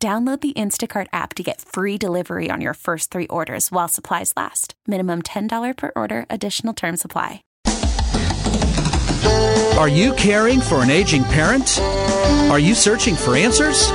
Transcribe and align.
Download 0.00 0.40
the 0.40 0.52
Instacart 0.52 1.08
app 1.12 1.34
to 1.34 1.42
get 1.42 1.60
free 1.60 1.98
delivery 1.98 2.50
on 2.52 2.60
your 2.60 2.74
first 2.74 3.10
three 3.10 3.26
orders 3.26 3.72
while 3.72 3.88
supplies 3.88 4.32
last. 4.36 4.74
Minimum 4.86 5.22
$10 5.22 5.76
per 5.76 5.90
order, 5.96 6.24
additional 6.30 6.72
term 6.72 6.96
supply. 6.96 7.42
Are 9.76 9.88
you 9.88 10.12
caring 10.14 10.60
for 10.60 10.84
an 10.84 10.90
aging 10.90 11.24
parent? 11.24 11.80
Are 12.48 12.60
you 12.60 12.76
searching 12.76 13.16
for 13.16 13.34
answers? 13.34 13.88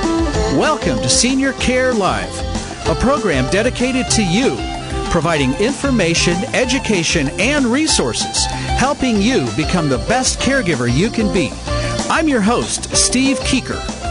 Welcome 0.58 0.98
to 0.98 1.08
Senior 1.08 1.54
Care 1.54 1.94
Live, 1.94 2.38
a 2.86 2.94
program 2.96 3.50
dedicated 3.50 4.10
to 4.10 4.22
you, 4.22 4.56
providing 5.10 5.54
information, 5.54 6.34
education, 6.54 7.30
and 7.40 7.64
resources, 7.64 8.44
helping 8.44 9.22
you 9.22 9.48
become 9.56 9.88
the 9.88 10.04
best 10.06 10.38
caregiver 10.38 10.94
you 10.94 11.08
can 11.08 11.32
be. 11.32 11.50
I'm 12.10 12.28
your 12.28 12.42
host, 12.42 12.94
Steve 12.94 13.38
Keeker. 13.38 14.03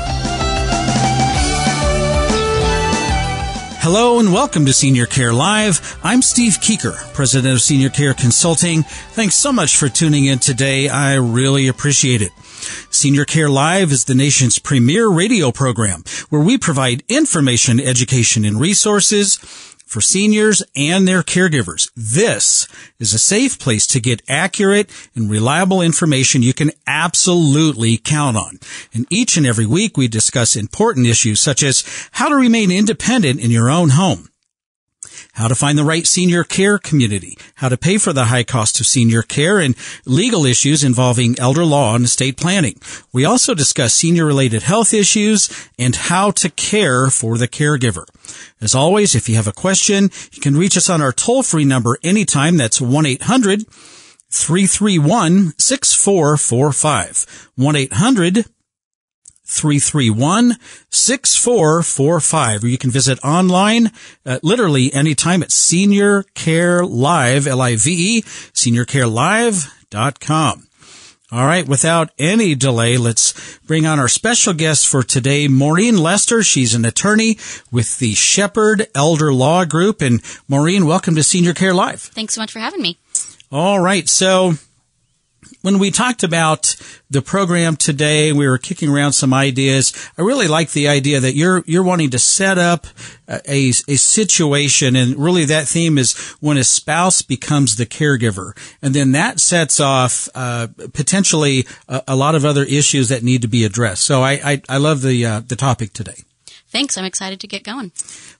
Hello 3.86 4.18
and 4.18 4.32
welcome 4.32 4.66
to 4.66 4.72
Senior 4.72 5.06
Care 5.06 5.34
Live. 5.34 6.00
I'm 6.06 6.22
Steve 6.22 6.54
Keeker, 6.62 6.96
President 7.14 7.54
of 7.54 7.62
Senior 7.62 7.90
Care 7.90 8.14
Consulting. 8.14 8.84
Thanks 8.84 9.36
so 9.36 9.52
much 9.52 9.76
for 9.76 9.90
tuning 9.90 10.24
in 10.24 10.40
today. 10.40 10.88
I 10.88 11.16
really 11.16 11.68
appreciate 11.68 12.22
it. 12.22 12.32
Senior 12.90 13.26
Care 13.26 13.50
Live 13.50 13.92
is 13.92 14.06
the 14.06 14.16
nation's 14.16 14.58
premier 14.58 15.10
radio 15.10 15.52
program 15.52 16.06
where 16.30 16.42
we 16.42 16.58
provide 16.58 17.04
information, 17.10 17.78
education, 17.78 18.46
and 18.46 18.58
resources 18.58 19.36
for 19.94 20.02
seniors 20.02 20.64
and 20.76 21.08
their 21.08 21.22
caregivers. 21.22 21.92
This 21.96 22.68
is 23.00 23.14
a 23.14 23.20
safe 23.20 23.60
place 23.60 23.86
to 23.88 24.02
get 24.02 24.24
accurate 24.28 24.90
and 25.16 25.30
reliable 25.30 25.82
information 25.82 26.42
you 26.42 26.54
can 26.54 26.72
absolutely 26.88 27.98
count 27.98 28.36
on. 28.36 28.60
And 28.94 29.06
each 29.10 29.38
and 29.38 29.46
every 29.46 29.68
week 29.68 29.96
we 29.96 30.08
discuss 30.08 30.56
important 30.56 31.06
issues 31.06 31.40
such 31.40 31.62
as 31.62 31.84
how 32.12 32.28
to 32.30 32.36
remain 32.36 32.72
independent 32.72 33.40
in 33.40 33.52
your 33.52 33.70
own 33.70 33.90
home 33.90 34.30
how 35.34 35.48
to 35.48 35.56
find 35.56 35.78
the 35.78 35.84
right 35.84 36.08
senior 36.08 36.44
care 36.44 36.78
community, 36.78 37.38
how 37.56 37.70
to 37.70 37.78
pay 37.78 37.98
for 37.98 38.14
the 38.14 38.26
high 38.26 38.44
cost 38.44 38.80
of 38.80 38.86
senior 38.86 39.22
care, 39.22 39.60
and 39.60 39.76
legal 40.06 40.46
issues 40.46 40.84
involving 40.84 41.38
elder 41.40 41.66
law 41.66 41.96
and 41.96 42.06
estate 42.06 42.38
planning. 42.38 42.80
We 43.12 43.26
also 43.26 43.54
discuss 43.54 43.94
senior 43.94 44.26
related 44.26 44.64
health 44.64 44.94
issues 44.94 45.50
and 45.78 45.96
how 45.96 46.32
to 46.32 46.50
care 46.50 47.10
for 47.10 47.38
the 47.38 47.48
caregiver. 47.48 48.06
As 48.62 48.76
always, 48.76 49.16
if 49.16 49.28
you 49.28 49.36
have 49.36 49.48
a 49.48 49.54
question, 49.54 50.10
you 50.32 50.42
can 50.42 50.56
reach 50.56 50.78
us 50.78 50.90
on 50.90 51.02
our 51.02 51.12
toll 51.12 51.44
free 51.44 51.66
number 51.66 51.98
anytime. 52.04 52.58
That's 52.58 52.80
1-800 52.80 53.66
331 54.34 55.54
6445. 55.60 57.50
1-800 57.58 58.48
331 59.46 60.54
6445. 60.90 62.64
Or 62.64 62.68
you 62.68 62.78
can 62.78 62.92
visit 62.92 63.20
online 63.24 63.92
uh, 64.26 64.40
literally 64.44 64.94
anytime 64.94 65.44
at 65.44 65.52
Senior 65.52 66.24
Care 66.34 66.86
Live, 66.86 67.48
L-I-V-E, 67.48 68.22
seniorcarelive.com. 68.22 70.68
All 71.34 71.48
right, 71.48 71.68
without 71.68 72.12
any 72.20 72.54
delay, 72.54 72.96
let's 72.96 73.58
bring 73.66 73.88
on 73.88 74.00
our 74.00 74.08
special 74.08 74.54
guest 74.54 74.88
for 74.88 75.02
today, 75.02 75.48
Maureen 75.48 75.98
Lester. 75.98 76.44
She's 76.44 76.76
an 76.76 76.86
attorney 76.86 77.40
with 77.72 77.98
the 77.98 78.14
Shepherd 78.14 78.86
Elder 78.94 79.34
Law 79.34 79.66
Group. 79.66 80.04
And 80.04 80.22
Maureen, 80.48 80.86
welcome 80.86 81.16
to 81.16 81.24
Senior 81.24 81.56
Care 81.56 81.74
Live. 81.74 82.02
Thanks 82.02 82.36
so 82.36 82.42
much 82.42 82.52
for 82.52 82.60
having 82.60 82.84
me. 82.84 83.00
All 83.52 83.80
right, 83.80 84.08
so 84.08 84.54
when 85.64 85.80
we 85.80 85.92
talked 85.92 86.24
about 86.24 86.76
the 87.10 87.22
program 87.22 87.78
today, 87.78 88.34
we 88.34 88.48
were 88.48 88.58
kicking 88.58 88.90
around 88.90 89.14
some 89.14 89.34
ideas. 89.34 89.94
I 90.18 90.22
really 90.22 90.48
like 90.48 90.72
the 90.72 90.90
idea 90.90 91.22
that 91.22 91.36
you're 91.36 91.64
you're 91.66 91.84
wanting 91.84 92.12
to 92.12 92.20
set 92.20 92.58
up 92.58 92.86
a, 93.28 93.70
a 93.88 93.96
situation, 93.96 94.96
and 94.96 95.16
really 95.16 95.46
that 95.46 95.68
theme 95.68 95.98
is 95.98 96.16
when 96.42 96.58
a 96.58 96.64
spouse 96.64 97.22
becomes 97.22 97.78
the 97.78 97.86
caregiver, 97.86 98.56
and 98.82 98.94
then 98.94 99.14
that 99.14 99.40
sets 99.40 99.80
off 99.80 100.28
uh, 100.36 100.68
potentially 100.94 101.66
a, 101.88 102.04
a, 102.10 102.16
lot 102.16 102.36
of 102.36 102.44
other 102.44 102.64
issues 102.64 103.08
that 103.08 103.24
need 103.24 103.42
to 103.42 103.48
be 103.48 103.64
addressed. 103.64 104.04
So 104.04 104.22
I 104.22 104.34
I, 104.44 104.62
I 104.68 104.78
love 104.78 105.02
the 105.02 105.26
uh, 105.26 105.40
the 105.40 105.56
topic 105.56 105.94
today. 105.94 106.18
Thanks. 106.68 106.98
I'm 106.98 107.06
excited 107.06 107.40
to 107.40 107.48
get 107.48 107.64
going. 107.64 107.94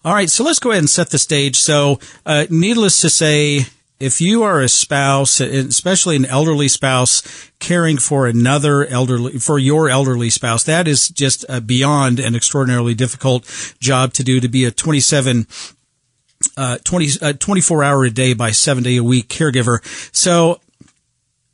All 0.04 0.14
right, 0.14 0.30
so 0.30 0.44
let's 0.44 0.60
go 0.60 0.72
ahead 0.72 0.82
and 0.82 0.90
set 0.90 1.12
the 1.12 1.20
stage. 1.20 1.56
So, 1.58 2.00
uh, 2.26 2.48
needless 2.50 3.00
to 3.02 3.10
say, 3.10 3.68
if 4.04 4.22
you 4.22 4.44
are 4.44 4.62
a 4.62 4.70
spouse, 4.70 5.40
especially 5.40 6.16
an 6.16 6.26
elderly 6.26 6.68
spouse, 6.68 7.52
caring 7.60 7.98
for 7.98 8.28
another 8.28 8.86
elderly, 8.86 9.40
for 9.40 9.58
your 9.58 9.90
elderly 9.90 10.30
spouse, 10.30 10.64
that 10.66 10.88
is 10.88 11.10
just 11.10 11.46
beyond 11.66 12.20
an 12.20 12.36
extraordinarily 12.36 12.94
difficult 12.94 13.76
job 13.80 14.14
to 14.14 14.24
do 14.24 14.40
to 14.40 14.48
be 14.48 14.66
a 14.66 14.72
27 14.72 15.48
uh, 16.58 16.78
20, 16.84 17.08
uh, 17.22 17.34
24 17.34 17.84
hour 17.84 18.04
a 18.04 18.10
day 18.10 18.34
by 18.34 18.52
seven 18.52 18.84
day 18.84 18.98
a 18.98 19.04
week 19.04 19.28
caregiver. 19.30 19.80
So 20.16 20.60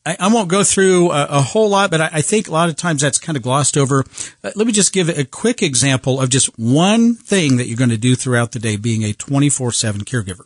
I, 0.06 0.18
I 0.20 0.34
won't 0.34 0.50
go 0.50 0.64
through 0.64 1.12
a, 1.12 1.26
a 1.26 1.42
whole 1.42 1.70
lot, 1.70 1.92
but 1.92 2.02
I, 2.02 2.10
I, 2.14 2.22
think 2.22 2.48
a 2.48 2.52
lot 2.52 2.70
of 2.70 2.76
times 2.76 3.02
that's 3.02 3.20
kind 3.20 3.36
of 3.36 3.44
glossed 3.44 3.78
over. 3.78 4.04
Uh, 4.44 4.52
let 4.56 4.66
me 4.66 4.74
just 4.74 4.94
give 4.94 5.10
a 5.10 5.26
quick 5.26 5.62
example 5.62 6.20
of 6.20 6.30
just 6.30 6.48
one 6.58 7.16
thing 7.16 7.58
that 7.58 7.68
you're 7.68 7.78
going 7.78 7.90
to 7.90 7.98
do 7.98 8.16
throughout 8.16 8.52
the 8.52 8.60
day 8.60 8.76
being 8.76 9.04
a 9.04 9.14
24 9.14 9.72
7 9.72 10.02
caregiver. 10.02 10.46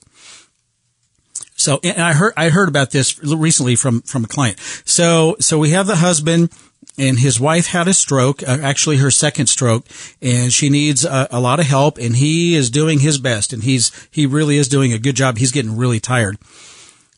So, 1.64 1.80
and 1.82 2.02
I 2.02 2.12
heard, 2.12 2.34
I 2.36 2.50
heard 2.50 2.68
about 2.68 2.92
this 2.92 3.18
recently 3.24 3.78
from, 3.78 4.02
from 4.02 4.26
a 4.26 4.28
client. 4.28 4.60
So, 4.84 5.38
so 5.40 5.58
we 5.58 5.70
have 5.70 5.88
the 5.88 5.96
husband 5.96 6.52
and 6.98 7.18
his 7.18 7.40
wife 7.40 7.68
had 7.68 7.88
a 7.88 7.94
stroke, 7.94 8.44
uh, 8.44 8.58
actually 8.62 8.98
her 8.98 9.10
second 9.10 9.48
stroke, 9.48 9.86
and 10.22 10.52
she 10.52 10.70
needs 10.70 11.06
a, 11.06 11.30
a, 11.32 11.40
lot 11.40 11.62
of 11.62 11.66
help 11.66 11.98
and 11.98 12.18
he 12.18 12.56
is 12.56 12.70
doing 12.70 13.00
his 13.00 13.18
best 13.18 13.54
and 13.54 13.64
he's, 13.64 13.92
he 14.12 14.26
really 14.26 14.58
is 14.58 14.68
doing 14.68 14.92
a 14.92 15.00
good 15.00 15.16
job. 15.16 15.38
He's 15.38 15.54
getting 15.54 15.78
really 15.78 16.02
tired. 16.02 16.38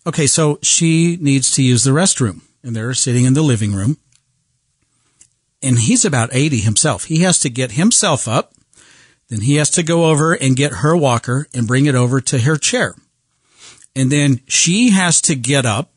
Okay. 0.06 0.28
So 0.28 0.60
she 0.62 1.18
needs 1.20 1.50
to 1.56 1.64
use 1.64 1.84
the 1.84 1.90
restroom 1.90 2.42
and 2.64 2.76
they're 2.76 2.94
sitting 2.94 3.26
in 3.26 3.34
the 3.34 3.42
living 3.42 3.74
room 3.74 3.98
and 5.64 5.80
he's 5.80 6.06
about 6.06 6.30
80 6.32 6.58
himself. 6.58 7.06
He 7.06 7.22
has 7.22 7.40
to 7.40 7.50
get 7.50 7.72
himself 7.72 8.28
up. 8.28 8.54
Then 9.28 9.42
he 9.42 9.56
has 9.56 9.72
to 9.72 9.82
go 9.82 10.06
over 10.06 10.34
and 10.34 10.56
get 10.56 10.72
her 10.72 10.96
walker 10.96 11.48
and 11.52 11.66
bring 11.66 11.88
it 11.88 11.96
over 11.96 12.22
to 12.22 12.38
her 12.42 12.58
chair 12.58 12.94
and 13.96 14.12
then 14.12 14.42
she 14.48 14.92
has 14.92 15.22
to 15.22 15.36
get 15.36 15.66
up 15.66 15.92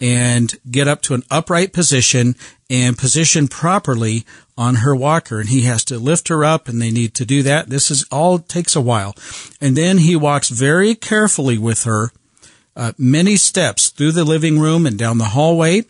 and 0.00 0.54
get 0.70 0.88
up 0.88 1.02
to 1.02 1.14
an 1.14 1.22
upright 1.30 1.72
position 1.72 2.34
and 2.70 2.96
position 2.96 3.48
properly 3.48 4.24
on 4.56 4.76
her 4.76 4.94
walker. 4.96 5.40
And 5.40 5.48
he 5.48 5.62
has 5.62 5.84
to 5.86 5.98
lift 5.98 6.28
her 6.28 6.44
up 6.44 6.68
and 6.68 6.80
they 6.80 6.90
need 6.90 7.14
to 7.14 7.26
do 7.26 7.42
that. 7.42 7.68
This 7.68 7.90
is 7.90 8.04
all 8.10 8.38
takes 8.38 8.74
a 8.74 8.80
while. 8.80 9.14
And 9.60 9.76
then 9.76 9.98
he 9.98 10.16
walks 10.16 10.48
very 10.48 10.94
carefully 10.94 11.58
with 11.58 11.84
her 11.84 12.12
uh, 12.76 12.92
many 12.96 13.36
steps 13.36 13.88
through 13.88 14.12
the 14.12 14.24
living 14.24 14.58
room 14.58 14.86
and 14.86 14.98
down 14.98 15.18
the 15.18 15.24
hallway. 15.24 15.82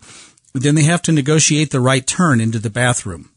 Then 0.52 0.74
they 0.74 0.82
have 0.82 1.02
to 1.02 1.12
negotiate 1.12 1.70
the 1.70 1.80
right 1.80 2.04
turn 2.04 2.40
into 2.40 2.58
the 2.58 2.70
bathroom 2.70 3.30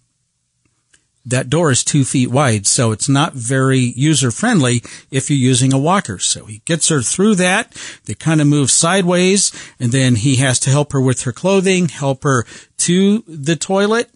that 1.26 1.50
door 1.50 1.72
is 1.72 1.84
two 1.84 2.04
feet 2.04 2.30
wide, 2.30 2.68
so 2.68 2.92
it's 2.92 3.08
not 3.08 3.34
very 3.34 3.80
user 3.80 4.32
friendly 4.32 4.84
if 5.10 5.30
you're 5.30 5.38
using 5.38 5.72
a 5.72 5.78
walker. 5.78 6.20
So 6.20 6.46
he 6.46 6.62
gets 6.66 6.90
her 6.90 7.02
through 7.02 7.36
that. 7.36 7.74
They 8.06 8.14
kind 8.14 8.42
of 8.42 8.48
move 8.48 8.70
sideways, 8.70 9.52
and 9.80 9.92
then 9.92 10.16
he 10.16 10.38
has 10.38 10.60
to 10.62 10.70
help 10.70 10.92
her 10.92 11.02
with 11.02 11.24
her 11.24 11.31
clothing, 11.31 11.88
help 11.88 12.24
her 12.24 12.46
to 12.80 13.24
the 13.28 13.56
toilet. 13.56 14.10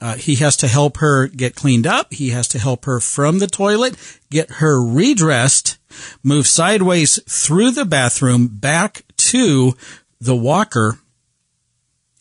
Uh, 0.00 0.16
he 0.16 0.34
has 0.34 0.56
to 0.56 0.68
help 0.68 0.96
her 0.98 1.28
get 1.28 1.54
cleaned 1.54 1.86
up. 1.86 2.12
He 2.12 2.30
has 2.30 2.48
to 2.48 2.58
help 2.58 2.84
her 2.86 2.98
from 2.98 3.38
the 3.38 3.46
toilet, 3.46 3.96
get 4.30 4.50
her 4.54 4.82
redressed, 4.82 5.78
move 6.22 6.46
sideways 6.46 7.22
through 7.28 7.70
the 7.70 7.84
bathroom 7.84 8.48
back 8.48 9.04
to 9.16 9.74
the 10.20 10.36
walker 10.36 10.98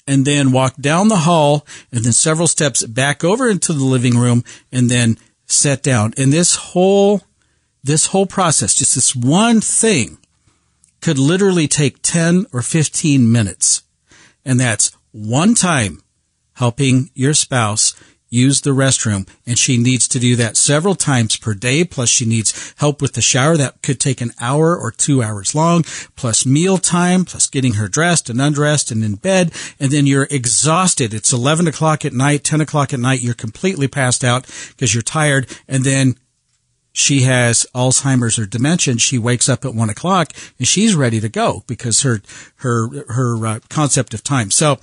and 0.08 0.26
then 0.26 0.52
walk 0.52 0.76
down 0.78 1.08
the 1.08 1.18
hall 1.18 1.66
and 1.92 2.04
then 2.04 2.14
several 2.14 2.48
steps 2.48 2.86
back 2.86 3.24
over 3.24 3.50
into 3.50 3.74
the 3.74 3.84
living 3.84 4.18
room 4.18 4.44
and 4.72 4.90
then 4.90 5.18
sit 5.46 5.84
down. 5.84 6.14
And 6.18 6.32
this 6.32 6.56
whole, 6.56 7.22
this 7.84 8.08
whole 8.08 8.26
process, 8.26 8.76
just 8.76 8.96
this 8.96 9.16
one 9.16 9.62
thing 9.62 10.18
could 11.02 11.18
literally 11.18 11.68
take 11.68 12.02
10 12.02 12.46
or 12.54 12.62
15 12.62 13.32
minutes. 13.32 13.84
And 14.46 14.60
that's 14.60 14.92
one 15.12 15.56
time 15.56 16.02
helping 16.54 17.10
your 17.14 17.34
spouse 17.34 17.94
use 18.32 18.62
the 18.62 18.72
restroom 18.72 19.28
and 19.46 19.60
she 19.60 19.78
needs 19.78 20.08
to 20.08 20.18
do 20.18 20.36
that 20.38 20.58
several 20.58 20.96
times 20.96 21.38
per 21.38 21.54
day. 21.54 21.84
Plus 21.84 22.10
she 22.10 22.26
needs 22.26 22.74
help 22.78 23.02
with 23.02 23.14
the 23.14 23.22
shower. 23.22 23.58
That 23.58 23.84
could 23.84 24.00
take 24.00 24.22
an 24.22 24.32
hour 24.40 24.76
or 24.76 24.90
two 24.90 25.22
hours 25.22 25.54
long, 25.54 25.84
plus 26.16 26.46
meal 26.46 26.80
time, 26.80 27.26
plus 27.26 27.48
getting 27.48 27.74
her 27.74 27.88
dressed 27.88 28.30
and 28.30 28.42
undressed 28.42 28.90
and 28.90 29.04
in 29.04 29.16
bed. 29.16 29.52
And 29.80 29.92
then 29.92 30.08
you're 30.08 30.28
exhausted. 30.32 31.14
It's 31.14 31.34
11 31.34 31.68
o'clock 31.68 32.06
at 32.06 32.14
night, 32.14 32.44
10 32.44 32.62
o'clock 32.62 32.94
at 32.94 33.00
night. 33.00 33.22
You're 33.22 33.34
completely 33.36 33.88
passed 33.88 34.24
out 34.24 34.48
because 34.70 34.96
you're 34.96 35.04
tired. 35.04 35.48
And 35.68 35.84
then 35.84 36.16
she 36.94 37.22
has 37.22 37.66
Alzheimer's 37.74 38.38
or 38.38 38.46
dementia. 38.46 38.98
She 38.98 39.18
wakes 39.18 39.48
up 39.48 39.64
at 39.66 39.76
one 39.76 39.90
o'clock 39.90 40.34
and 40.58 40.68
she's 40.68 40.96
ready 40.96 41.20
to 41.20 41.30
go 41.30 41.64
because 41.68 42.02
her 42.02 42.22
her 42.58 43.06
her 43.14 43.46
uh, 43.46 43.60
concept 43.70 44.14
of 44.14 44.24
time. 44.24 44.52
So 44.52 44.80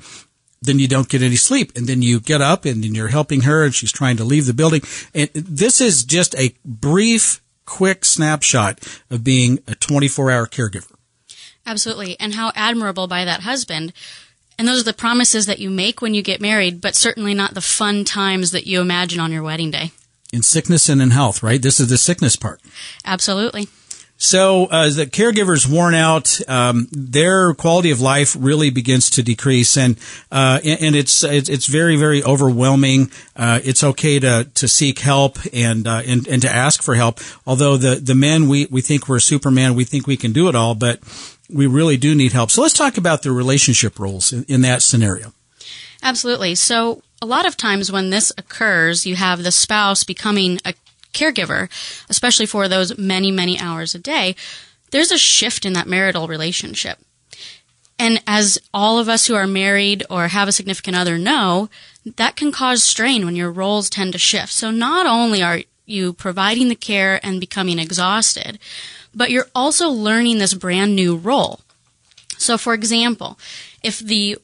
then 0.61 0.79
you 0.79 0.89
don't 0.89 1.09
get 1.09 1.23
any 1.23 1.37
sleep 1.37 1.73
and 1.77 1.87
then 1.87 2.03
you 2.03 2.21
get 2.21 2.41
up 2.41 2.65
and 2.65 2.83
then 2.83 2.95
you're 2.95 3.09
helping 3.09 3.43
her 3.43 3.65
and 3.65 3.75
she's 3.75 3.93
trying 3.93 4.17
to 4.17 4.25
leave 4.25 4.47
the 4.47 4.55
building. 4.55 4.83
And 5.15 5.31
this 5.35 5.81
is 5.81 6.05
just 6.05 6.35
a 6.37 6.55
brief, 6.65 7.43
quick 7.65 8.05
snapshot 8.05 8.81
of 9.11 9.25
being 9.25 9.61
a 9.69 9.75
24 9.75 10.31
hour 10.31 10.47
caregiver. 10.47 10.93
Absolutely. 11.67 12.19
And 12.19 12.35
how 12.35 12.53
admirable 12.55 13.07
by 13.07 13.25
that 13.25 13.43
husband. 13.43 13.93
And 14.59 14.67
those 14.67 14.81
are 14.81 14.85
the 14.85 14.93
promises 14.93 15.47
that 15.47 15.61
you 15.61 15.71
make 15.71 16.03
when 16.03 16.15
you 16.15 16.23
get 16.23 16.41
married, 16.41 16.81
but 16.81 16.97
certainly 16.97 17.35
not 17.35 17.55
the 17.55 17.61
fun 17.61 18.05
times 18.05 18.51
that 18.51 18.67
you 18.67 18.81
imagine 18.81 19.21
on 19.21 19.31
your 19.31 19.43
wedding 19.43 19.71
day. 19.71 19.93
In 20.33 20.43
sickness 20.43 20.89
and 20.89 21.01
in 21.01 21.11
health, 21.11 21.43
right? 21.43 21.63
This 21.63 21.79
is 21.79 21.89
the 21.89 21.97
sickness 21.97 22.37
part. 22.37 22.61
Absolutely. 23.05 23.69
So 24.21 24.67
uh, 24.67 24.91
the 24.91 25.07
caregiver's 25.07 25.67
worn 25.67 25.95
out, 25.95 26.41
um, 26.49 26.89
their 26.91 27.55
quality 27.55 27.93
of 27.93 28.01
life 28.01 28.37
really 28.39 28.71
begins 28.71 29.11
to 29.11 29.23
decrease, 29.23 29.77
and 29.77 29.97
uh, 30.33 30.59
and 30.65 30.97
it's 30.97 31.23
it's 31.23 31.67
very 31.67 31.95
very 31.95 32.25
overwhelming. 32.25 33.13
Uh, 33.37 33.61
it's 33.63 33.85
okay 33.85 34.19
to 34.19 34.51
to 34.55 34.67
seek 34.67 34.99
help 34.99 35.39
and 35.53 35.87
uh, 35.87 36.03
and 36.05 36.27
and 36.27 36.43
to 36.43 36.51
ask 36.51 36.83
for 36.83 36.97
help. 36.97 37.21
Although 37.47 37.77
the 37.77 37.95
the 37.95 38.17
men 38.17 38.49
we 38.49 38.67
we 38.67 38.81
think 38.81 39.09
we're 39.09 39.21
Superman, 39.21 39.77
we 39.77 39.85
think 39.85 40.09
we 40.09 40.17
can 40.17 40.33
do 40.33 40.49
it 40.49 40.57
all, 40.57 40.75
but 40.75 40.99
we 41.49 41.69
really 41.69 41.97
do 41.97 42.13
need 42.13 42.33
help. 42.33 42.51
So 42.51 42.61
let's 42.61 42.75
talk 42.75 42.99
about 42.99 43.23
the 43.23 43.31
relationship 43.31 44.01
roles 44.01 44.33
in, 44.33 44.45
in 44.49 44.63
that 44.63 44.83
scenario. 44.83 45.33
Absolutely. 46.03 46.57
So 46.57 47.03
a 47.23 47.27
lot 47.27 47.47
of 47.47 47.57
times 47.57 47.91
when 47.91 48.11
this 48.11 48.33
occurs, 48.37 49.07
you 49.07 49.15
have 49.15 49.45
the 49.45 49.53
spouse 49.53 50.03
becoming 50.03 50.59
a 50.65 50.75
caregiver, 51.13 51.69
especially 52.09 52.47
for 52.47 52.69
those 52.69 52.97
many, 52.99 53.31
many 53.31 53.59
hours 53.59 53.95
a 53.95 53.99
day, 53.99 54.35
there's 54.91 55.13
a 55.13 55.19
shift 55.19 55.65
in 55.65 55.73
that 55.75 55.87
marital 55.87 56.29
relationship. 56.29 56.99
And 57.99 58.23
as 58.27 58.59
all 58.73 58.99
of 58.99 59.09
us 59.09 59.27
who 59.27 59.35
are 59.35 59.47
married 59.47 60.05
or 60.09 60.29
have 60.29 60.49
a 60.49 60.53
significant 60.53 60.97
other 60.97 61.19
know, 61.19 61.69
that 62.17 62.37
can 62.37 62.53
cause 62.53 62.83
strain 62.83 63.25
when 63.25 63.37
your 63.37 63.51
roles 63.51 63.91
tend 63.91 64.13
to 64.13 64.19
shift. 64.19 64.53
So 64.53 64.71
not 64.71 65.05
only 65.07 65.43
are 65.43 65.63
you 65.85 66.13
providing 66.13 66.69
the 66.69 66.77
care 66.77 67.19
and 67.25 67.41
becoming 67.41 67.79
exhausted, 67.79 68.59
but 69.15 69.31
you're 69.31 69.49
also 69.55 69.89
learning 69.89 70.39
this 70.39 70.55
brand 70.55 70.95
new 70.95 71.17
role. 71.17 71.61
So 72.37 72.57
for 72.57 72.73
example, 72.73 73.39
if 73.83 73.99
the 73.99 74.39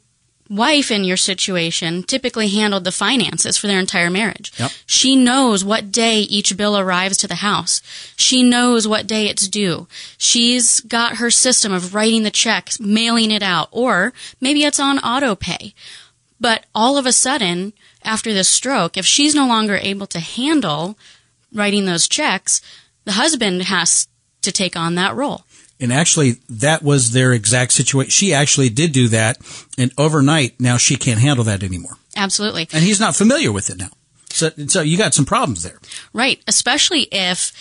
wife 0.49 0.91
in 0.91 1.05
your 1.05 1.17
situation 1.17 2.02
typically 2.02 2.49
handled 2.49 2.85
the 2.85 2.93
finances 2.93 3.56
for 3.56 3.67
their 3.67 3.81
entire 3.81 4.11
marriage. 4.11 4.52
Yep. 4.58 4.70
She 4.87 5.17
knows 5.17 5.64
what 5.64 5.91
day 5.91 6.20
each 6.20 6.56
bill 6.56 6.79
arrives 6.79 7.17
to 7.19 7.29
the 7.29 7.37
house. 7.37 7.81
She 8.17 8.43
knows 8.43 8.87
what 8.87 9.06
day 9.06 9.26
it's 9.26 9.49
due. 9.49 9.87
She's 10.19 10.81
got 10.81 11.17
her 11.17 11.31
system 11.31 11.73
of 11.73 11.94
writing 11.94 12.23
the 12.23 12.31
checks, 12.31 12.79
mailing 12.79 13.31
it 13.31 13.43
out, 13.43 13.69
or 13.70 14.12
maybe 14.41 14.64
it's 14.64 14.81
on 14.81 14.99
auto 14.99 15.35
pay. 15.35 15.75
But 16.41 16.67
all 16.75 16.99
of 16.99 17.06
a 17.06 17.12
sudden, 17.12 17.73
after 18.02 18.35
this 18.35 18.49
stroke, 18.49 18.97
if 18.97 19.06
she's 19.06 19.35
no 19.35 19.47
longer 19.47 19.76
able 19.76 20.06
to 20.08 20.20
handle 20.20 20.99
writing 21.52 21.87
those 21.87 22.08
checks, 22.08 22.61
the 23.05 23.12
husband 23.12 23.62
has 23.62 24.08
to 24.43 24.52
take 24.52 24.76
on 24.76 24.94
that 24.97 25.14
role. 25.14 25.44
And 25.81 25.93
actually, 25.93 26.37
that 26.49 26.82
was 26.82 27.12
their 27.12 27.32
exact 27.32 27.73
situation. 27.73 28.11
She 28.11 28.32
actually 28.32 28.69
did 28.69 28.93
do 28.93 29.09
that, 29.09 29.38
and 29.76 29.93
overnight, 29.99 30.61
now 30.61 30.76
she 30.76 30.97
can't 30.97 31.21
handle 31.21 31.44
that 31.44 31.62
anymore. 31.62 31.97
Absolutely. 32.17 32.69
And 32.73 32.85
he's 32.85 33.00
not 33.00 33.17
familiar 33.17 33.50
with 33.50 33.71
it 33.71 33.79
now. 33.79 33.91
So, 34.31 34.50
so 34.67 34.82
you 34.82 34.97
got 34.97 35.15
some 35.15 35.25
problems 35.25 35.62
there. 35.62 35.79
Right. 36.12 36.43
Especially 36.47 37.09
if 37.12 37.53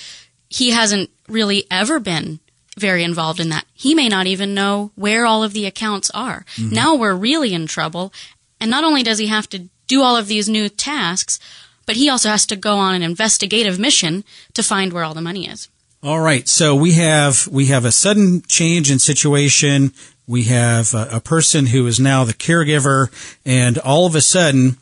he 0.49 0.71
hasn't 0.71 1.09
really 1.27 1.65
ever 1.71 1.99
been 1.99 2.39
very 2.77 3.03
involved 3.03 3.39
in 3.39 3.49
that. 3.49 3.65
He 3.73 3.93
may 3.93 4.09
not 4.09 4.27
even 4.27 4.53
know 4.53 4.91
where 4.95 5.25
all 5.25 5.43
of 5.43 5.53
the 5.53 5.65
accounts 5.65 6.09
are. 6.11 6.45
Mm-hmm. 6.55 6.73
Now 6.73 6.95
we're 6.95 7.15
really 7.15 7.53
in 7.53 7.67
trouble. 7.67 8.13
And 8.59 8.71
not 8.71 8.83
only 8.83 9.03
does 9.03 9.19
he 9.19 9.27
have 9.27 9.49
to 9.49 9.69
do 9.87 10.01
all 10.01 10.15
of 10.15 10.27
these 10.27 10.49
new 10.49 10.69
tasks, 10.69 11.39
but 11.85 11.95
he 11.95 12.09
also 12.09 12.29
has 12.29 12.45
to 12.47 12.55
go 12.55 12.77
on 12.77 12.95
an 12.95 13.03
investigative 13.03 13.77
mission 13.77 14.23
to 14.53 14.63
find 14.63 14.93
where 14.93 15.03
all 15.03 15.13
the 15.13 15.21
money 15.21 15.47
is. 15.47 15.69
All 16.03 16.19
right. 16.19 16.49
So 16.49 16.75
we 16.75 16.93
have 16.93 17.47
we 17.47 17.67
have 17.67 17.85
a 17.85 17.91
sudden 17.91 18.41
change 18.41 18.91
in 18.91 18.99
situation. 18.99 19.93
We 20.27 20.43
have 20.43 20.93
a, 20.93 21.07
a, 21.13 21.19
person 21.21 21.67
who 21.67 21.87
is 21.87 21.97
now 21.97 22.25
the 22.25 22.33
caregiver, 22.33 23.07
and 23.45 23.77
all 23.77 24.05
of 24.05 24.13
a 24.13 24.19
sudden, 24.19 24.75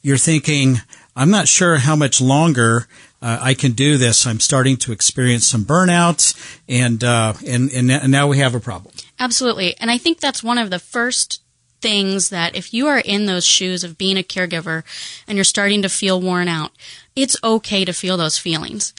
you're 0.00 0.16
thinking, 0.16 0.80
"I'm 1.16 1.30
not 1.30 1.48
sure 1.48 1.78
how 1.78 1.96
much 1.96 2.20
longer 2.20 2.86
uh, 3.20 3.38
I 3.40 3.54
can 3.54 3.72
do 3.72 3.98
this. 3.98 4.28
I'm 4.28 4.38
starting 4.38 4.76
to 4.78 4.92
experience 4.92 5.44
some 5.44 5.64
burnout, 5.64 6.36
and 6.68 7.02
uh, 7.02 7.34
and 7.44 7.72
and 7.72 8.10
now 8.12 8.28
we 8.28 8.38
have 8.38 8.54
a 8.54 8.60
problem." 8.60 8.94
Absolutely, 9.18 9.76
and 9.78 9.90
I 9.90 9.98
think 9.98 10.20
that's 10.20 10.44
one 10.44 10.58
of 10.58 10.70
the 10.70 10.78
first 10.78 11.42
things 11.80 12.28
that 12.28 12.54
if 12.54 12.72
you 12.72 12.86
are 12.86 13.00
in 13.00 13.26
those 13.26 13.44
shoes 13.44 13.82
of 13.82 13.98
being 13.98 14.18
a 14.18 14.22
caregiver 14.22 14.84
and 15.26 15.36
you're 15.36 15.44
starting 15.44 15.82
to 15.82 15.88
feel 15.88 16.20
worn 16.20 16.46
out, 16.46 16.70
it's 17.16 17.36
okay 17.42 17.84
to 17.84 17.92
feel 17.92 18.16
those 18.16 18.38
feelings 18.38 18.92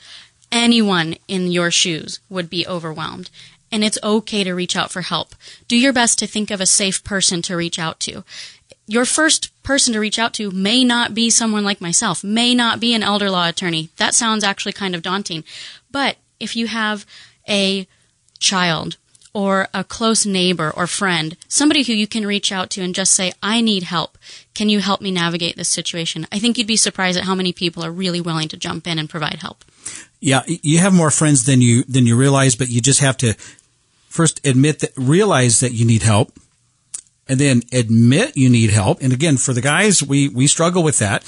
anyone 0.52 1.16
in 1.28 1.52
your 1.52 1.72
shoes 1.72 2.20
would 2.30 2.50
be 2.50 2.68
overwhelmed. 2.68 3.30
And 3.72 3.84
it's 3.84 3.98
okay 4.04 4.44
to 4.44 4.54
reach 4.54 4.76
out 4.76 4.92
for 4.92 5.02
help. 5.02 5.34
Do 5.68 5.78
your 5.78 5.94
best 5.94 6.20
to 6.20 6.28
think 6.28 6.52
of 6.52 6.60
a 6.60 6.66
safe 6.66 7.04
person 7.04 7.42
to 7.44 7.56
reach 7.56 7.80
out 7.80 8.00
to. 8.02 8.24
Your 8.86 9.06
first 9.06 9.50
person 9.64 9.94
to 9.94 10.00
reach 10.00 10.20
out 10.20 10.34
to 10.34 10.52
may 10.52 10.84
not 10.84 11.14
be 11.14 11.30
someone 11.30 11.64
like 11.64 11.80
myself, 11.80 12.24
may 12.24 12.54
not 12.54 12.82
be 12.82 12.94
an 12.94 13.04
elder 13.04 13.30
law 13.30 13.48
attorney. 13.48 13.90
That 13.96 14.14
sounds 14.14 14.44
actually 14.44 14.74
kind 14.74 14.94
of 14.94 15.02
daunting. 15.02 15.46
But 15.90 16.18
if 16.40 16.56
you 16.58 16.68
have 16.68 17.06
a 17.48 17.88
child 18.40 18.98
or 19.34 19.68
a 19.74 19.84
close 19.84 20.26
neighbor 20.26 20.72
or 20.72 20.88
friend, 20.88 21.38
somebody 21.48 21.84
who 21.84 21.94
you 21.94 22.08
can 22.08 22.26
reach 22.26 22.52
out 22.52 22.70
to 22.72 22.82
and 22.82 22.94
just 22.94 23.14
say, 23.14 23.34
I 23.42 23.62
need 23.62 23.84
help. 23.84 24.18
Can 24.54 24.70
you 24.70 24.80
help 24.80 25.02
me 25.02 25.12
navigate 25.12 25.56
this 25.56 25.70
situation? 25.70 26.28
I 26.32 26.40
think 26.40 26.58
you'd 26.58 26.68
be 26.68 26.76
surprised 26.76 27.18
at 27.18 27.24
how 27.24 27.36
many 27.36 27.54
people 27.54 27.84
are 27.84 27.92
really 27.92 28.22
willing 28.22 28.50
to 28.50 28.58
jump 28.58 28.88
in 28.88 29.00
and 29.00 29.10
provide 29.10 29.40
help. 29.42 29.64
Yeah, 30.20 30.44
you 30.48 30.80
have 30.80 30.94
more 30.94 31.10
friends 31.10 31.46
than 31.46 31.62
you 31.62 31.84
than 31.86 32.06
you 32.06 32.16
realize, 32.16 32.56
but 32.56 32.70
you 32.70 32.80
just 32.80 33.00
have 33.00 33.18
to 33.18 33.34
first 34.08 34.46
admit 34.46 34.80
that 34.80 34.92
realize 34.96 35.62
that 35.62 35.72
you 35.72 35.86
need 35.86 36.04
help 36.04 36.32
and 37.32 37.40
then 37.40 37.62
admit 37.72 38.36
you 38.36 38.50
need 38.50 38.72
help. 38.72 39.02
And 39.02 39.14
again, 39.14 39.38
for 39.38 39.54
the 39.54 39.62
guys, 39.62 40.04
we, 40.04 40.28
we 40.28 40.48
struggle 40.48 40.84
with 40.84 41.00
that. 41.00 41.24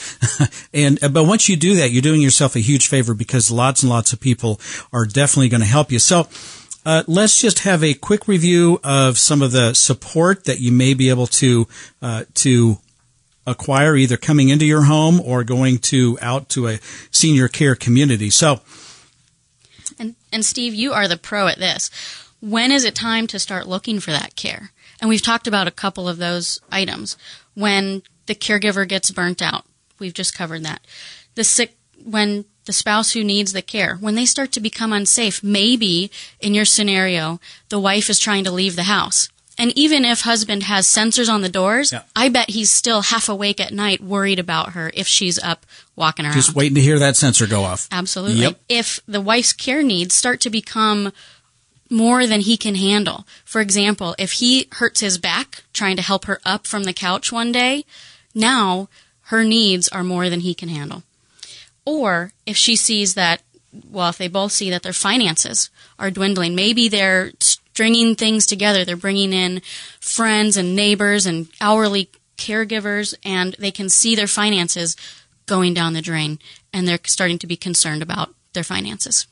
and, 0.74 1.02
uh, 1.02 1.08
but 1.08 1.24
once 1.24 1.48
you 1.48 1.56
do 1.56 1.78
that, 1.78 1.92
you're 1.92 2.02
doing 2.02 2.22
yourself 2.22 2.58
a 2.58 2.60
huge 2.60 2.90
favor 2.90 3.14
because 3.14 3.50
lots 3.50 3.84
and 3.84 3.90
lots 3.90 4.12
of 4.12 4.20
people 4.20 4.60
are 4.92 5.06
definitely 5.06 5.48
going 5.48 5.62
to 5.62 5.68
help 5.68 5.94
you. 5.94 6.00
So, 6.00 6.28
uh, 6.86 7.04
let's 7.08 7.40
just 7.42 7.60
have 7.60 7.84
a 7.84 7.94
quick 7.94 8.28
review 8.28 8.80
of 8.84 9.18
some 9.18 9.42
of 9.42 9.52
the 9.52 9.74
support 9.74 10.46
that 10.46 10.60
you 10.60 10.72
may 10.72 10.94
be 10.94 11.10
able 11.10 11.28
to, 11.28 11.68
uh, 12.02 12.26
to 12.36 12.78
acquire 13.46 13.96
either 13.96 14.18
coming 14.18 14.50
into 14.50 14.66
your 14.66 14.84
home 14.84 15.20
or 15.22 15.44
going 15.44 15.78
to 15.78 16.18
out 16.22 16.50
to 16.50 16.68
a 16.68 16.80
senior 17.12 17.48
care 17.48 17.76
community. 17.76 18.30
So, 18.30 18.62
and, 20.00 20.16
and 20.32 20.46
Steve, 20.46 20.74
you 20.74 20.94
are 20.94 21.08
the 21.08 21.18
pro 21.18 21.48
at 21.48 21.58
this. 21.58 21.90
When 22.42 22.72
is 22.72 22.84
it 22.84 22.96
time 22.96 23.28
to 23.28 23.40
start 23.40 23.68
looking 23.68 24.00
for 24.00 24.12
that 24.12 24.36
care? 24.36 24.72
And 25.00 25.10
we've 25.10 25.22
talked 25.22 25.48
about 25.48 25.68
a 25.68 25.72
couple 25.72 26.08
of 26.10 26.18
those 26.18 26.60
items. 26.72 27.18
When 27.54 28.04
the 28.26 28.36
caregiver 28.36 28.88
gets 28.88 29.12
burnt 29.12 29.42
out, 29.42 29.66
we've 30.00 30.14
just 30.14 30.36
covered 30.36 30.64
that. 30.64 30.82
The 31.36 31.44
sick, 31.44 31.78
when 32.04 32.46
the 32.66 32.74
spouse 32.74 33.14
who 33.14 33.24
needs 33.24 33.54
the 33.54 33.62
care, 33.62 33.96
when 33.96 34.16
they 34.16 34.26
start 34.26 34.52
to 34.54 34.60
become 34.60 34.94
unsafe, 34.94 35.44
maybe 35.44 36.12
in 36.40 36.54
your 36.54 36.66
scenario, 36.66 37.40
the 37.70 37.80
wife 37.80 38.10
is 38.10 38.20
trying 38.20 38.44
to 38.46 38.52
leave 38.52 38.76
the 38.76 38.84
house 38.84 39.30
and 39.58 39.72
even 39.78 40.04
if 40.04 40.22
husband 40.22 40.64
has 40.64 40.88
sensors 40.88 41.32
on 41.32 41.42
the 41.42 41.50
doors, 41.50 41.92
yeah. 41.92 42.04
I 42.16 42.30
bet 42.30 42.50
he's 42.50 42.72
still 42.72 43.02
half 43.02 43.30
awake 43.30 43.60
at 43.60 43.72
night 43.72 44.02
worried 44.02 44.40
about 44.40 44.74
her 44.74 44.92
if 44.94 45.08
she's 45.08 45.38
up 45.40 45.66
walking 45.96 46.26
around. 46.26 46.34
Just 46.34 46.56
waiting 46.56 46.76
to 46.76 46.82
hear 46.82 47.00
that 47.00 47.16
sensor 47.16 47.46
go 47.46 47.64
off. 47.64 47.88
Absolutely. 47.92 48.42
Yep. 48.42 48.60
If 48.68 49.00
the 49.08 49.22
wife's 49.22 49.54
care 49.54 49.84
needs 49.84 50.16
start 50.16 50.42
to 50.42 50.50
become 50.50 51.14
more 51.90 52.26
than 52.26 52.42
he 52.42 52.58
can 52.58 52.76
handle. 52.76 53.28
For 53.46 53.62
example, 53.62 54.16
if 54.18 54.34
he 54.34 54.68
hurts 54.74 55.02
his 55.02 55.20
back 55.20 55.64
trying 55.74 55.98
to 55.98 56.02
help 56.02 56.26
her 56.26 56.40
up 56.44 56.66
from 56.66 56.86
the 56.86 56.94
couch 56.94 57.32
one 57.32 57.52
day, 57.52 57.86
now 58.34 58.90
her 59.26 59.44
needs 59.44 59.88
are 59.90 60.04
more 60.04 60.30
than 60.30 60.40
he 60.40 60.56
can 60.56 60.70
handle. 60.70 61.04
Or 61.86 62.32
if 62.46 62.58
she 62.58 62.76
sees 62.76 63.16
that, 63.16 63.42
well, 63.90 64.10
if 64.10 64.18
they 64.18 64.28
both 64.28 64.52
see 64.52 64.70
that 64.70 64.84
their 64.84 64.94
finances 64.94 65.70
are 66.00 66.12
dwindling, 66.12 66.56
maybe 66.56 66.88
they're 66.88 67.32
stringing 67.40 68.16
things 68.16 68.46
together. 68.46 68.86
They're 68.86 68.96
bringing 68.96 69.34
in 69.34 69.62
friends 70.00 70.58
and 70.58 70.76
neighbors 70.76 71.26
and 71.26 71.48
hourly 71.60 72.10
caregivers, 72.38 73.16
and 73.24 73.56
they 73.60 73.72
can 73.72 73.90
see 73.90 74.16
their 74.16 74.28
finances 74.28 74.96
going 75.46 75.74
down 75.74 75.94
the 75.94 76.02
drain 76.02 76.40
and 76.72 76.88
they're 76.88 77.00
starting 77.06 77.38
to 77.40 77.48
be 77.48 77.58
concerned 77.58 78.02
about 78.02 78.34
their 78.54 78.64
finances. 78.64 79.28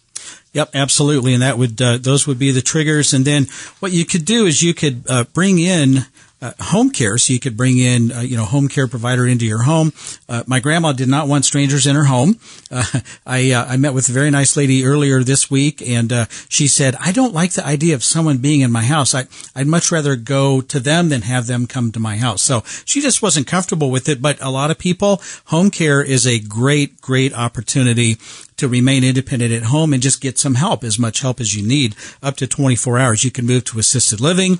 Yep, 0.54 0.72
absolutely, 0.76 1.34
and 1.34 1.42
that 1.42 1.58
would 1.58 1.82
uh, 1.82 1.98
those 1.98 2.28
would 2.28 2.38
be 2.38 2.52
the 2.52 2.62
triggers. 2.62 3.14
And 3.14 3.26
then 3.26 3.48
what 3.80 3.92
you 3.92 4.06
could 4.06 4.26
do 4.26 4.46
is 4.46 4.62
you 4.62 4.74
could 4.74 5.04
uh, 5.10 5.24
bring 5.34 5.58
in 5.58 6.06
uh, 6.42 6.54
home 6.60 6.90
care, 6.90 7.18
so 7.18 7.34
you 7.34 7.40
could 7.40 7.56
bring 7.56 7.78
in, 7.78 8.12
uh, 8.12 8.22
you 8.22 8.36
know, 8.36 8.46
home 8.46 8.68
care 8.68 8.88
provider 8.88 9.28
into 9.28 9.46
your 9.46 9.64
home. 9.64 9.94
Uh, 10.28 10.44
my 10.48 10.60
grandma 10.60 10.92
did 10.92 11.08
not 11.08 11.28
want 11.28 11.46
strangers 11.46 11.86
in 11.86 11.96
her 11.96 12.06
home. 12.06 12.40
Uh, 12.72 12.84
I 13.26 13.52
uh, 13.52 13.66
I 13.66 13.78
met 13.78 13.94
with 13.94 14.10
a 14.10 14.12
very 14.12 14.32
nice 14.32 14.58
lady 14.58 14.84
earlier 14.84 15.24
this 15.24 15.52
week, 15.52 15.82
and 15.88 16.12
uh, 16.12 16.26
she 16.50 16.68
said, 16.68 16.96
"I 17.00 17.12
don't 17.12 17.34
like 17.34 17.54
the 17.54 17.66
idea 17.66 17.94
of 17.94 18.04
someone 18.04 18.40
being 18.40 18.62
in 18.62 18.72
my 18.72 18.84
house. 18.84 19.14
I 19.14 19.28
I'd 19.56 19.68
much 19.68 19.92
rather 19.92 20.16
go 20.16 20.62
to 20.62 20.80
them 20.80 21.10
than 21.10 21.22
have 21.22 21.48
them 21.48 21.68
come 21.68 21.92
to 21.92 22.00
my 22.00 22.18
house." 22.18 22.42
So 22.42 22.64
she 22.86 23.02
just 23.02 23.22
wasn't 23.22 23.48
comfortable 23.48 23.92
with 23.92 24.10
it. 24.10 24.22
But 24.22 24.42
a 24.42 24.50
lot 24.50 24.72
of 24.72 24.80
people, 24.80 25.22
home 25.46 25.70
care 25.70 26.02
is 26.02 26.26
a 26.26 26.40
great 26.40 27.02
great 27.02 27.34
opportunity 27.34 28.18
to 28.58 28.68
remain 28.68 29.04
independent 29.04 29.52
at 29.52 29.64
home 29.64 29.92
and 29.92 30.04
just 30.04 30.22
get 30.22 30.38
some 30.38 30.54
help, 30.54 30.84
as 30.84 31.00
much 31.00 31.22
help 31.22 31.40
as 31.40 31.56
you 31.56 31.68
need, 31.68 31.96
up 32.22 32.36
to 32.36 32.46
24 32.46 33.00
hours. 33.00 33.24
You 33.24 33.32
can 33.32 33.48
move 33.48 33.64
to 33.66 33.80
assisted 33.80 34.22
living 34.22 34.60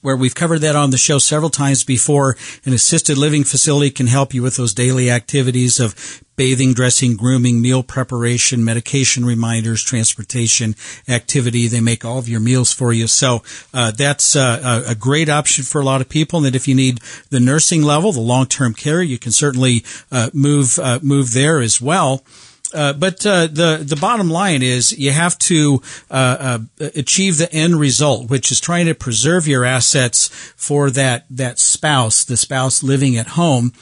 where 0.00 0.16
we've 0.16 0.34
covered 0.34 0.60
that 0.60 0.76
on 0.76 0.90
the 0.90 0.98
show 0.98 1.18
several 1.18 1.50
times 1.50 1.84
before. 1.84 2.36
An 2.64 2.72
assisted 2.72 3.18
living 3.18 3.44
facility 3.44 3.90
can 3.90 4.06
help 4.06 4.32
you 4.32 4.42
with 4.42 4.56
those 4.56 4.74
daily 4.74 5.10
activities 5.10 5.78
of 5.78 6.22
bathing, 6.36 6.72
dressing, 6.72 7.16
grooming, 7.16 7.60
meal 7.60 7.82
preparation, 7.82 8.64
medication 8.64 9.24
reminders, 9.24 9.82
transportation 9.82 10.74
activity. 11.08 11.66
They 11.68 11.80
make 11.80 12.04
all 12.04 12.18
of 12.18 12.28
your 12.28 12.40
meals 12.40 12.72
for 12.72 12.92
you. 12.92 13.06
So 13.06 13.42
uh, 13.74 13.90
that's 13.90 14.34
uh, 14.34 14.84
a 14.86 14.94
great 14.94 15.28
option 15.28 15.64
for 15.64 15.80
a 15.80 15.84
lot 15.84 16.00
of 16.00 16.08
people. 16.08 16.38
And 16.38 16.46
that 16.46 16.56
if 16.56 16.66
you 16.66 16.74
need 16.74 17.00
the 17.30 17.40
nursing 17.40 17.82
level, 17.82 18.12
the 18.12 18.20
long-term 18.20 18.74
care, 18.74 19.02
you 19.02 19.18
can 19.18 19.32
certainly 19.32 19.84
uh, 20.10 20.30
move 20.32 20.78
uh, 20.78 20.98
move 21.02 21.32
there 21.32 21.60
as 21.60 21.80
well. 21.80 22.24
Uh, 22.74 22.92
but 22.92 23.24
uh, 23.26 23.46
the 23.46 23.82
the 23.82 23.96
bottom 23.96 24.30
line 24.30 24.62
is 24.62 24.96
you 24.98 25.10
have 25.10 25.38
to 25.38 25.82
uh, 26.10 26.58
uh, 26.80 26.88
achieve 26.94 27.38
the 27.38 27.52
end 27.52 27.76
result, 27.76 28.30
which 28.30 28.50
is 28.50 28.60
trying 28.60 28.86
to 28.86 28.94
preserve 28.94 29.46
your 29.46 29.64
assets 29.64 30.28
for 30.56 30.90
that 30.90 31.24
that 31.30 31.58
spouse, 31.58 32.24
the 32.24 32.36
spouse 32.36 32.82
living 32.82 33.16
at 33.16 33.28
home, 33.28 33.72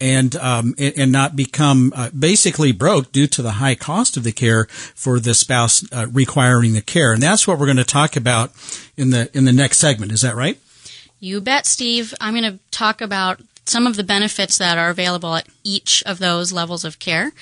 and 0.00 0.36
um, 0.36 0.74
and 0.78 1.10
not 1.10 1.34
become 1.34 1.92
uh, 1.96 2.10
basically 2.10 2.72
broke 2.72 3.12
due 3.12 3.26
to 3.26 3.42
the 3.42 3.52
high 3.52 3.74
cost 3.74 4.16
of 4.16 4.24
the 4.24 4.32
care 4.32 4.66
for 4.66 5.18
the 5.18 5.34
spouse 5.34 5.84
requiring 6.12 6.74
the 6.74 6.82
care. 6.82 7.12
And 7.12 7.22
that's 7.22 7.46
what 7.46 7.58
we're 7.58 7.66
going 7.66 7.76
to 7.78 7.84
talk 7.84 8.16
about 8.16 8.52
in 8.96 9.10
the 9.10 9.30
in 9.36 9.44
the 9.44 9.52
next 9.52 9.78
segment. 9.78 10.12
Is 10.12 10.22
that 10.22 10.36
right? 10.36 10.58
You 11.18 11.40
bet, 11.40 11.66
Steve. 11.66 12.14
I'm 12.20 12.34
going 12.34 12.52
to 12.52 12.58
talk 12.70 13.00
about 13.00 13.40
some 13.68 13.86
of 13.86 13.96
the 13.96 14.04
benefits 14.04 14.58
that 14.58 14.78
are 14.78 14.90
available 14.90 15.34
at 15.34 15.48
each 15.64 16.02
of 16.06 16.18
those 16.18 16.52
levels 16.52 16.84
of 16.84 16.98
care. 16.98 17.32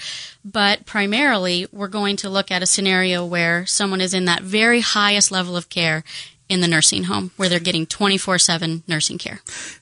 But 0.44 0.86
primarily, 0.86 1.66
we're 1.72 1.88
going 1.88 2.16
to 2.16 2.30
look 2.30 2.50
at 2.50 2.62
a 2.62 2.66
scenario 2.66 3.24
where 3.24 3.66
someone 3.66 4.00
is 4.00 4.14
in 4.14 4.24
that 4.26 4.42
very 4.42 4.80
highest 4.80 5.30
level 5.30 5.56
of 5.56 5.68
care 5.68 6.04
in 6.54 6.60
the 6.60 6.68
nursing 6.68 7.04
home 7.04 7.32
where 7.36 7.48
they're 7.48 7.58
getting 7.58 7.84
24-7 7.84 8.82
nursing 8.88 9.18
care. 9.18 9.40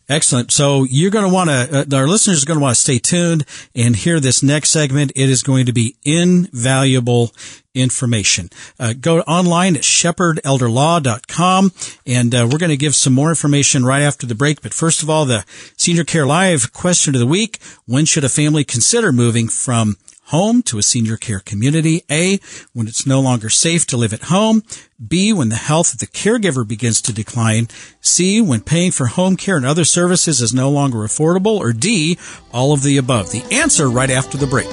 Excellent. 0.08 0.50
So 0.50 0.84
you're 0.84 1.10
going 1.10 1.28
to 1.28 1.32
want 1.32 1.50
to, 1.50 1.86
uh, 1.94 1.96
our 1.96 2.08
listeners 2.08 2.42
are 2.42 2.46
going 2.46 2.58
to 2.58 2.62
want 2.62 2.74
to 2.74 2.80
stay 2.80 2.98
tuned 2.98 3.44
and 3.74 3.94
hear 3.94 4.18
this 4.18 4.42
next 4.42 4.70
segment. 4.70 5.12
It 5.14 5.30
is 5.30 5.42
going 5.42 5.66
to 5.66 5.72
be 5.72 5.96
invaluable 6.04 7.32
information. 7.74 8.50
Uh, 8.78 8.94
go 8.98 9.20
online 9.20 9.76
at 9.76 9.82
shepherdelderlaw.com 9.82 11.72
and 12.06 12.34
uh, 12.34 12.48
we're 12.50 12.58
going 12.58 12.70
to 12.70 12.76
give 12.76 12.94
some 12.94 13.12
more 13.12 13.28
information 13.28 13.84
right 13.84 14.02
after 14.02 14.26
the 14.26 14.34
break. 14.34 14.62
But 14.62 14.74
first 14.74 15.02
of 15.02 15.10
all, 15.10 15.24
the 15.24 15.44
Senior 15.76 16.04
Care 16.04 16.26
Live 16.26 16.72
question 16.72 17.14
of 17.14 17.20
the 17.20 17.26
week. 17.26 17.60
When 17.86 18.04
should 18.04 18.24
a 18.24 18.28
family 18.28 18.64
consider 18.64 19.12
moving 19.12 19.48
from 19.48 19.96
home 20.32 20.62
to 20.62 20.78
a 20.78 20.82
senior 20.82 21.18
care 21.18 21.40
community. 21.40 22.02
A, 22.10 22.40
when 22.72 22.88
it's 22.88 23.06
no 23.06 23.20
longer 23.20 23.50
safe 23.50 23.86
to 23.86 23.98
live 23.98 24.14
at 24.14 24.24
home. 24.24 24.62
B, 25.06 25.30
when 25.32 25.50
the 25.50 25.56
health 25.56 25.92
of 25.92 26.00
the 26.00 26.06
caregiver 26.06 26.66
begins 26.66 27.02
to 27.02 27.12
decline. 27.12 27.68
C, 28.00 28.40
when 28.40 28.62
paying 28.62 28.92
for 28.92 29.06
home 29.06 29.36
care 29.36 29.58
and 29.58 29.66
other 29.66 29.84
services 29.84 30.40
is 30.40 30.54
no 30.54 30.70
longer 30.70 31.00
affordable. 31.00 31.58
Or 31.58 31.74
D, 31.74 32.18
all 32.50 32.72
of 32.72 32.82
the 32.82 32.96
above. 32.96 33.30
The 33.30 33.44
answer 33.52 33.90
right 33.90 34.10
after 34.10 34.38
the 34.38 34.46
break. 34.46 34.70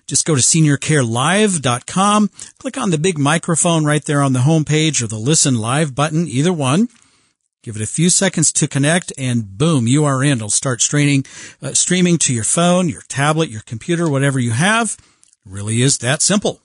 Just 0.05 0.25
go 0.25 0.35
to 0.35 0.41
seniorcarelive.com, 0.41 2.29
click 2.59 2.77
on 2.77 2.89
the 2.89 2.97
big 2.97 3.17
microphone 3.17 3.85
right 3.85 4.03
there 4.03 4.21
on 4.21 4.33
the 4.33 4.41
homepage 4.41 5.01
or 5.01 5.07
the 5.07 5.15
listen 5.15 5.55
live 5.55 5.95
button, 5.95 6.27
either 6.27 6.51
one. 6.51 6.89
Give 7.63 7.75
it 7.75 7.81
a 7.81 7.87
few 7.87 8.09
seconds 8.09 8.51
to 8.53 8.67
connect 8.67 9.13
and 9.19 9.57
boom, 9.57 9.85
you 9.85 10.03
are 10.03 10.23
in. 10.23 10.39
It'll 10.39 10.49
start 10.49 10.81
streaming, 10.81 11.25
uh, 11.61 11.73
streaming 11.73 12.17
to 12.19 12.33
your 12.33 12.43
phone, 12.43 12.89
your 12.89 13.03
tablet, 13.07 13.49
your 13.49 13.61
computer, 13.61 14.09
whatever 14.09 14.39
you 14.39 14.51
have. 14.51 14.97
It 14.99 15.51
really 15.51 15.83
is 15.83 15.99
that 15.99 16.23
simple. 16.23 16.59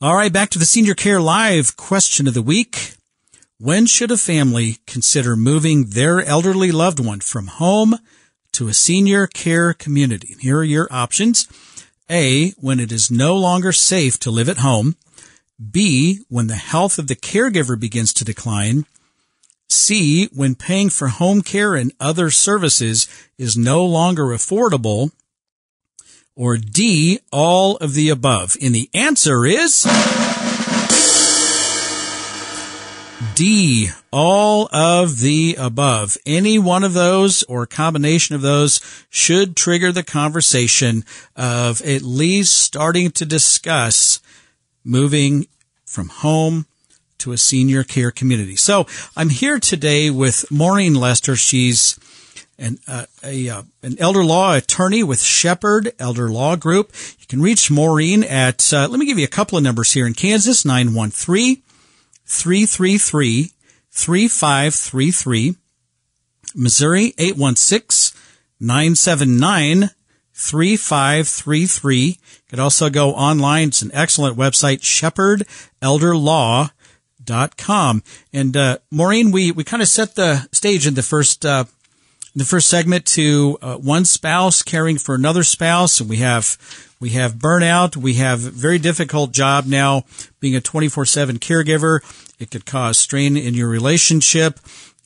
All 0.00 0.14
right, 0.14 0.32
back 0.32 0.50
to 0.50 0.58
the 0.60 0.64
Senior 0.64 0.94
Care 0.94 1.20
Live 1.20 1.76
question 1.76 2.28
of 2.28 2.34
the 2.34 2.42
week. 2.42 2.94
When 3.58 3.86
should 3.86 4.12
a 4.12 4.16
family 4.16 4.78
consider 4.86 5.34
moving 5.34 5.86
their 5.86 6.22
elderly 6.22 6.70
loved 6.70 7.00
one 7.04 7.18
from 7.18 7.48
home 7.48 7.96
to 8.52 8.68
a 8.68 8.74
senior 8.74 9.26
care 9.26 9.74
community? 9.74 10.36
Here 10.38 10.58
are 10.58 10.64
your 10.64 10.86
options. 10.92 11.48
A, 12.08 12.50
when 12.50 12.78
it 12.78 12.92
is 12.92 13.10
no 13.10 13.34
longer 13.34 13.72
safe 13.72 14.20
to 14.20 14.30
live 14.30 14.48
at 14.48 14.58
home. 14.58 14.94
B, 15.58 16.20
when 16.28 16.46
the 16.46 16.54
health 16.54 17.00
of 17.00 17.08
the 17.08 17.16
caregiver 17.16 17.78
begins 17.78 18.14
to 18.14 18.24
decline. 18.24 18.86
C, 19.68 20.28
when 20.34 20.54
paying 20.54 20.90
for 20.90 21.08
home 21.08 21.42
care 21.42 21.74
and 21.74 21.92
other 22.00 22.30
services 22.30 23.08
is 23.36 23.56
no 23.56 23.84
longer 23.84 24.26
affordable. 24.26 25.12
Or 26.34 26.56
D, 26.56 27.18
all 27.32 27.76
of 27.78 27.94
the 27.94 28.10
above. 28.10 28.56
And 28.62 28.74
the 28.74 28.88
answer 28.94 29.44
is 29.44 29.84
D, 33.34 33.90
all 34.12 34.68
of 34.72 35.18
the 35.18 35.56
above. 35.58 36.16
Any 36.24 36.58
one 36.58 36.84
of 36.84 36.94
those 36.94 37.42
or 37.44 37.66
combination 37.66 38.36
of 38.36 38.42
those 38.42 38.80
should 39.10 39.56
trigger 39.56 39.90
the 39.90 40.04
conversation 40.04 41.04
of 41.34 41.82
at 41.82 42.02
least 42.02 42.56
starting 42.56 43.10
to 43.12 43.24
discuss 43.24 44.20
moving 44.84 45.48
from 45.84 46.08
home 46.08 46.66
to 47.18 47.32
a 47.32 47.38
senior 47.38 47.84
care 47.84 48.10
community. 48.10 48.56
So 48.56 48.86
I'm 49.16 49.30
here 49.30 49.58
today 49.58 50.10
with 50.10 50.50
Maureen 50.50 50.94
Lester. 50.94 51.36
She's 51.36 51.98
an, 52.58 52.78
uh, 52.88 53.06
a, 53.22 53.48
uh, 53.48 53.62
an 53.82 53.96
elder 53.98 54.24
law 54.24 54.54
attorney 54.54 55.02
with 55.02 55.20
Shepherd 55.20 55.92
Elder 55.98 56.28
Law 56.28 56.56
Group. 56.56 56.92
You 57.20 57.26
can 57.26 57.40
reach 57.40 57.70
Maureen 57.70 58.24
at, 58.24 58.72
uh, 58.72 58.88
let 58.88 58.98
me 58.98 59.06
give 59.06 59.18
you 59.18 59.24
a 59.24 59.28
couple 59.28 59.56
of 59.56 59.64
numbers 59.64 59.92
here 59.92 60.06
in 60.06 60.14
Kansas, 60.14 60.64
913 60.64 61.62
333 62.26 63.52
3533. 63.90 65.56
Missouri, 66.54 67.14
816 67.18 68.18
979 68.60 69.90
3533. 70.34 72.06
You 72.06 72.14
could 72.48 72.58
also 72.58 72.90
go 72.90 73.10
online. 73.10 73.68
It's 73.68 73.82
an 73.82 73.90
excellent 73.92 74.36
website, 74.36 74.82
Shepherd 74.82 75.46
Elder 75.82 76.16
Law 76.16 76.70
com. 77.56 78.02
And 78.32 78.56
uh, 78.56 78.78
Maureen, 78.90 79.30
we 79.30 79.52
we 79.52 79.64
kind 79.64 79.82
of 79.82 79.88
set 79.88 80.14
the 80.14 80.48
stage 80.52 80.86
in 80.86 80.94
the 80.94 81.02
first 81.02 81.44
uh, 81.44 81.64
the 82.34 82.44
first 82.44 82.68
segment 82.68 83.04
to 83.06 83.58
uh, 83.62 83.76
one 83.76 84.04
spouse 84.04 84.62
caring 84.62 84.98
for 84.98 85.14
another 85.14 85.42
spouse, 85.42 86.00
and 86.00 86.08
we 86.08 86.18
have 86.18 86.56
we 87.00 87.10
have 87.10 87.34
burnout. 87.34 87.96
We 87.96 88.14
have 88.14 88.40
very 88.40 88.78
difficult 88.78 89.32
job 89.32 89.66
now 89.66 90.04
being 90.40 90.56
a 90.56 90.60
24/7 90.60 91.38
caregiver. 91.38 92.00
It 92.38 92.50
could 92.50 92.66
cause 92.66 92.98
strain 92.98 93.36
in 93.36 93.54
your 93.54 93.68
relationship. 93.68 94.60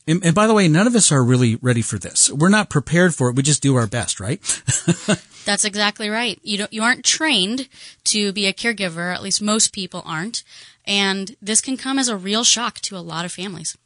And, 0.06 0.24
and 0.24 0.34
by 0.34 0.46
the 0.46 0.54
way, 0.54 0.66
none 0.68 0.86
of 0.86 0.94
us 0.94 1.12
are 1.12 1.22
really 1.22 1.56
ready 1.56 1.82
for 1.82 1.98
this. 1.98 2.30
We're 2.30 2.48
not 2.48 2.70
prepared 2.70 3.14
for 3.14 3.28
it. 3.28 3.36
We 3.36 3.42
just 3.42 3.62
do 3.62 3.76
our 3.76 3.86
best, 3.86 4.18
right? 4.18 4.40
That's 5.44 5.64
exactly 5.64 6.08
right. 6.08 6.38
You 6.42 6.58
don't, 6.58 6.72
you 6.72 6.82
aren't 6.82 7.04
trained 7.04 7.68
to 8.04 8.32
be 8.32 8.46
a 8.46 8.52
caregiver. 8.52 9.14
At 9.14 9.22
least 9.22 9.42
most 9.42 9.72
people 9.72 10.02
aren't. 10.04 10.42
And 10.84 11.36
this 11.40 11.60
can 11.60 11.76
come 11.76 11.98
as 11.98 12.08
a 12.08 12.16
real 12.16 12.44
shock 12.44 12.80
to 12.80 12.96
a 12.96 12.98
lot 12.98 13.24
of 13.24 13.32
families. 13.32 13.76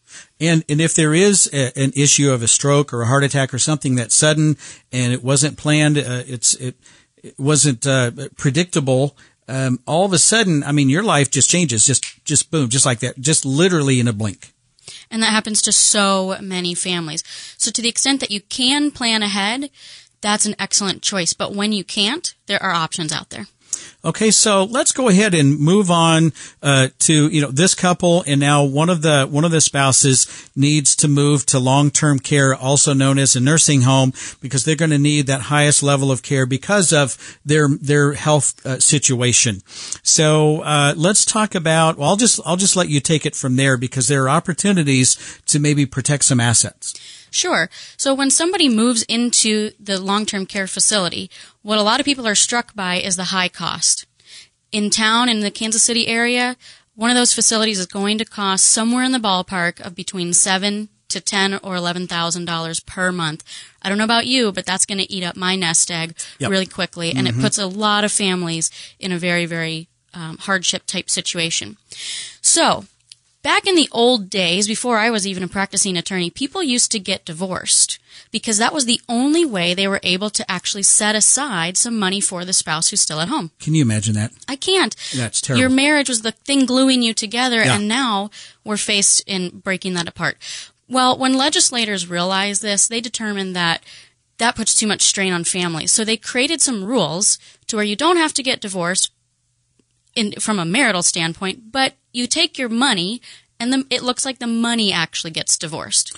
And 0.40 0.64
and 0.68 0.80
if 0.80 0.94
there 0.94 1.14
is 1.14 1.50
a, 1.52 1.76
an 1.78 1.92
issue 1.94 2.30
of 2.30 2.42
a 2.42 2.48
stroke 2.48 2.92
or 2.92 3.02
a 3.02 3.06
heart 3.06 3.24
attack 3.24 3.52
or 3.52 3.58
something 3.58 3.96
that's 3.96 4.14
sudden 4.14 4.56
and 4.92 5.12
it 5.12 5.22
wasn't 5.22 5.58
planned, 5.58 5.98
uh, 5.98 6.22
it's 6.26 6.54
it, 6.54 6.76
it 7.16 7.38
wasn't 7.38 7.86
uh, 7.86 8.12
predictable. 8.36 9.16
Um, 9.48 9.80
all 9.86 10.04
of 10.04 10.12
a 10.12 10.18
sudden, 10.18 10.64
I 10.64 10.72
mean, 10.72 10.88
your 10.88 11.02
life 11.02 11.30
just 11.30 11.50
changes, 11.50 11.84
just 11.86 12.24
just 12.24 12.50
boom, 12.50 12.68
just 12.68 12.86
like 12.86 13.00
that, 13.00 13.18
just 13.18 13.44
literally 13.44 14.00
in 14.00 14.08
a 14.08 14.12
blink. 14.12 14.52
And 15.10 15.22
that 15.22 15.30
happens 15.30 15.62
to 15.62 15.72
so 15.72 16.36
many 16.40 16.74
families. 16.74 17.22
So 17.56 17.70
to 17.70 17.82
the 17.82 17.88
extent 17.88 18.20
that 18.20 18.30
you 18.30 18.40
can 18.40 18.90
plan 18.90 19.22
ahead, 19.22 19.70
that's 20.20 20.46
an 20.46 20.56
excellent 20.58 21.02
choice. 21.02 21.32
But 21.32 21.54
when 21.54 21.72
you 21.72 21.84
can't, 21.84 22.34
there 22.46 22.62
are 22.62 22.72
options 22.72 23.12
out 23.12 23.30
there. 23.30 23.46
Okay, 24.04 24.30
so 24.30 24.64
let's 24.64 24.92
go 24.92 25.08
ahead 25.08 25.34
and 25.34 25.58
move 25.58 25.90
on 25.90 26.32
uh, 26.62 26.88
to 27.00 27.28
you 27.28 27.40
know 27.40 27.50
this 27.50 27.74
couple, 27.74 28.22
and 28.26 28.38
now 28.40 28.62
one 28.64 28.88
of 28.88 29.02
the 29.02 29.26
one 29.26 29.44
of 29.44 29.50
the 29.50 29.60
spouses 29.60 30.48
needs 30.54 30.94
to 30.96 31.08
move 31.08 31.44
to 31.46 31.58
long 31.58 31.90
term 31.90 32.18
care, 32.18 32.54
also 32.54 32.92
known 32.92 33.18
as 33.18 33.34
a 33.34 33.40
nursing 33.40 33.82
home, 33.82 34.12
because 34.40 34.64
they're 34.64 34.76
going 34.76 34.90
to 34.90 34.98
need 34.98 35.26
that 35.26 35.42
highest 35.42 35.82
level 35.82 36.12
of 36.12 36.22
care 36.22 36.46
because 36.46 36.92
of 36.92 37.38
their 37.44 37.68
their 37.68 38.12
health 38.12 38.64
uh, 38.64 38.78
situation. 38.78 39.62
So 40.02 40.60
uh, 40.62 40.94
let's 40.96 41.24
talk 41.24 41.54
about. 41.54 41.98
Well, 41.98 42.10
I'll 42.10 42.16
just 42.16 42.40
I'll 42.46 42.56
just 42.56 42.76
let 42.76 42.88
you 42.88 43.00
take 43.00 43.26
it 43.26 43.34
from 43.34 43.56
there 43.56 43.76
because 43.76 44.08
there 44.08 44.24
are 44.24 44.28
opportunities 44.28 45.40
to 45.46 45.58
maybe 45.58 45.84
protect 45.84 46.24
some 46.24 46.38
assets. 46.38 46.94
Sure. 47.36 47.68
So 47.98 48.14
when 48.14 48.30
somebody 48.30 48.68
moves 48.68 49.02
into 49.02 49.72
the 49.78 50.00
long-term 50.00 50.46
care 50.46 50.66
facility, 50.66 51.30
what 51.60 51.78
a 51.78 51.82
lot 51.82 52.00
of 52.00 52.06
people 52.06 52.26
are 52.26 52.34
struck 52.34 52.74
by 52.74 52.94
is 52.96 53.16
the 53.16 53.24
high 53.24 53.48
cost. 53.50 54.06
In 54.72 54.88
town, 54.88 55.28
in 55.28 55.40
the 55.40 55.50
Kansas 55.50 55.82
City 55.82 56.08
area, 56.08 56.56
one 56.94 57.10
of 57.10 57.16
those 57.16 57.34
facilities 57.34 57.78
is 57.78 57.86
going 57.86 58.16
to 58.18 58.24
cost 58.24 58.64
somewhere 58.64 59.04
in 59.04 59.12
the 59.12 59.18
ballpark 59.18 59.80
of 59.86 59.94
between 59.94 60.32
seven 60.32 60.88
to 61.08 61.20
ten 61.20 61.60
or 61.62 61.76
eleven 61.76 62.06
thousand 62.06 62.46
dollars 62.46 62.80
per 62.80 63.12
month. 63.12 63.44
I 63.82 63.88
don't 63.90 63.98
know 63.98 64.04
about 64.04 64.26
you, 64.26 64.50
but 64.50 64.64
that's 64.64 64.86
going 64.86 64.98
to 64.98 65.12
eat 65.12 65.22
up 65.22 65.36
my 65.36 65.56
nest 65.56 65.90
egg 65.90 66.16
Yep. 66.38 66.50
really 66.50 66.66
quickly, 66.66 67.12
and 67.14 67.28
it 67.28 67.38
puts 67.38 67.58
a 67.58 67.66
lot 67.66 68.02
of 68.02 68.10
families 68.10 68.70
in 68.98 69.12
a 69.12 69.18
very, 69.18 69.44
very 69.44 69.88
um, 70.14 70.38
hardship 70.38 70.84
type 70.86 71.10
situation. 71.10 71.76
So, 72.40 72.86
back 73.46 73.64
in 73.64 73.76
the 73.76 73.88
old 73.92 74.28
days, 74.28 74.66
before 74.66 74.98
I 74.98 75.08
was 75.08 75.24
even 75.24 75.44
a 75.44 75.48
practicing 75.48 75.96
attorney, 75.96 76.30
people 76.30 76.64
used 76.64 76.90
to 76.90 76.98
get 76.98 77.24
divorced 77.24 78.00
because 78.32 78.58
that 78.58 78.74
was 78.74 78.86
the 78.86 79.00
only 79.08 79.44
way 79.44 79.72
they 79.72 79.86
were 79.86 80.00
able 80.02 80.30
to 80.30 80.50
actually 80.50 80.82
set 80.82 81.14
aside 81.14 81.76
some 81.76 81.96
money 81.96 82.20
for 82.20 82.44
the 82.44 82.52
spouse 82.52 82.90
who's 82.90 83.00
still 83.00 83.20
at 83.20 83.28
home. 83.28 83.52
Can 83.60 83.72
you 83.76 83.82
imagine 83.82 84.14
that? 84.14 84.32
I 84.48 84.56
can't. 84.56 84.96
That's 85.14 85.40
terrible. 85.40 85.60
Your 85.60 85.70
marriage 85.70 86.08
was 86.08 86.22
the 86.22 86.32
thing 86.32 86.66
gluing 86.66 87.02
you 87.02 87.14
together, 87.14 87.62
Yeah. 87.62 87.76
and 87.76 87.86
now 87.86 88.30
we're 88.64 88.76
faced 88.76 89.22
in 89.28 89.60
breaking 89.60 89.94
that 89.94 90.08
apart. 90.08 90.38
Well, 90.88 91.16
when 91.16 91.34
legislators 91.34 92.10
realized 92.10 92.62
this, 92.62 92.88
they 92.88 93.00
determined 93.00 93.54
that 93.54 93.80
that 94.38 94.56
puts 94.56 94.74
too 94.74 94.88
much 94.88 95.02
strain 95.02 95.32
on 95.32 95.44
families. 95.44 95.92
So 95.92 96.04
they 96.04 96.16
created 96.16 96.60
some 96.60 96.82
rules 96.82 97.38
to 97.68 97.76
where 97.76 97.84
you 97.84 97.94
don't 97.94 98.16
have 98.16 98.34
to 98.34 98.42
get 98.42 98.60
divorced 98.60 99.12
in, 100.16 100.32
from 100.40 100.58
a 100.58 100.64
marital 100.64 101.04
standpoint, 101.04 101.70
but 101.70 101.94
you 102.16 102.26
take 102.26 102.58
your 102.58 102.70
money 102.70 103.20
and 103.60 103.72
the, 103.72 103.86
it 103.90 104.02
looks 104.02 104.24
like 104.24 104.38
the 104.38 104.46
money 104.46 104.90
actually 104.92 105.30
gets 105.30 105.58
divorced. 105.58 106.16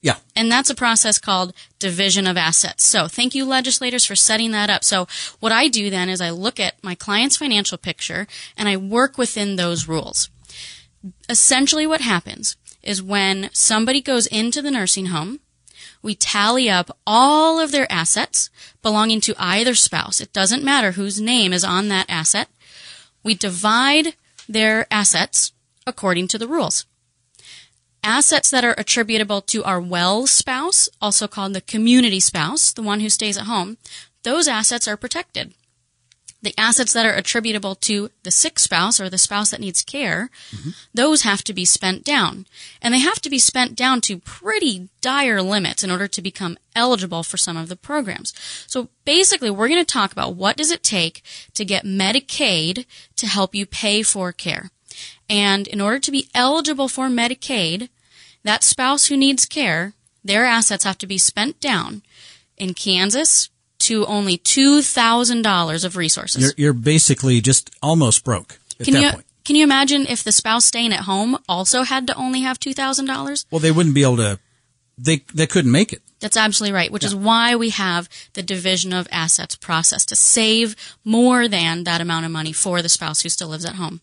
Yeah. 0.00 0.16
And 0.36 0.52
that's 0.52 0.70
a 0.70 0.74
process 0.74 1.18
called 1.18 1.54
division 1.78 2.26
of 2.26 2.36
assets. 2.36 2.84
So 2.84 3.08
thank 3.08 3.34
you 3.34 3.44
legislators 3.44 4.04
for 4.04 4.14
setting 4.14 4.52
that 4.52 4.70
up. 4.70 4.84
So 4.84 5.08
what 5.40 5.50
I 5.50 5.68
do 5.68 5.90
then 5.90 6.08
is 6.08 6.20
I 6.20 6.30
look 6.30 6.60
at 6.60 6.82
my 6.84 6.94
client's 6.94 7.36
financial 7.36 7.78
picture 7.78 8.28
and 8.56 8.68
I 8.68 8.76
work 8.76 9.18
within 9.18 9.56
those 9.56 9.88
rules. 9.88 10.28
Essentially 11.28 11.86
what 11.86 12.02
happens 12.02 12.56
is 12.82 13.02
when 13.02 13.50
somebody 13.52 14.00
goes 14.00 14.26
into 14.26 14.62
the 14.62 14.70
nursing 14.70 15.06
home, 15.06 15.40
we 16.02 16.14
tally 16.14 16.70
up 16.70 16.96
all 17.06 17.58
of 17.58 17.72
their 17.72 17.90
assets 17.90 18.50
belonging 18.82 19.20
to 19.22 19.34
either 19.38 19.74
spouse. 19.74 20.20
It 20.20 20.32
doesn't 20.32 20.62
matter 20.62 20.92
whose 20.92 21.20
name 21.20 21.52
is 21.52 21.64
on 21.64 21.88
that 21.88 22.06
asset. 22.08 22.48
We 23.24 23.34
divide 23.34 24.14
their 24.48 24.86
assets 24.90 25.52
according 25.86 26.28
to 26.28 26.38
the 26.38 26.48
rules. 26.48 26.86
Assets 28.02 28.50
that 28.50 28.64
are 28.64 28.74
attributable 28.78 29.40
to 29.42 29.64
our 29.64 29.80
well 29.80 30.26
spouse, 30.26 30.88
also 31.00 31.26
called 31.26 31.52
the 31.52 31.60
community 31.60 32.20
spouse, 32.20 32.72
the 32.72 32.82
one 32.82 33.00
who 33.00 33.10
stays 33.10 33.36
at 33.36 33.44
home, 33.44 33.76
those 34.22 34.48
assets 34.48 34.86
are 34.88 34.96
protected. 34.96 35.54
The 36.40 36.54
assets 36.56 36.92
that 36.92 37.04
are 37.04 37.14
attributable 37.14 37.74
to 37.74 38.10
the 38.22 38.30
sick 38.30 38.60
spouse 38.60 39.00
or 39.00 39.10
the 39.10 39.18
spouse 39.18 39.50
that 39.50 39.60
needs 39.60 39.82
care, 39.82 40.30
those 40.94 41.22
have 41.22 41.42
to 41.44 41.52
be 41.52 41.64
spent 41.64 42.04
down. 42.04 42.46
And 42.80 42.94
they 42.94 43.00
have 43.00 43.20
to 43.22 43.30
be 43.30 43.40
spent 43.40 43.74
down 43.74 44.00
to 44.02 44.18
pretty 44.18 44.88
dire 45.00 45.42
limits 45.42 45.82
in 45.82 45.90
order 45.90 46.06
to 46.06 46.22
become 46.22 46.56
eligible 46.76 47.24
for 47.24 47.36
some 47.36 47.56
of 47.56 47.68
the 47.68 47.74
programs. 47.74 48.32
So 48.68 48.88
basically, 49.04 49.50
we're 49.50 49.68
going 49.68 49.84
to 49.84 49.92
talk 49.92 50.12
about 50.12 50.36
what 50.36 50.56
does 50.56 50.70
it 50.70 50.84
take 50.84 51.22
to 51.54 51.64
get 51.64 51.84
Medicaid 51.84 52.86
to 53.16 53.26
help 53.26 53.52
you 53.52 53.66
pay 53.66 54.04
for 54.04 54.30
care. 54.30 54.70
And 55.28 55.66
in 55.66 55.80
order 55.80 55.98
to 55.98 56.12
be 56.12 56.28
eligible 56.34 56.88
for 56.88 57.08
Medicaid, 57.08 57.88
that 58.44 58.62
spouse 58.62 59.06
who 59.06 59.16
needs 59.16 59.44
care, 59.44 59.94
their 60.24 60.44
assets 60.44 60.84
have 60.84 60.98
to 60.98 61.06
be 61.06 61.18
spent 61.18 61.60
down 61.60 62.02
in 62.56 62.74
Kansas 62.74 63.50
to 63.88 64.04
only 64.04 64.36
$2,000 64.36 65.84
of 65.84 65.96
resources. 65.96 66.42
You're, 66.42 66.52
you're 66.58 66.72
basically 66.74 67.40
just 67.40 67.70
almost 67.82 68.22
broke 68.22 68.58
at 68.78 68.84
can 68.84 68.94
that 68.94 69.02
you 69.02 69.10
point. 69.12 69.24
can 69.44 69.56
you 69.56 69.64
imagine 69.64 70.06
if 70.06 70.22
the 70.22 70.32
spouse 70.32 70.66
staying 70.66 70.92
at 70.92 71.00
home 71.00 71.38
also 71.48 71.84
had 71.84 72.06
to 72.08 72.14
only 72.14 72.42
have 72.42 72.60
$2,000? 72.60 73.46
Well, 73.50 73.60
they 73.60 73.72
wouldn't 73.72 73.94
be 73.94 74.02
able 74.02 74.18
to. 74.18 74.38
They 75.00 75.24
they 75.32 75.46
couldn't 75.46 75.70
make 75.70 75.92
it. 75.92 76.02
That's 76.20 76.36
absolutely 76.36 76.74
right, 76.74 76.90
which 76.90 77.04
is 77.04 77.14
why 77.14 77.54
we 77.54 77.70
have 77.70 78.08
the 78.32 78.42
division 78.42 78.92
of 78.92 79.06
assets 79.12 79.54
process 79.54 80.04
to 80.06 80.16
save 80.16 80.74
more 81.04 81.46
than 81.46 81.84
that 81.84 82.00
amount 82.00 82.26
of 82.26 82.32
money 82.32 82.52
for 82.52 82.82
the 82.82 82.88
spouse 82.88 83.22
who 83.22 83.28
still 83.28 83.48
lives 83.48 83.64
at 83.64 83.76
home. 83.76 84.00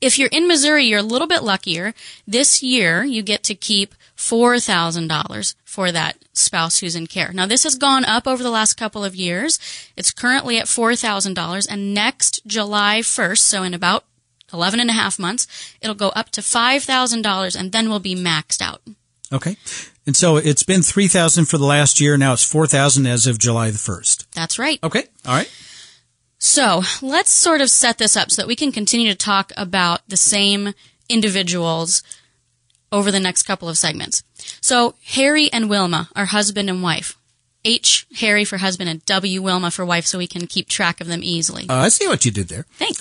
If 0.00 0.18
you're 0.18 0.30
in 0.32 0.48
Missouri, 0.48 0.86
you're 0.86 1.00
a 1.00 1.02
little 1.02 1.26
bit 1.26 1.42
luckier. 1.42 1.92
This 2.26 2.62
year, 2.62 3.04
you 3.04 3.22
get 3.22 3.42
to 3.44 3.54
keep 3.54 3.94
$4,000 4.16 5.54
for 5.70 5.92
that 5.92 6.16
spouse 6.32 6.80
who's 6.80 6.96
in 6.96 7.06
care. 7.06 7.30
Now, 7.32 7.46
this 7.46 7.62
has 7.62 7.76
gone 7.76 8.04
up 8.04 8.26
over 8.26 8.42
the 8.42 8.50
last 8.50 8.74
couple 8.74 9.04
of 9.04 9.14
years. 9.14 9.60
It's 9.96 10.10
currently 10.10 10.58
at 10.58 10.66
$4,000, 10.66 11.66
and 11.70 11.94
next 11.94 12.44
July 12.44 13.02
1st, 13.02 13.38
so 13.38 13.62
in 13.62 13.72
about 13.72 14.04
11 14.52 14.80
and 14.80 14.90
a 14.90 14.94
half 14.94 15.16
months, 15.16 15.46
it'll 15.80 15.94
go 15.94 16.08
up 16.08 16.30
to 16.30 16.40
$5,000 16.40 17.56
and 17.58 17.70
then 17.70 17.88
we'll 17.88 18.00
be 18.00 18.16
maxed 18.16 18.60
out. 18.60 18.82
Okay, 19.32 19.56
and 20.06 20.16
so 20.16 20.38
it's 20.38 20.64
been 20.64 20.82
three 20.82 21.06
thousand 21.06 21.44
for 21.44 21.56
the 21.56 21.64
last 21.64 22.00
year. 22.00 22.16
Now 22.16 22.32
it's 22.32 22.42
four 22.42 22.66
thousand 22.66 23.06
as 23.06 23.28
of 23.28 23.38
July 23.38 23.70
the 23.70 23.78
first. 23.78 24.26
That's 24.32 24.58
right. 24.58 24.80
Okay, 24.82 25.04
all 25.24 25.36
right. 25.36 25.48
So 26.36 26.82
let's 27.00 27.30
sort 27.30 27.60
of 27.60 27.70
set 27.70 27.98
this 27.98 28.16
up 28.16 28.32
so 28.32 28.42
that 28.42 28.48
we 28.48 28.56
can 28.56 28.72
continue 28.72 29.08
to 29.08 29.16
talk 29.16 29.52
about 29.56 30.00
the 30.08 30.16
same 30.16 30.74
individuals 31.08 32.02
over 32.92 33.10
the 33.10 33.20
next 33.20 33.44
couple 33.44 33.68
of 33.68 33.78
segments. 33.78 34.22
So 34.60 34.94
Harry 35.04 35.52
and 35.52 35.70
Wilma 35.70 36.08
are 36.16 36.26
husband 36.26 36.68
and 36.68 36.82
wife. 36.82 37.16
H 37.64 38.06
Harry 38.20 38.44
for 38.44 38.56
husband 38.56 38.88
and 38.88 39.04
W 39.04 39.42
Wilma 39.42 39.70
for 39.70 39.84
wife 39.84 40.06
so 40.06 40.18
we 40.18 40.26
can 40.26 40.46
keep 40.46 40.68
track 40.68 41.00
of 41.00 41.06
them 41.06 41.20
easily. 41.22 41.66
Uh, 41.68 41.74
I 41.74 41.88
see 41.88 42.08
what 42.08 42.24
you 42.24 42.30
did 42.30 42.48
there. 42.48 42.64
Thanks. 42.72 43.00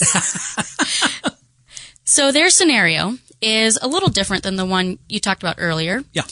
so 2.03 2.31
their 2.31 2.49
scenario 2.49 3.17
is 3.41 3.79
a 3.81 3.87
little 3.87 4.09
different 4.09 4.43
than 4.43 4.57
the 4.57 4.65
one 4.65 4.99
you 5.07 5.19
talked 5.19 5.41
about 5.41 5.55
earlier. 5.59 6.03
Yeah. 6.11 6.23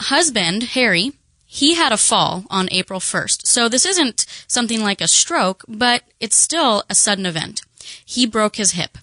husband, 0.00 0.62
Harry, 0.64 1.12
he 1.46 1.74
had 1.74 1.92
a 1.92 1.96
fall 1.96 2.44
on 2.50 2.68
April 2.70 3.00
1st. 3.00 3.46
So 3.46 3.68
this 3.68 3.86
isn't 3.86 4.26
something 4.46 4.82
like 4.82 5.00
a 5.00 5.08
stroke, 5.08 5.64
but 5.66 6.02
it's 6.20 6.36
still 6.36 6.84
a 6.88 6.94
sudden 6.94 7.26
event. 7.26 7.62
He 8.04 8.26
broke 8.26 8.56
his 8.56 8.72
hip. 8.72 8.98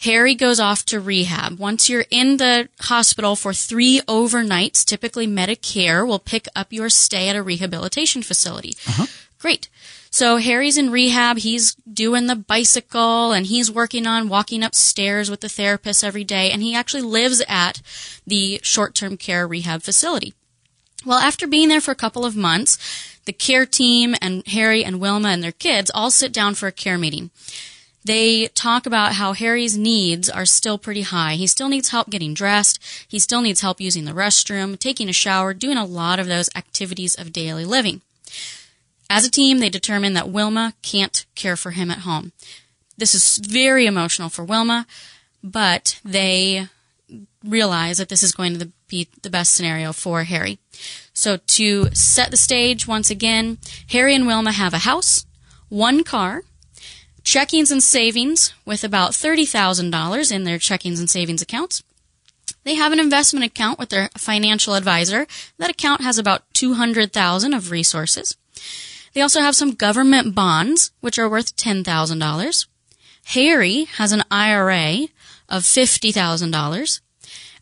Harry 0.00 0.34
goes 0.34 0.58
off 0.58 0.84
to 0.86 0.98
rehab. 0.98 1.58
Once 1.58 1.88
you're 1.88 2.06
in 2.10 2.38
the 2.38 2.68
hospital 2.80 3.36
for 3.36 3.52
three 3.52 4.00
overnights, 4.08 4.84
typically 4.84 5.26
Medicare 5.26 6.06
will 6.06 6.18
pick 6.18 6.48
up 6.56 6.72
your 6.72 6.88
stay 6.88 7.28
at 7.28 7.36
a 7.36 7.42
rehabilitation 7.42 8.22
facility. 8.22 8.74
Uh-huh. 8.88 9.06
Great. 9.38 9.68
So 10.10 10.38
Harry's 10.38 10.78
in 10.78 10.90
rehab. 10.90 11.38
He's 11.38 11.74
doing 11.74 12.26
the 12.26 12.36
bicycle 12.36 13.32
and 13.32 13.46
he's 13.46 13.70
working 13.70 14.06
on 14.06 14.28
walking 14.28 14.62
upstairs 14.62 15.30
with 15.30 15.40
the 15.40 15.48
therapist 15.48 16.02
every 16.02 16.24
day. 16.24 16.50
And 16.50 16.62
he 16.62 16.74
actually 16.74 17.02
lives 17.02 17.42
at 17.46 17.80
the 18.26 18.58
short-term 18.62 19.16
care 19.16 19.46
rehab 19.46 19.82
facility. 19.82 20.34
Well, 21.04 21.18
after 21.18 21.46
being 21.46 21.68
there 21.68 21.80
for 21.80 21.92
a 21.92 21.96
couple 21.96 22.24
of 22.24 22.36
months, 22.36 22.78
the 23.24 23.32
care 23.32 23.66
team 23.66 24.14
and 24.20 24.46
Harry 24.48 24.84
and 24.84 24.98
Wilma 24.98 25.28
and 25.28 25.42
their 25.42 25.52
kids 25.52 25.90
all 25.94 26.10
sit 26.10 26.32
down 26.32 26.54
for 26.54 26.66
a 26.66 26.72
care 26.72 26.98
meeting. 26.98 27.30
They 28.04 28.48
talk 28.48 28.86
about 28.86 29.14
how 29.14 29.34
Harry's 29.34 29.76
needs 29.76 30.30
are 30.30 30.46
still 30.46 30.78
pretty 30.78 31.02
high. 31.02 31.34
He 31.34 31.46
still 31.46 31.68
needs 31.68 31.90
help 31.90 32.08
getting 32.08 32.32
dressed. 32.32 32.78
He 33.06 33.18
still 33.18 33.42
needs 33.42 33.60
help 33.60 33.80
using 33.80 34.06
the 34.06 34.12
restroom, 34.12 34.78
taking 34.78 35.08
a 35.08 35.12
shower, 35.12 35.52
doing 35.52 35.76
a 35.76 35.84
lot 35.84 36.18
of 36.18 36.26
those 36.26 36.48
activities 36.56 37.14
of 37.14 37.32
daily 37.32 37.64
living. 37.64 38.00
As 39.10 39.26
a 39.26 39.30
team, 39.30 39.58
they 39.58 39.68
determine 39.68 40.14
that 40.14 40.30
Wilma 40.30 40.74
can't 40.82 41.26
care 41.34 41.56
for 41.56 41.72
him 41.72 41.90
at 41.90 41.98
home. 41.98 42.32
This 42.96 43.14
is 43.14 43.38
very 43.38 43.86
emotional 43.86 44.28
for 44.28 44.44
Wilma, 44.44 44.86
but 45.42 46.00
they 46.04 46.68
realize 47.44 47.98
that 47.98 48.08
this 48.08 48.22
is 48.22 48.32
going 48.32 48.58
to 48.58 48.70
be 48.88 49.08
the 49.22 49.30
best 49.30 49.52
scenario 49.52 49.92
for 49.92 50.24
Harry. 50.24 50.58
So 51.12 51.38
to 51.38 51.90
set 51.94 52.30
the 52.30 52.36
stage 52.36 52.86
once 52.86 53.10
again, 53.10 53.58
Harry 53.90 54.14
and 54.14 54.26
Wilma 54.26 54.52
have 54.52 54.74
a 54.74 54.78
house, 54.78 55.26
one 55.68 56.04
car, 56.04 56.42
checkings 57.22 57.70
and 57.70 57.82
savings 57.82 58.52
with 58.64 58.84
about 58.84 59.12
$30,000 59.12 60.32
in 60.32 60.44
their 60.44 60.58
checkings 60.58 60.98
and 60.98 61.10
savings 61.10 61.42
accounts. 61.42 61.82
They 62.64 62.74
have 62.74 62.92
an 62.92 63.00
investment 63.00 63.46
account 63.46 63.78
with 63.78 63.88
their 63.88 64.10
financial 64.16 64.74
advisor. 64.74 65.26
That 65.58 65.70
account 65.70 66.02
has 66.02 66.18
about 66.18 66.42
200,000 66.52 67.54
of 67.54 67.70
resources. 67.70 68.36
They 69.12 69.22
also 69.22 69.40
have 69.40 69.56
some 69.56 69.72
government 69.72 70.34
bonds, 70.34 70.92
which 71.00 71.18
are 71.18 71.28
worth 71.28 71.56
$10,000. 71.56 72.66
Harry 73.24 73.84
has 73.84 74.12
an 74.12 74.22
IRA 74.30 75.08
of 75.48 75.62
$50,000. 75.62 77.00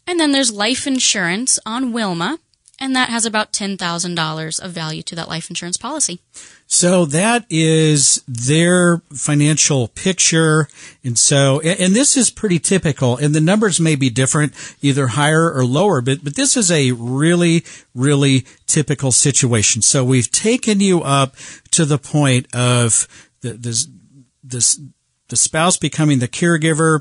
And 0.06 0.18
then 0.18 0.32
there's 0.32 0.52
life 0.52 0.86
insurance 0.86 1.58
on 1.64 1.92
Wilma, 1.92 2.38
and 2.80 2.94
that 2.94 3.08
has 3.08 3.26
about 3.26 3.52
$10,000 3.52 4.60
of 4.60 4.70
value 4.70 5.02
to 5.02 5.14
that 5.16 5.28
life 5.28 5.50
insurance 5.50 5.76
policy. 5.76 6.20
So 6.66 7.06
that 7.06 7.44
is 7.48 8.22
their 8.28 8.98
financial 9.12 9.88
picture. 9.88 10.68
And 11.02 11.18
so, 11.18 11.60
and 11.60 11.94
this 11.94 12.16
is 12.16 12.30
pretty 12.30 12.58
typical 12.58 13.16
and 13.16 13.34
the 13.34 13.40
numbers 13.40 13.80
may 13.80 13.96
be 13.96 14.10
different, 14.10 14.52
either 14.82 15.08
higher 15.08 15.50
or 15.52 15.64
lower, 15.64 16.00
but, 16.00 16.22
but 16.22 16.36
this 16.36 16.56
is 16.56 16.70
a 16.70 16.92
really, 16.92 17.64
really 17.94 18.44
typical 18.66 19.12
situation. 19.12 19.82
So 19.82 20.04
we've 20.04 20.30
taken 20.30 20.80
you 20.80 21.02
up 21.02 21.34
to 21.72 21.84
the 21.84 21.98
point 21.98 22.54
of 22.54 23.08
the, 23.40 23.54
this, 23.54 23.88
this, 24.44 24.80
the 25.28 25.36
spouse 25.36 25.76
becoming 25.76 26.18
the 26.18 26.28
caregiver, 26.28 27.00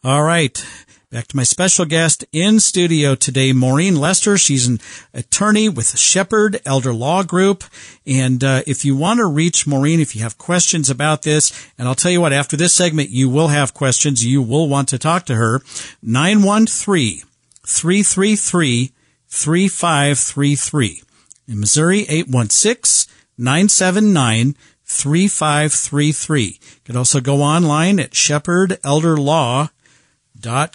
All 0.05 0.23
right. 0.23 0.65
Back 1.09 1.29
to 1.29 1.37
my 1.37 1.45
special 1.45 1.85
guest 1.85 2.25
in 2.33 2.59
studio 2.59 3.15
today, 3.15 3.53
Maureen 3.53 3.95
Lester. 3.95 4.37
She's 4.37 4.67
an 4.67 4.81
attorney 5.15 5.69
with 5.69 5.97
Shepherd 5.97 6.61
Elder 6.67 6.93
Law 6.93 7.23
Group. 7.23 7.63
And 8.05 8.43
uh, 8.43 8.63
if 8.67 8.85
you 8.85 8.97
want 8.97 9.19
to 9.19 9.27
reach 9.27 9.69
Maureen, 9.69 10.01
if 10.01 10.17
you 10.17 10.23
have 10.23 10.37
questions 10.37 10.91
about 10.91 11.23
this, 11.23 11.71
and 11.79 11.87
I'll 11.87 11.95
tell 11.95 12.11
you 12.11 12.21
what, 12.21 12.33
after 12.33 12.57
this 12.57 12.75
segment, 12.75 13.11
you 13.11 13.29
will 13.29 13.47
have 13.49 13.73
questions. 13.73 14.27
You 14.27 14.43
will 14.43 14.69
want 14.69 14.89
to 14.89 14.99
talk 14.99 15.27
to 15.27 15.37
her. 15.37 15.61
913 16.03 17.21
333 17.65 18.93
3533. 19.29 21.03
In 21.47 21.61
Missouri, 21.61 22.01
816 22.09 23.15
979 23.39 24.57
3533. 24.85 26.43
You 26.43 26.59
can 26.85 26.97
also 26.97 27.21
go 27.21 27.43
online 27.43 28.01
at 28.01 28.11
shepherdelderlaw.com 28.11 29.71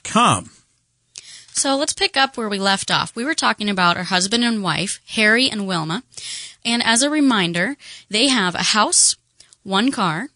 com. 0.04 0.50
So 1.54 1.76
let's 1.76 1.94
pick 1.94 2.18
up 2.18 2.36
where 2.36 2.50
we 2.50 2.60
left 2.60 2.92
off. 2.92 3.16
We 3.16 3.24
were 3.24 3.34
talking 3.34 3.70
about 3.70 3.96
our 3.96 4.04
husband 4.04 4.44
and 4.44 4.62
wife, 4.62 5.00
Harry 5.08 5.50
and 5.50 5.66
Wilma. 5.66 6.04
And 6.66 6.84
as 6.84 7.02
a 7.02 7.10
reminder, 7.10 7.78
they 8.10 8.28
have 8.28 8.54
a 8.54 8.74
house, 8.76 9.16
one 9.64 9.92
car, 9.92 10.28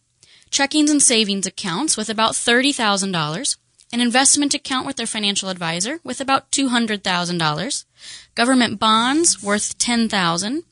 checkings 0.51 0.89
and 0.89 1.01
savings 1.01 1.45
accounts 1.45 1.97
with 1.97 2.09
about 2.09 2.33
$30,000, 2.33 3.57
an 3.91 4.01
investment 4.01 4.53
account 4.53 4.87
with 4.87 4.95
their 4.95 5.05
financial 5.05 5.49
advisor 5.49 5.99
with 6.03 6.21
about 6.21 6.49
$200,000, 6.51 7.85
government 8.35 8.79
bonds 8.79 9.43
worth 9.43 9.77
10000 9.77 10.63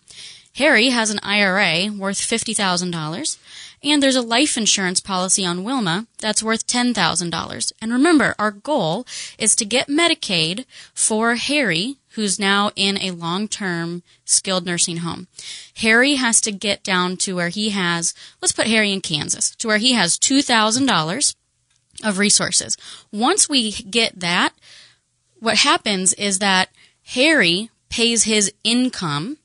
Harry 0.57 0.89
has 0.89 1.09
an 1.09 1.19
IRA 1.23 1.91
worth 1.91 2.19
$50,000, 2.19 3.37
and 3.83 4.01
there's 4.01 4.15
a 4.15 4.21
life 4.21 4.57
insurance 4.57 4.99
policy 5.01 5.45
on 5.45 5.63
Wilma 5.63 6.07
that's 6.19 6.41
worth 6.41 6.65
$10,000. 6.67 7.73
And 7.81 7.91
remember, 7.91 8.35
our 8.39 8.51
goal 8.51 9.05
is 9.37 9.55
to 9.57 9.65
get 9.65 9.87
Medicaid 9.87 10.65
for 10.93 11.35
Harry, 11.35 11.97
who's 12.11 12.39
now 12.39 12.71
in 12.75 12.97
a 12.99 13.11
long-term 13.11 14.03
skilled 14.25 14.65
nursing 14.65 14.97
home. 14.97 15.27
Harry 15.77 16.15
has 16.15 16.39
to 16.41 16.51
get 16.51 16.83
down 16.83 17.17
to 17.17 17.35
where 17.35 17.49
he 17.49 17.71
has, 17.71 18.13
let's 18.41 18.51
put 18.51 18.67
Harry 18.67 18.91
in 18.91 19.01
Kansas, 19.01 19.51
to 19.57 19.67
where 19.67 19.79
he 19.79 19.93
has 19.93 20.17
$2,000 20.17 21.35
of 22.03 22.17
resources. 22.17 22.77
Once 23.11 23.49
we 23.49 23.71
get 23.71 24.19
that, 24.19 24.53
what 25.39 25.57
happens 25.57 26.13
is 26.13 26.39
that 26.39 26.69
Harry 27.07 27.69
pays 27.89 28.23
his 28.23 28.51
income 28.63 29.37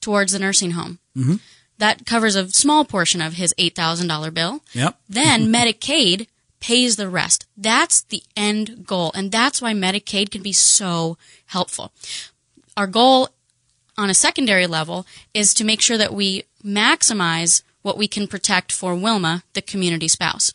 towards 0.00 0.32
the 0.32 0.38
nursing 0.38 0.72
home. 0.72 0.98
Mm-hmm. 1.16 1.36
That 1.78 2.06
covers 2.06 2.36
a 2.36 2.48
small 2.50 2.84
portion 2.84 3.20
of 3.20 3.34
his 3.34 3.54
$8,000 3.58 4.32
bill. 4.32 4.62
Yep. 4.72 4.96
Then 5.08 5.48
Medicaid 5.52 6.28
pays 6.60 6.96
the 6.96 7.08
rest. 7.08 7.46
That's 7.56 8.02
the 8.02 8.22
end 8.36 8.86
goal. 8.86 9.12
And 9.14 9.30
that's 9.30 9.60
why 9.60 9.72
Medicaid 9.72 10.30
can 10.30 10.42
be 10.42 10.52
so 10.52 11.18
helpful. 11.46 11.92
Our 12.76 12.86
goal 12.86 13.28
on 13.96 14.10
a 14.10 14.14
secondary 14.14 14.66
level 14.66 15.06
is 15.34 15.54
to 15.54 15.64
make 15.64 15.80
sure 15.80 15.98
that 15.98 16.14
we 16.14 16.44
maximize 16.64 17.62
what 17.82 17.98
we 17.98 18.08
can 18.08 18.26
protect 18.26 18.72
for 18.72 18.94
Wilma, 18.94 19.42
the 19.52 19.62
community 19.62 20.08
spouse. 20.08 20.52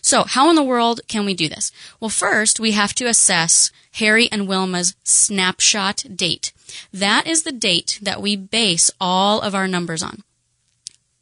So, 0.00 0.24
how 0.24 0.50
in 0.50 0.56
the 0.56 0.62
world 0.62 1.00
can 1.06 1.24
we 1.24 1.34
do 1.34 1.48
this? 1.48 1.70
Well, 2.00 2.08
first, 2.08 2.58
we 2.58 2.72
have 2.72 2.94
to 2.94 3.06
assess 3.06 3.70
Harry 3.92 4.28
and 4.32 4.48
Wilma's 4.48 4.96
snapshot 5.04 6.04
date. 6.16 6.52
That 6.92 7.26
is 7.26 7.42
the 7.42 7.52
date 7.52 7.98
that 8.02 8.22
we 8.22 8.34
base 8.34 8.90
all 9.00 9.40
of 9.40 9.54
our 9.54 9.68
numbers 9.68 10.02
on. 10.02 10.22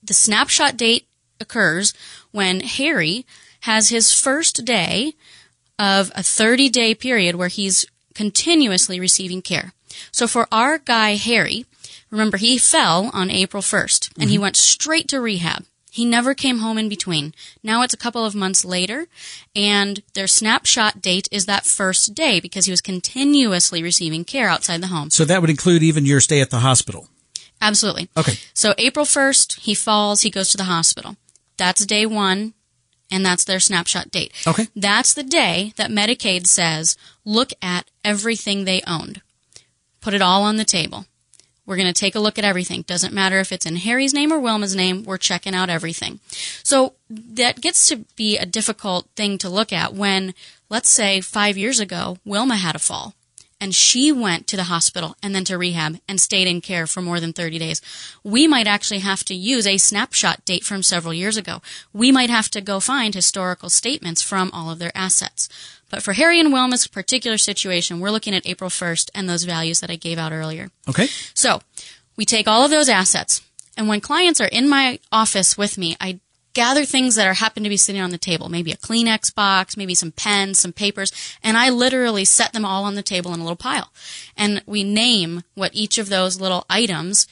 The 0.02 0.14
snapshot 0.14 0.76
date 0.76 1.06
occurs 1.40 1.94
when 2.30 2.60
Harry 2.60 3.26
has 3.60 3.88
his 3.88 4.12
first 4.12 4.64
day 4.64 5.14
of 5.78 6.10
a 6.14 6.22
30 6.22 6.68
day 6.68 6.94
period 6.94 7.36
where 7.36 7.48
he's 7.48 7.86
continuously 8.14 8.98
receiving 8.98 9.42
care. 9.42 9.72
So 10.10 10.26
for 10.26 10.48
our 10.50 10.78
guy 10.78 11.14
Harry, 11.14 11.66
remember 12.10 12.36
he 12.36 12.58
fell 12.58 13.10
on 13.12 13.30
April 13.30 13.62
1st 13.62 14.10
and 14.18 14.30
he 14.30 14.36
mm-hmm. 14.36 14.42
went 14.42 14.56
straight 14.56 15.08
to 15.08 15.20
rehab. 15.20 15.64
He 15.90 16.04
never 16.04 16.34
came 16.34 16.58
home 16.58 16.78
in 16.78 16.88
between. 16.88 17.34
Now 17.62 17.82
it's 17.82 17.94
a 17.94 17.96
couple 17.96 18.24
of 18.24 18.34
months 18.34 18.64
later, 18.64 19.08
and 19.56 20.02
their 20.14 20.28
snapshot 20.28 21.02
date 21.02 21.28
is 21.32 21.46
that 21.46 21.66
first 21.66 22.14
day 22.14 22.38
because 22.38 22.66
he 22.66 22.70
was 22.70 22.80
continuously 22.80 23.82
receiving 23.82 24.24
care 24.24 24.48
outside 24.48 24.80
the 24.80 24.88
home. 24.88 25.10
So 25.10 25.24
that 25.24 25.40
would 25.40 25.50
include 25.50 25.82
even 25.82 26.06
your 26.06 26.20
stay 26.20 26.40
at 26.40 26.50
the 26.50 26.60
hospital. 26.60 27.08
Absolutely. 27.60 28.08
Okay. 28.16 28.34
So 28.54 28.74
April 28.78 29.04
1st, 29.04 29.60
he 29.60 29.74
falls, 29.74 30.22
he 30.22 30.30
goes 30.30 30.50
to 30.50 30.56
the 30.56 30.64
hospital. 30.64 31.16
That's 31.56 31.84
day 31.84 32.06
one, 32.06 32.54
and 33.10 33.24
that's 33.24 33.44
their 33.44 33.60
snapshot 33.60 34.10
date. 34.10 34.32
Okay. 34.46 34.68
That's 34.76 35.14
the 35.14 35.22
day 35.22 35.72
that 35.76 35.90
Medicaid 35.90 36.46
says, 36.46 36.96
look 37.24 37.52
at 37.60 37.90
everything 38.04 38.64
they 38.64 38.82
owned. 38.86 39.22
Put 40.00 40.14
it 40.14 40.22
all 40.22 40.42
on 40.42 40.56
the 40.56 40.64
table. 40.64 41.06
We're 41.66 41.76
going 41.76 41.92
to 41.92 42.00
take 42.00 42.14
a 42.14 42.20
look 42.20 42.38
at 42.38 42.46
everything. 42.46 42.82
Doesn't 42.82 43.12
matter 43.12 43.40
if 43.40 43.52
it's 43.52 43.66
in 43.66 43.76
Harry's 43.76 44.14
name 44.14 44.32
or 44.32 44.40
Wilma's 44.40 44.74
name, 44.74 45.04
we're 45.04 45.18
checking 45.18 45.54
out 45.54 45.68
everything. 45.68 46.20
So 46.62 46.94
that 47.10 47.60
gets 47.60 47.88
to 47.88 48.06
be 48.16 48.38
a 48.38 48.46
difficult 48.46 49.06
thing 49.16 49.36
to 49.38 49.50
look 49.50 49.70
at 49.70 49.92
when, 49.92 50.34
let's 50.70 50.88
say, 50.88 51.20
five 51.20 51.58
years 51.58 51.78
ago, 51.78 52.16
Wilma 52.24 52.56
had 52.56 52.74
a 52.74 52.78
fall 52.78 53.14
and 53.60 53.74
she 53.74 54.12
went 54.12 54.46
to 54.46 54.56
the 54.56 54.64
hospital 54.64 55.16
and 55.22 55.34
then 55.34 55.44
to 55.44 55.58
rehab 55.58 55.98
and 56.08 56.20
stayed 56.20 56.46
in 56.46 56.60
care 56.60 56.86
for 56.86 57.02
more 57.02 57.20
than 57.20 57.32
30 57.32 57.58
days. 57.58 57.82
We 58.22 58.46
might 58.46 58.66
actually 58.66 59.00
have 59.00 59.24
to 59.24 59.34
use 59.34 59.66
a 59.66 59.78
snapshot 59.78 60.44
date 60.44 60.64
from 60.64 60.82
several 60.82 61.14
years 61.14 61.36
ago. 61.36 61.60
We 61.92 62.12
might 62.12 62.30
have 62.30 62.48
to 62.50 62.60
go 62.60 62.80
find 62.80 63.14
historical 63.14 63.68
statements 63.68 64.22
from 64.22 64.50
all 64.52 64.70
of 64.70 64.78
their 64.78 64.92
assets. 64.94 65.48
But 65.90 66.02
for 66.02 66.12
Harry 66.12 66.38
and 66.38 66.52
Wilma's 66.52 66.86
particular 66.86 67.38
situation, 67.38 68.00
we're 68.00 68.10
looking 68.10 68.34
at 68.34 68.46
April 68.46 68.70
1st 68.70 69.10
and 69.14 69.28
those 69.28 69.44
values 69.44 69.80
that 69.80 69.90
I 69.90 69.96
gave 69.96 70.18
out 70.18 70.32
earlier. 70.32 70.70
Okay. 70.88 71.06
So 71.34 71.62
we 72.16 72.24
take 72.24 72.46
all 72.46 72.64
of 72.64 72.70
those 72.70 72.88
assets, 72.88 73.42
and 73.76 73.88
when 73.88 74.00
clients 74.00 74.40
are 74.40 74.48
in 74.48 74.68
my 74.68 74.98
office 75.10 75.56
with 75.56 75.78
me, 75.78 75.96
I 76.00 76.20
gather 76.54 76.84
things 76.84 77.14
that 77.14 77.26
are 77.26 77.34
happen 77.34 77.62
to 77.62 77.68
be 77.68 77.76
sitting 77.76 78.00
on 78.00 78.10
the 78.10 78.18
table, 78.18 78.48
maybe 78.48 78.72
a 78.72 78.76
Kleenex 78.76 79.34
box, 79.34 79.76
maybe 79.76 79.94
some 79.94 80.12
pens, 80.12 80.58
some 80.58 80.72
papers, 80.72 81.12
and 81.42 81.56
I 81.56 81.70
literally 81.70 82.24
set 82.24 82.52
them 82.52 82.64
all 82.64 82.84
on 82.84 82.94
the 82.94 83.02
table 83.02 83.32
in 83.32 83.40
a 83.40 83.44
little 83.44 83.56
pile. 83.56 83.92
And 84.36 84.62
we 84.66 84.82
name 84.82 85.44
what 85.54 85.74
each 85.74 85.98
of 85.98 86.08
those 86.08 86.40
little 86.40 86.64
items 86.68 87.26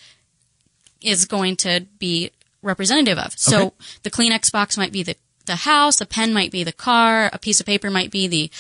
is 1.03 1.25
going 1.25 1.57
to 1.57 1.87
be 1.99 2.31
representative 2.63 3.19
of. 3.19 3.39
So 3.39 3.59
Okay. 3.67 3.75
the 4.05 4.11
Kleenex 4.11 4.51
box 4.53 4.77
might 4.77 4.93
be 4.93 5.03
the, 5.03 5.17
the 5.47 5.57
house, 5.57 6.01
a 6.01 6.07
pen 6.07 6.33
might 6.33 6.51
be 6.51 6.63
the 6.65 6.73
car, 6.73 7.31
a 7.33 7.39
piece 7.39 7.61
of 7.61 7.67
paper 7.67 7.91
might 7.91 8.11
be 8.11 8.27
the 8.27 8.51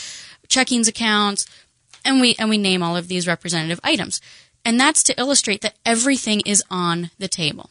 checkings 0.48 0.88
accounts, 0.88 1.46
and 2.04 2.20
we 2.20 2.36
and 2.38 2.48
we 2.48 2.58
name 2.58 2.82
all 2.82 2.96
of 2.96 3.08
these 3.08 3.26
representative 3.26 3.80
items. 3.82 4.20
And 4.64 4.78
that's 4.80 5.02
to 5.04 5.18
illustrate 5.18 5.60
that 5.62 5.76
everything 5.84 6.40
is 6.40 6.62
on 6.70 7.10
the 7.18 7.28
table. 7.28 7.70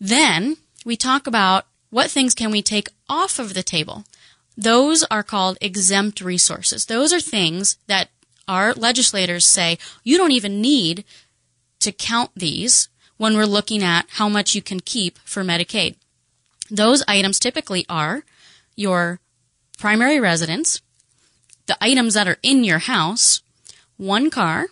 Then 0.00 0.56
we 0.84 0.96
talk 0.96 1.26
about 1.26 1.66
what 1.90 2.10
things 2.10 2.34
can 2.34 2.50
we 2.50 2.62
take 2.62 2.88
off 3.08 3.38
of 3.38 3.54
the 3.54 3.62
table. 3.62 4.04
Those 4.56 5.04
are 5.10 5.22
called 5.22 5.58
exempt 5.60 6.20
resources. 6.20 6.86
Those 6.86 7.12
are 7.12 7.20
things 7.20 7.76
that 7.86 8.08
our 8.48 8.72
legislators 8.74 9.46
say 9.46 9.78
you 10.02 10.16
don't 10.16 10.32
even 10.32 10.60
need 10.60 11.04
to 11.80 11.92
count 11.92 12.30
these 12.34 12.88
when 13.16 13.36
we're 13.36 13.44
looking 13.44 13.82
at 13.82 14.06
how 14.10 14.28
much 14.28 14.54
you 14.54 14.62
can 14.62 14.80
keep 14.80 15.18
for 15.24 15.42
Medicaid. 15.42 15.96
Those 16.70 17.02
items 17.08 17.38
typically 17.38 17.84
are 17.88 18.22
your 18.76 19.20
primary 19.78 20.20
residence, 20.20 20.80
the 21.66 21.76
items 21.80 22.14
that 22.14 22.28
are 22.28 22.38
in 22.42 22.64
your 22.64 22.78
house, 22.78 23.42
one 23.96 24.30
car, 24.30 24.66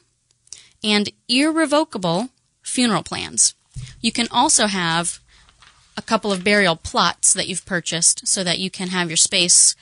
and 0.83 1.11
irrevocable 1.28 2.28
funeral 2.62 3.02
plans. 3.02 3.54
You 4.00 4.12
can 4.12 4.28
also 4.31 4.66
have 4.66 5.20
a 5.98 6.02
couple 6.02 6.32
of 6.32 6.44
burial 6.44 6.76
plots 6.76 7.34
that 7.34 7.48
you've 7.48 7.66
purchased 7.66 8.26
so 8.26 8.44
that 8.44 8.61
you 8.61 8.70
can 8.70 8.88
have 8.88 9.11
your 9.11 9.16
space 9.16 9.74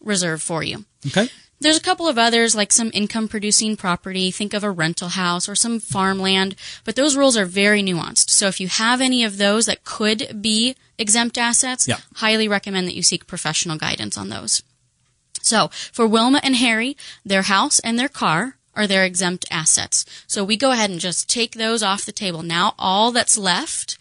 reserved 0.00 0.42
for 0.42 0.62
you. 0.64 0.84
Okay. 1.06 1.28
There's 1.60 1.76
a 1.76 1.82
couple 1.82 2.08
of 2.08 2.18
others, 2.18 2.54
like 2.56 2.72
some 2.72 2.90
income 2.92 3.28
producing 3.28 3.76
property. 3.76 4.30
Think 4.30 4.52
of 4.52 4.64
a 4.64 4.70
rental 4.70 5.10
house 5.10 5.48
or 5.48 5.54
some 5.54 5.78
farmland, 5.78 6.56
but 6.84 6.96
those 6.96 7.16
rules 7.16 7.36
are 7.36 7.44
very 7.44 7.82
nuanced. 7.82 8.30
So 8.30 8.48
if 8.48 8.60
you 8.60 8.68
have 8.68 9.00
any 9.00 9.22
of 9.24 9.36
those 9.36 9.66
that 9.66 9.84
could 9.84 10.42
be 10.42 10.74
exempt 10.98 11.38
assets, 11.38 11.86
Yeah. 11.86 11.98
highly 12.16 12.48
recommend 12.48 12.88
that 12.88 12.94
you 12.96 13.02
seek 13.02 13.26
professional 13.26 13.76
guidance 13.76 14.16
on 14.16 14.30
those. 14.30 14.62
So 15.42 15.68
for 15.92 16.06
Wilma 16.06 16.40
and 16.42 16.56
Harry, 16.56 16.96
their 17.24 17.42
house 17.42 17.78
and 17.80 17.98
their 17.98 18.08
car 18.08 18.56
are 18.74 18.86
their 18.86 19.04
exempt 19.04 19.44
assets. 19.50 20.06
So 20.26 20.42
we 20.42 20.56
go 20.56 20.70
ahead 20.70 20.90
and 20.90 20.98
just 21.00 21.28
take 21.28 21.52
those 21.54 21.82
off 21.82 22.06
the 22.06 22.12
table. 22.12 22.42
Now 22.42 22.74
all 22.78 23.12
that's 23.12 23.36
left 23.36 23.98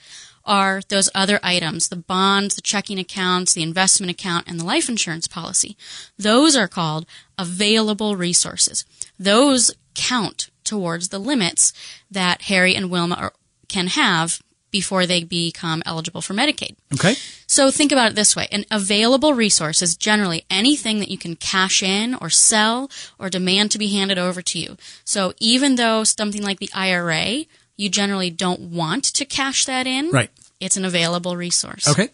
are 0.50 0.82
those 0.90 1.10
other 1.14 1.40
items, 1.44 1.88
the 1.88 1.96
bonds, 1.96 2.56
the 2.56 2.62
checking 2.62 2.98
accounts, 2.98 3.54
the 3.54 3.64
investment 3.64 4.10
account, 4.10 4.48
and 4.48 4.60
the 4.60 4.66
life 4.66 4.90
insurance 4.90 5.28
policy. 5.28 5.78
Those 6.18 6.56
are 6.56 6.68
called 6.68 7.06
available 7.38 8.16
resources. 8.16 8.84
Those 9.20 9.72
count 9.94 10.50
towards 10.64 11.10
the 11.10 11.20
limits 11.20 11.72
that 12.10 12.44
Harry 12.44 12.76
and 12.76 12.90
Wilma 12.90 13.16
are, 13.16 13.34
can 13.68 13.88
have 13.88 14.42
before 14.72 15.06
they 15.06 15.24
become 15.24 15.82
eligible 15.86 16.22
for 16.22 16.34
Medicaid. 16.34 16.76
Okay. 16.94 17.16
So 17.48 17.72
think 17.72 17.92
about 17.92 18.12
it 18.12 18.16
this 18.16 18.36
way. 18.36 18.48
An 18.52 18.66
available 18.72 19.34
resource 19.34 19.82
is 19.82 19.96
generally 19.96 20.46
anything 20.50 21.00
that 21.00 21.10
you 21.10 21.18
can 21.18 21.36
cash 21.36 21.82
in 21.82 22.16
or 22.16 22.30
sell 22.30 22.90
or 23.18 23.30
demand 23.30 23.72
to 23.72 23.80
be 23.80 23.88
handed 23.88 24.18
over 24.18 24.42
to 24.42 24.60
you. 24.60 24.78
So 25.04 25.34
even 25.40 25.76
though 25.76 26.04
something 26.04 26.44
like 26.44 26.60
the 26.60 26.70
IRA, 26.74 27.46
you 27.78 27.90
generally 27.90 28.30
don't 28.30 28.60
want 28.60 29.06
to 29.06 29.26
cash 29.26 29.66
that 29.66 29.88
in, 29.88 30.10
Right. 30.12 30.30
It's 30.60 30.78
an 30.78 30.86
available 30.86 31.36
resource. 31.36 31.88
Okay. 31.88 32.10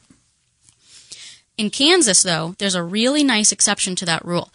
In 1.57 1.69
Kansas, 1.69 2.23
though, 2.23 2.55
there's 2.57 2.75
a 2.75 2.83
really 2.83 3.23
nice 3.23 3.51
exception 3.51 3.95
to 3.95 4.05
that 4.05 4.25
rule. 4.25 4.51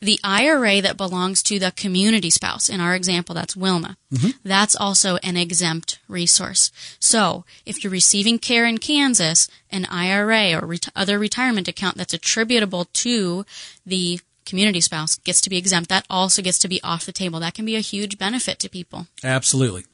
The 0.00 0.18
IRA 0.24 0.80
that 0.80 0.96
belongs 0.96 1.42
to 1.42 1.58
the 1.58 1.72
community 1.72 2.30
spouse, 2.30 2.70
in 2.70 2.80
our 2.80 2.94
example, 2.94 3.34
that's 3.34 3.54
Wilma, 3.54 3.98
mm-hmm. 4.10 4.30
that's 4.42 4.74
also 4.74 5.18
an 5.22 5.36
exempt 5.36 5.98
resource. 6.08 6.72
So, 6.98 7.44
if 7.66 7.84
you're 7.84 7.90
receiving 7.90 8.38
care 8.38 8.64
in 8.64 8.78
Kansas, 8.78 9.46
an 9.70 9.84
IRA 9.90 10.58
or 10.58 10.66
ret- 10.66 10.88
other 10.96 11.18
retirement 11.18 11.68
account 11.68 11.98
that's 11.98 12.14
attributable 12.14 12.86
to 12.94 13.44
the 13.84 14.20
community 14.46 14.80
spouse 14.80 15.16
gets 15.18 15.40
to 15.42 15.50
be 15.50 15.58
exempt. 15.58 15.88
That 15.90 16.06
also 16.08 16.42
gets 16.42 16.58
to 16.60 16.68
be 16.68 16.82
off 16.82 17.06
the 17.06 17.12
table. 17.12 17.38
That 17.38 17.54
can 17.54 17.64
be 17.64 17.76
a 17.76 17.80
huge 17.80 18.18
benefit 18.18 18.58
to 18.60 18.68
people. 18.68 19.06
Absolutely. 19.22 19.84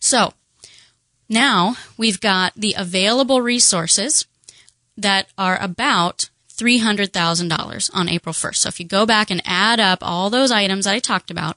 So 0.00 0.34
now 1.28 1.76
we've 1.96 2.20
got 2.20 2.52
the 2.54 2.74
available 2.76 3.40
resources 3.40 4.26
that 4.96 5.26
are 5.36 5.58
about 5.60 6.30
$300,000 6.56 7.90
on 7.92 8.08
April 8.08 8.32
1st. 8.32 8.56
So 8.56 8.68
if 8.68 8.78
you 8.78 8.86
go 8.86 9.06
back 9.06 9.30
and 9.30 9.42
add 9.44 9.80
up 9.80 9.98
all 10.02 10.30
those 10.30 10.52
items 10.52 10.84
that 10.84 10.94
I 10.94 10.98
talked 11.00 11.30
about, 11.30 11.56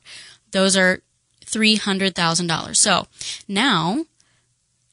those 0.52 0.76
are 0.76 1.02
$300,000. 1.46 2.76
So 2.76 3.08
now, 3.48 4.06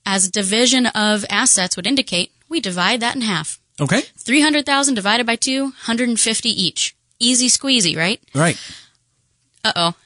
as 0.04 0.30
division 0.30 0.86
of 0.86 1.24
assets 1.30 1.76
would 1.76 1.86
indicate, 1.86 2.32
we 2.48 2.60
divide 2.60 3.00
that 3.00 3.16
in 3.16 3.22
half. 3.22 3.58
Okay. 3.80 4.02
300,000 4.18 4.94
divided 4.94 5.26
by 5.26 5.36
2, 5.36 5.62
150 5.62 6.48
each. 6.48 6.94
Easy 7.18 7.48
squeezy, 7.48 7.96
right? 7.96 8.20
Right. 8.34 8.58
Uh-oh. 9.64 9.86
Yeah. 9.86 10.03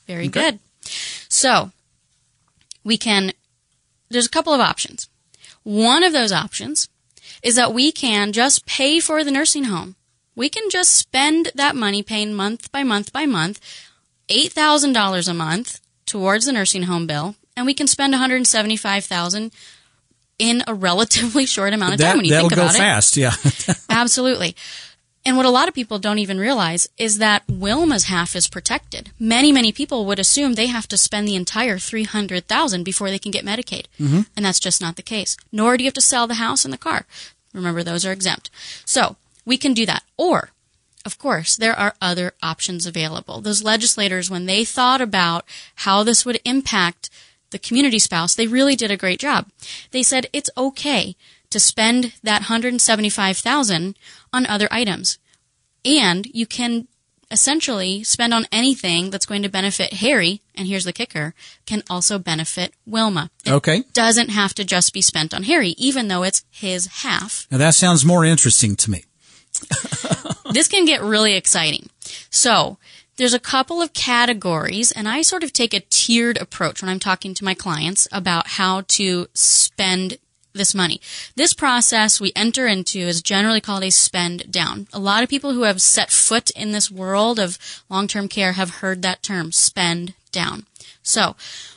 Very 0.07 0.29
Okay. 0.29 0.53
good. 0.53 0.59
So 1.29 1.73
we 2.85 2.97
can, 2.97 3.33
there's 4.09 4.27
a 4.27 4.31
couple 4.31 4.53
of 4.55 4.61
options. 4.61 5.09
One 5.65 6.05
of 6.05 6.13
those 6.13 6.33
options 6.33 6.89
is 7.43 7.57
that 7.57 7.75
we 7.75 7.93
can 7.93 8.33
just 8.33 8.65
pay 8.65 9.01
for 9.01 9.23
the 9.25 9.31
nursing 9.31 9.65
home. 9.65 9.97
We 10.39 10.49
can 10.49 10.71
just 10.71 10.93
spend 10.93 11.51
that 11.57 11.75
money 11.75 12.01
paying 12.01 12.33
month 12.33 12.71
by 12.71 12.85
month 12.85 13.13
by 13.13 13.27
month, 13.27 13.61
$8,000 14.29 15.29
a 15.29 15.35
month 15.35 15.81
towards 16.07 16.47
the 16.47 16.53
nursing 16.53 16.85
home 16.85 17.09
bill, 17.09 17.35
and 17.57 17.67
we 17.67 17.75
can 17.75 17.89
spend 17.89 18.13
175,000 18.13 19.51
in 20.39 20.63
a 20.69 20.75
relatively 20.75 21.45
short 21.55 21.73
amount 21.73 21.95
of 21.95 22.01
time 22.01 22.11
That, 22.11 22.17
when 22.19 22.25
you 22.25 22.31
think 22.31 22.53
about 22.53 22.77
it, 22.77 22.79
that'll 22.79 22.79
go 22.79 22.95
fast. 22.95 23.17
Yeah. 23.17 23.33
Absolutely. 23.91 24.55
And 25.27 25.37
what 25.37 25.45
a 25.45 25.51
lot 25.51 25.67
of 25.67 25.75
people 25.75 25.99
don't 25.99 26.21
even 26.21 26.39
realize 26.39 26.89
is 26.97 27.19
that 27.19 27.45
Wilma's 27.49 28.05
half 28.05 28.37
is 28.37 28.49
protected. 28.49 29.11
Many, 29.19 29.51
many 29.51 29.73
people 29.73 30.07
would 30.07 30.21
assume 30.21 30.55
they 30.55 30.69
have 30.69 30.87
to 30.87 30.97
spend 30.97 31.27
the 31.27 31.35
entire 31.35 31.79
300,000 31.79 32.85
before 32.85 33.11
they 33.11 33.19
can 33.19 33.33
get 33.33 33.45
Medicaid. 33.45 33.87
Mm-hmm. 33.99 34.21
And 34.37 34.47
that's 34.47 34.61
just 34.61 34.81
not 34.81 34.95
the 34.95 35.03
case. 35.03 35.37
Nor 35.51 35.77
do 35.77 35.83
you 35.83 35.89
have 35.89 35.95
to 35.95 36.01
sell 36.01 36.29
the 36.29 36.35
house 36.35 36.65
and 36.65 36.73
the 36.73 36.79
car. 36.79 37.07
Remember 37.53 37.83
those 37.83 38.07
are 38.07 38.13
exempt. 38.13 38.51
So, 38.85 39.17
we 39.49 39.57
can 39.57 39.75
do 39.75 39.85
that. 39.87 40.05
Or 40.17 40.51
of 41.05 41.19
course, 41.19 41.57
there 41.57 41.79
are 41.79 41.95
other 42.03 42.35
options 42.43 42.85
available. 42.87 43.41
Those 43.41 43.63
legislators, 43.65 44.31
when 44.31 44.47
they 44.47 44.65
thought 44.65 45.01
about 45.01 45.45
how 45.77 46.03
this 46.03 46.27
would 46.27 46.39
impact 46.45 47.09
the 47.51 47.59
community 47.59 47.99
spouse, 47.99 48.35
they 48.35 48.47
really 48.47 48.77
did 48.77 48.91
a 48.91 48.97
great 48.97 49.19
job. 49.19 49.47
They 49.91 50.03
said 50.03 50.27
it's 50.33 50.51
okay 50.57 51.17
to 51.51 51.59
spend 51.59 52.13
that 52.23 52.43
175,000 52.43 53.97
on 54.33 54.47
other 54.47 54.69
items. 54.71 55.19
And 55.85 56.27
you 56.27 56.47
can 56.47 56.89
essentially 57.31 58.03
spend 58.05 58.35
on 58.35 58.47
anything 58.51 59.11
that's 59.11 59.27
going 59.27 59.43
to 59.43 59.49
benefit 59.49 59.95
Harry, 59.95 60.43
and 60.55 60.67
here's 60.67 60.85
the 60.85 60.93
kicker, 60.93 61.35
can 61.67 61.83
also 61.89 62.19
benefit 62.19 62.75
Wilma. 62.87 63.31
It 63.45 63.53
Okay. 63.53 63.85
doesn't 63.93 64.31
have 64.31 64.55
to 64.55 64.65
just 64.65 64.93
be 64.93 65.01
spent 65.03 65.33
on 65.35 65.45
Harry, 65.45 65.71
even 65.79 66.09
though 66.09 66.23
it's 66.23 66.45
his 66.51 66.87
half 67.03 67.47
Now 67.51 67.59
that 67.59 67.75
sounds 67.75 68.05
more 68.05 68.25
interesting 68.25 68.77
to 68.77 68.91
me. 68.91 69.05
this 70.53 70.69
can 70.69 70.85
get 70.85 71.03
really 71.03 71.35
exciting. 71.35 71.89
So, 72.31 72.79
there's 73.17 73.35
a 73.35 73.41
couple 73.41 73.83
of 73.83 73.93
categories, 73.95 74.93
and 74.93 75.09
I 75.09 75.23
sort 75.23 75.43
of 75.43 75.53
take 75.53 75.75
a 75.75 75.81
tiered 75.81 76.39
approach 76.39 76.81
when 76.81 76.89
I'm 76.89 77.01
talking 77.01 77.35
to 77.35 77.45
my 77.45 77.53
clients 77.53 78.07
about 78.13 78.47
how 78.47 78.83
to 78.83 79.27
spend 79.35 80.19
this 80.53 80.75
money. 80.75 81.01
This 81.35 81.53
process 81.53 82.21
we 82.21 82.33
enter 82.37 82.67
into 82.67 83.01
is 83.01 83.21
generally 83.21 83.61
called 83.61 83.83
a 83.83 83.91
spend 83.91 84.53
down. 84.53 84.87
A 84.93 85.01
lot 85.01 85.23
of 85.23 85.29
people 85.29 85.53
who 85.53 85.63
have 85.63 85.81
set 85.83 86.11
foot 86.11 86.51
in 86.51 86.71
this 86.71 86.91
world 86.91 87.41
of 87.41 87.59
long-term 87.91 88.29
care 88.29 88.53
have 88.53 88.77
heard 88.77 89.03
that 89.03 89.23
term, 89.23 89.51
spend 89.51 90.15
down. 90.31 90.67
So, 91.03 91.35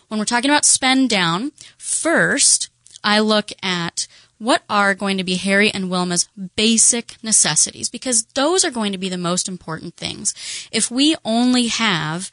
when 0.09 0.19
we're 0.19 0.25
talking 0.25 0.51
about 0.51 0.65
spend 0.65 1.09
down, 1.09 1.53
first, 1.77 2.69
I 3.03 3.19
look 3.19 3.51
at 3.63 4.07
what 4.41 4.63
are 4.67 4.95
going 4.95 5.19
to 5.19 5.23
be 5.23 5.35
Harry 5.35 5.69
and 5.69 5.85
Wilma's 5.85 6.27
basic 6.55 7.15
necessities 7.21 7.89
because 7.89 8.23
those 8.33 8.65
are 8.65 8.71
going 8.71 8.91
to 8.91 8.97
be 8.97 9.07
the 9.07 9.17
most 9.17 9.47
important 9.47 9.95
things. 9.95 10.33
If 10.71 10.89
we 10.89 11.15
only 11.23 11.67
have 11.67 12.31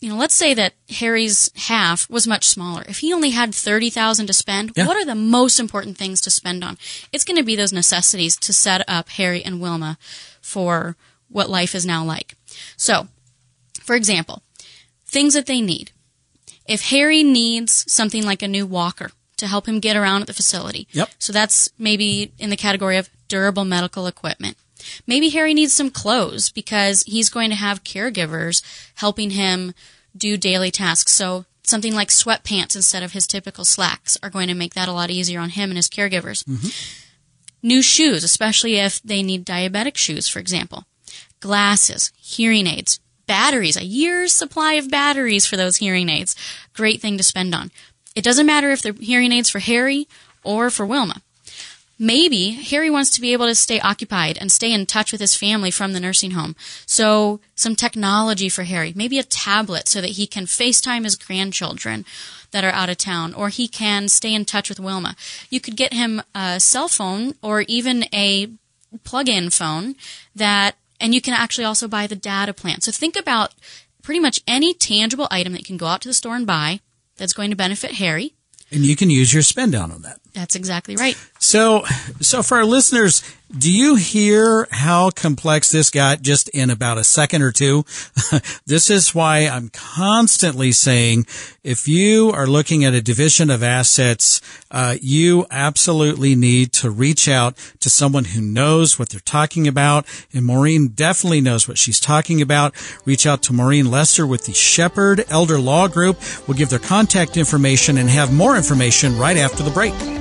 you 0.00 0.08
know, 0.08 0.16
let's 0.16 0.34
say 0.34 0.54
that 0.54 0.74
Harry's 1.00 1.50
half 1.56 2.08
was 2.08 2.26
much 2.26 2.46
smaller. 2.46 2.84
If 2.88 2.98
he 2.98 3.12
only 3.12 3.30
had 3.30 3.52
30,000 3.52 4.28
to 4.28 4.32
spend, 4.32 4.72
Yeah. 4.76 4.86
what 4.86 4.96
are 4.96 5.04
the 5.04 5.16
most 5.16 5.58
important 5.58 5.98
things 5.98 6.20
to 6.20 6.30
spend 6.30 6.62
on? 6.62 6.78
It's 7.12 7.24
going 7.24 7.36
to 7.36 7.42
be 7.42 7.56
those 7.56 7.72
necessities 7.72 8.36
to 8.36 8.52
set 8.52 8.84
up 8.88 9.08
Harry 9.10 9.44
and 9.44 9.60
Wilma 9.60 9.98
for 10.40 10.96
what 11.28 11.50
life 11.50 11.74
is 11.74 11.84
now 11.84 12.04
like. 12.04 12.36
So, 12.76 13.08
for 13.82 13.96
example, 13.96 14.42
things 15.04 15.34
that 15.34 15.46
they 15.46 15.60
need. 15.60 15.90
If 16.64 16.90
Harry 16.90 17.24
needs 17.24 17.90
something 17.90 18.24
like 18.24 18.42
a 18.42 18.46
new 18.48 18.66
walker 18.66 19.10
to 19.38 19.46
help 19.46 19.66
him 19.66 19.80
get 19.80 19.96
around 19.96 20.20
at 20.20 20.26
the 20.26 20.34
facility. 20.34 20.86
Yep. 20.92 21.10
So 21.18 21.32
that's 21.32 21.70
maybe 21.78 22.32
in 22.38 22.50
the 22.50 22.56
category 22.56 22.96
of 22.96 23.08
durable 23.28 23.64
medical 23.64 24.06
equipment. 24.06 24.56
Maybe 25.06 25.30
Harry 25.30 25.54
needs 25.54 25.72
some 25.72 25.90
clothes 25.90 26.50
because 26.50 27.02
he's 27.02 27.28
going 27.28 27.50
to 27.50 27.56
have 27.56 27.84
caregivers 27.84 28.62
helping 28.94 29.30
him 29.30 29.74
do 30.16 30.36
daily 30.36 30.70
tasks. 30.70 31.12
So 31.12 31.44
something 31.62 31.94
like 31.94 32.08
sweatpants 32.08 32.76
instead 32.76 33.02
of 33.02 33.12
his 33.12 33.26
typical 33.26 33.64
slacks 33.64 34.16
are 34.22 34.30
going 34.30 34.48
to 34.48 34.54
make 34.54 34.74
that 34.74 34.88
a 34.88 34.92
lot 34.92 35.10
easier 35.10 35.40
on 35.40 35.50
him 35.50 35.70
and 35.70 35.76
his 35.76 35.88
caregivers. 35.88 36.44
Mm-hmm. 36.44 36.68
New 37.62 37.82
shoes, 37.82 38.22
especially 38.24 38.76
if 38.76 39.02
they 39.02 39.22
need 39.22 39.44
diabetic 39.44 39.96
shoes, 39.96 40.28
for 40.28 40.38
example. 40.38 40.84
Glasses, 41.40 42.12
hearing 42.16 42.66
aids, 42.66 43.00
batteries, 43.26 43.76
a 43.76 43.84
year's 43.84 44.32
supply 44.32 44.74
of 44.74 44.90
batteries 44.90 45.46
for 45.46 45.56
those 45.56 45.76
hearing 45.76 46.08
aids. 46.08 46.34
Great 46.72 47.00
thing 47.00 47.16
to 47.18 47.24
spend 47.24 47.54
on. 47.54 47.70
It 48.18 48.24
doesn't 48.24 48.46
matter 48.46 48.72
if 48.72 48.82
they're 48.82 48.92
hearing 48.94 49.30
aids 49.30 49.48
for 49.48 49.60
Harry 49.60 50.08
or 50.42 50.70
for 50.70 50.84
Wilma. 50.84 51.22
Maybe 52.00 52.50
Harry 52.50 52.90
wants 52.90 53.10
to 53.10 53.20
be 53.20 53.32
able 53.32 53.46
to 53.46 53.54
stay 53.54 53.78
occupied 53.78 54.36
and 54.40 54.50
stay 54.50 54.72
in 54.72 54.86
touch 54.86 55.12
with 55.12 55.20
his 55.20 55.36
family 55.36 55.70
from 55.70 55.92
the 55.92 56.00
nursing 56.00 56.32
home. 56.32 56.56
So, 56.84 57.38
some 57.54 57.76
technology 57.76 58.48
for 58.48 58.64
Harry. 58.64 58.92
Maybe 58.96 59.20
a 59.20 59.22
tablet 59.22 59.86
so 59.86 60.00
that 60.00 60.10
he 60.10 60.26
can 60.26 60.46
FaceTime 60.46 61.04
his 61.04 61.14
grandchildren 61.14 62.04
that 62.50 62.64
are 62.64 62.72
out 62.72 62.88
of 62.88 62.98
town, 62.98 63.34
or 63.34 63.50
he 63.50 63.68
can 63.68 64.08
stay 64.08 64.34
in 64.34 64.44
touch 64.44 64.68
with 64.68 64.80
Wilma. 64.80 65.14
You 65.48 65.60
could 65.60 65.76
get 65.76 65.92
him 65.92 66.20
a 66.34 66.58
cell 66.58 66.88
phone 66.88 67.34
or 67.40 67.60
even 67.68 68.04
a 68.12 68.50
plug 69.04 69.28
in 69.28 69.50
phone 69.50 69.94
that, 70.34 70.74
and 71.00 71.14
you 71.14 71.20
can 71.20 71.34
actually 71.34 71.66
also 71.66 71.86
buy 71.86 72.08
the 72.08 72.16
data 72.16 72.52
plan. 72.52 72.80
So, 72.80 72.90
think 72.90 73.14
about 73.14 73.54
pretty 74.02 74.18
much 74.18 74.40
any 74.48 74.74
tangible 74.74 75.28
item 75.30 75.52
that 75.52 75.60
you 75.60 75.66
can 75.66 75.76
go 75.76 75.86
out 75.86 76.00
to 76.00 76.08
the 76.08 76.14
store 76.14 76.34
and 76.34 76.46
buy 76.46 76.80
that's 77.18 77.32
going 77.34 77.50
to 77.50 77.56
benefit 77.56 77.92
Harry. 77.92 78.34
And 78.70 78.84
you 78.84 78.96
can 78.96 79.10
use 79.10 79.32
your 79.32 79.42
spend 79.42 79.72
down 79.72 79.92
on 79.92 80.02
that. 80.02 80.20
That's 80.38 80.54
exactly 80.54 80.94
right. 80.94 81.16
So, 81.40 81.84
so 82.20 82.44
for 82.44 82.58
our 82.58 82.64
listeners, 82.64 83.24
do 83.56 83.72
you 83.72 83.96
hear 83.96 84.68
how 84.70 85.08
complex 85.10 85.72
this 85.72 85.90
got 85.90 86.20
just 86.20 86.50
in 86.50 86.68
about 86.68 86.98
a 86.98 87.02
second 87.02 87.42
or 87.42 87.50
two? 87.50 87.84
this 88.66 88.90
is 88.90 89.14
why 89.14 89.48
I'm 89.48 89.70
constantly 89.70 90.70
saying 90.70 91.26
if 91.64 91.88
you 91.88 92.30
are 92.30 92.46
looking 92.46 92.84
at 92.84 92.92
a 92.92 93.00
division 93.00 93.48
of 93.50 93.62
assets, 93.62 94.42
uh, 94.70 94.96
you 95.00 95.46
absolutely 95.50 96.34
need 96.34 96.72
to 96.74 96.90
reach 96.90 97.26
out 97.26 97.56
to 97.80 97.88
someone 97.88 98.26
who 98.26 98.42
knows 98.42 98.98
what 98.98 99.08
they're 99.08 99.20
talking 99.20 99.66
about. 99.66 100.06
And 100.34 100.44
Maureen 100.44 100.88
definitely 100.88 101.40
knows 101.40 101.66
what 101.66 101.78
she's 101.78 102.00
talking 102.00 102.42
about. 102.42 102.74
Reach 103.06 103.26
out 103.26 103.42
to 103.44 103.54
Maureen 103.54 103.90
Lester 103.90 104.26
with 104.26 104.44
the 104.44 104.52
Shepherd 104.52 105.24
Elder 105.30 105.58
Law 105.58 105.88
Group. 105.88 106.18
We'll 106.46 106.58
give 106.58 106.68
their 106.68 106.78
contact 106.78 107.38
information 107.38 107.96
and 107.96 108.10
have 108.10 108.32
more 108.32 108.56
information 108.56 109.18
right 109.18 109.38
after 109.38 109.62
the 109.62 109.70
break. 109.70 109.94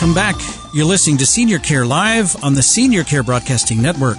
Welcome 0.00 0.14
back. 0.14 0.36
You're 0.72 0.86
listening 0.86 1.18
to 1.18 1.26
Senior 1.26 1.58
Care 1.58 1.84
Live 1.84 2.36
on 2.44 2.54
the 2.54 2.62
Senior 2.62 3.02
Care 3.02 3.24
Broadcasting 3.24 3.82
Network. 3.82 4.16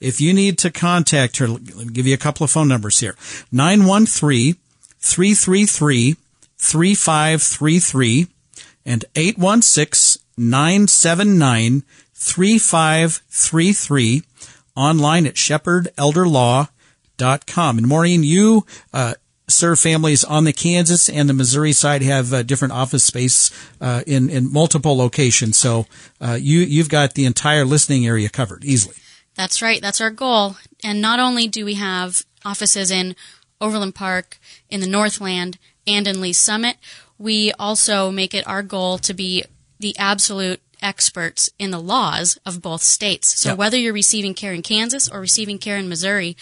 if 0.00 0.20
you 0.20 0.34
need 0.34 0.58
to 0.58 0.70
contact 0.70 1.38
her, 1.38 1.48
let 1.48 1.74
me 1.74 1.86
give 1.86 2.06
you 2.06 2.14
a 2.14 2.18
couple 2.18 2.44
of 2.44 2.50
phone 2.50 2.68
numbers 2.68 3.00
here. 3.00 3.16
913 3.52 4.56
333 4.98 6.16
3533 6.58 8.26
and 8.84 9.04
816 9.14 10.22
979 10.36 11.82
3533 12.14 14.22
online 14.76 15.26
at 15.26 15.36
shepherd.elderlaw.com. 15.36 17.78
And 17.78 17.86
Maureen, 17.86 18.22
you 18.22 18.64
uh, 18.92 19.14
serve 19.50 19.78
families 19.78 20.24
on 20.24 20.44
the 20.44 20.52
Kansas 20.52 21.08
and 21.08 21.28
the 21.28 21.34
Missouri 21.34 21.72
side 21.72 22.02
have 22.02 22.32
uh, 22.32 22.42
different 22.42 22.72
office 22.72 23.04
space 23.04 23.50
uh, 23.80 24.02
in 24.06 24.30
in 24.30 24.52
multiple 24.52 24.96
locations. 24.96 25.58
So 25.58 25.86
uh, 26.20 26.38
you 26.40 26.60
you've 26.60 26.88
got 26.88 27.14
the 27.14 27.26
entire 27.26 27.64
listening 27.64 28.06
area 28.06 28.28
covered 28.28 28.64
easily. 28.64 28.96
That's 29.34 29.62
right. 29.62 29.80
That's 29.80 30.00
our 30.00 30.10
goal. 30.10 30.56
And 30.84 31.00
not 31.00 31.20
only 31.20 31.46
do 31.48 31.64
we 31.64 31.74
have 31.74 32.22
offices 32.44 32.90
in 32.90 33.16
Overland 33.60 33.94
Park, 33.94 34.38
in 34.68 34.80
the 34.80 34.86
Northland, 34.86 35.58
and 35.86 36.06
in 36.06 36.20
Lee's 36.20 36.38
Summit, 36.38 36.76
we 37.18 37.52
also 37.58 38.10
make 38.10 38.34
it 38.34 38.46
our 38.46 38.62
goal 38.62 38.98
to 38.98 39.14
be 39.14 39.44
the 39.78 39.96
absolute 39.98 40.60
experts 40.82 41.50
in 41.58 41.70
the 41.70 41.80
laws 41.80 42.38
of 42.46 42.62
both 42.62 42.82
states. 42.82 43.38
So 43.38 43.54
whether 43.54 43.76
you're 43.76 43.92
receiving 43.92 44.34
care 44.34 44.52
in 44.52 44.62
Kansas 44.62 45.08
or 45.08 45.20
receiving 45.20 45.58
care 45.58 45.76
in 45.76 45.88
Missouri, 45.88 46.36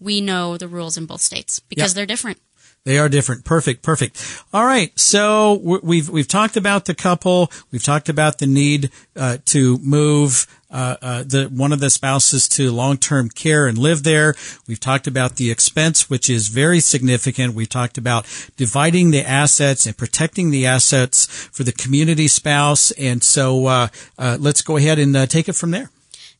we 0.00 0.20
know 0.20 0.56
the 0.56 0.68
rules 0.68 0.96
in 0.96 1.06
both 1.06 1.20
states 1.20 1.60
because 1.60 1.94
they're 1.94 2.06
different. 2.06 2.40
They 2.84 2.98
are 2.98 3.08
different. 3.08 3.46
Perfect. 3.46 3.82
Perfect. 3.82 4.44
All 4.52 4.66
right. 4.66 4.98
So 4.98 5.54
we've 5.82 6.10
we've 6.10 6.28
talked 6.28 6.56
about 6.56 6.84
the 6.84 6.94
couple. 6.94 7.50
We've 7.72 7.82
talked 7.82 8.10
about 8.10 8.38
the 8.38 8.46
need 8.46 8.90
uh, 9.16 9.38
to 9.46 9.78
move 9.78 10.46
uh, 10.70 10.96
uh, 11.00 11.22
the 11.22 11.44
one 11.44 11.72
of 11.72 11.80
the 11.80 11.88
spouses 11.88 12.46
to 12.48 12.70
long 12.70 12.98
term 12.98 13.30
care 13.30 13.66
and 13.66 13.78
live 13.78 14.02
there. 14.02 14.34
We've 14.66 14.80
talked 14.80 15.06
about 15.06 15.36
the 15.36 15.50
expense, 15.50 16.10
which 16.10 16.28
is 16.28 16.48
very 16.48 16.80
significant. 16.80 17.54
We've 17.54 17.68
talked 17.68 17.96
about 17.96 18.26
dividing 18.58 19.12
the 19.12 19.26
assets 19.26 19.86
and 19.86 19.96
protecting 19.96 20.50
the 20.50 20.66
assets 20.66 21.26
for 21.26 21.62
the 21.62 21.72
community 21.72 22.28
spouse. 22.28 22.90
And 22.92 23.22
so 23.22 23.64
uh, 23.66 23.88
uh, 24.18 24.36
let's 24.38 24.60
go 24.60 24.76
ahead 24.76 24.98
and 24.98 25.16
uh, 25.16 25.24
take 25.24 25.48
it 25.48 25.54
from 25.54 25.70
there. 25.70 25.90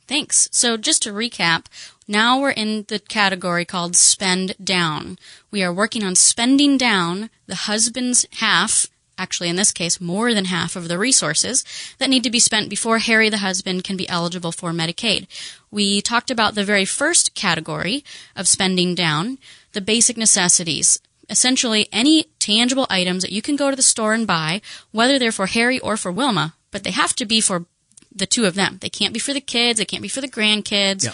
Thanks. 0.07 0.49
So 0.53 0.77
just 0.77 1.03
to 1.05 1.13
recap, 1.13 1.67
now 2.07 2.41
we're 2.41 2.51
in 2.51 2.85
the 2.89 2.99
category 2.99 3.65
called 3.65 3.97
spend 3.97 4.55
down. 4.63 5.19
We 5.51 5.63
are 5.63 5.73
working 5.73 6.05
on 6.05 6.15
spending 6.15 6.77
down 6.77 7.31
the 7.47 7.55
husband's 7.55 8.27
half, 8.39 8.87
actually 9.17 9.49
in 9.49 9.57
this 9.57 9.73
case 9.73 10.01
more 10.01 10.35
than 10.35 10.47
half 10.47 10.77
of 10.77 10.89
the 10.89 10.99
resources 10.99 11.65
that 11.99 12.11
need 12.11 12.25
to 12.25 12.31
be 12.31 12.41
spent 12.41 12.69
before 12.69 12.99
Harry 12.99 13.29
the 13.29 13.39
husband 13.39 13.85
can 13.85 13.97
be 13.97 14.09
eligible 14.09 14.53
for 14.53 14.73
Medicaid. 14.73 15.27
We 15.71 16.01
talked 16.01 16.31
about 16.31 16.55
the 16.55 16.65
very 16.65 16.85
first 16.85 17.35
category 17.35 18.05
of 18.37 18.49
spending 18.49 18.95
down, 18.95 19.39
the 19.73 19.81
basic 19.81 20.17
necessities. 20.17 21.01
Essentially 21.31 21.89
any 21.91 22.25
tangible 22.39 22.87
items 22.91 23.23
that 23.23 23.33
you 23.33 23.41
can 23.41 23.57
go 23.57 23.71
to 23.71 23.77
the 23.77 23.83
store 23.83 24.13
and 24.13 24.27
buy, 24.27 24.61
whether 24.93 25.19
they're 25.19 25.33
for 25.33 25.47
Harry 25.47 25.81
or 25.81 25.97
for 25.97 26.13
Wilma, 26.13 26.55
but 26.71 26.85
they 26.85 26.91
have 26.91 27.15
to 27.17 27.25
be 27.25 27.41
for 27.41 27.65
the 28.15 28.27
two 28.27 28.45
of 28.45 28.55
them. 28.55 28.79
They 28.81 28.91
can't 28.91 29.15
be 29.15 29.21
for 29.21 29.33
the 29.33 29.41
kids, 29.41 29.79
they 29.79 29.85
can't 29.85 30.03
be 30.03 30.09
for 30.09 30.21
the 30.21 30.29
grandkids. 30.29 31.05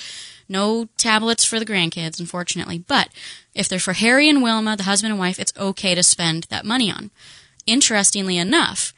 No 0.51 0.89
tablets 0.97 1.45
for 1.45 1.59
the 1.59 1.65
grandkids, 1.65 2.21
unfortunately. 2.21 2.79
But 2.79 3.09
if 3.55 3.69
they're 3.69 3.79
for 3.79 3.95
Harry 3.95 4.29
and 4.29 4.43
Wilma, 4.43 4.77
the 4.77 4.83
husband 4.83 5.13
and 5.13 5.21
wife, 5.21 5.39
it's 5.39 5.57
okay 5.57 5.95
to 5.95 6.03
spend 6.03 6.45
that 6.51 6.67
money 6.67 6.91
on. 6.91 7.11
Interestingly 7.67 8.37
enough, 8.37 8.93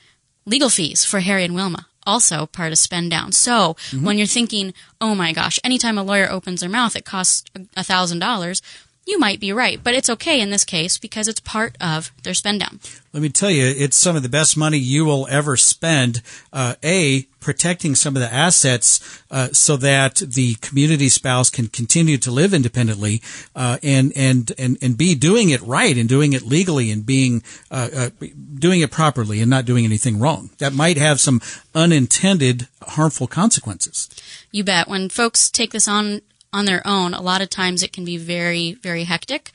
legal 0.46 0.70
fees 0.70 1.04
for 1.04 1.20
Harry 1.20 1.44
and 1.44 1.54
Wilma 1.54 1.86
also 2.06 2.46
part 2.46 2.72
of 2.72 2.78
spend 2.78 3.10
down. 3.10 3.32
So 3.32 3.74
mm-hmm. 3.74 4.04
when 4.04 4.18
you're 4.18 4.26
thinking, 4.26 4.74
oh 5.00 5.14
my 5.14 5.32
gosh, 5.32 5.58
anytime 5.62 5.98
a 5.98 6.02
lawyer 6.02 6.30
opens 6.30 6.60
their 6.60 6.70
mouth, 6.70 6.96
it 6.96 7.04
costs 7.04 7.44
a 7.76 7.84
thousand 7.84 8.18
dollars. 8.18 8.62
You 9.04 9.18
might 9.18 9.40
be 9.40 9.52
right, 9.52 9.82
but 9.82 9.94
it's 9.94 10.08
okay 10.10 10.40
in 10.40 10.50
this 10.50 10.64
case 10.64 10.96
because 10.96 11.26
it's 11.26 11.40
part 11.40 11.76
of 11.80 12.12
their 12.22 12.34
spend 12.34 12.60
down. 12.60 12.78
Let 13.12 13.22
me 13.22 13.30
tell 13.30 13.50
you, 13.50 13.64
it's 13.64 13.96
some 13.96 14.14
of 14.14 14.22
the 14.22 14.28
best 14.28 14.56
money 14.56 14.78
you 14.78 15.04
will 15.04 15.26
ever 15.28 15.56
spend. 15.56 16.22
Uh, 16.52 16.76
a 16.84 17.26
protecting 17.40 17.96
some 17.96 18.14
of 18.14 18.22
the 18.22 18.32
assets 18.32 19.20
uh, 19.30 19.48
so 19.48 19.76
that 19.76 20.16
the 20.16 20.54
community 20.56 21.08
spouse 21.08 21.50
can 21.50 21.66
continue 21.66 22.16
to 22.16 22.30
live 22.30 22.54
independently, 22.54 23.20
uh, 23.56 23.78
and 23.82 24.12
and 24.14 24.52
and 24.56 24.78
and 24.80 24.96
b 24.96 25.14
doing 25.14 25.50
it 25.50 25.60
right 25.62 25.98
and 25.98 26.08
doing 26.08 26.32
it 26.32 26.42
legally 26.42 26.90
and 26.90 27.04
being 27.04 27.42
uh, 27.70 27.88
uh, 27.94 28.10
doing 28.54 28.80
it 28.80 28.90
properly 28.90 29.40
and 29.40 29.50
not 29.50 29.64
doing 29.64 29.84
anything 29.84 30.20
wrong 30.20 30.50
that 30.58 30.72
might 30.72 30.96
have 30.96 31.20
some 31.20 31.40
unintended 31.74 32.68
harmful 32.82 33.26
consequences. 33.26 34.08
You 34.52 34.62
bet. 34.64 34.88
When 34.88 35.08
folks 35.08 35.50
take 35.50 35.72
this 35.72 35.88
on 35.88 36.22
on 36.52 36.64
their 36.64 36.86
own, 36.86 37.14
a 37.14 37.22
lot 37.22 37.40
of 37.42 37.50
times 37.50 37.82
it 37.82 37.92
can 37.92 38.04
be 38.04 38.16
very, 38.16 38.72
very 38.74 39.04
hectic. 39.04 39.50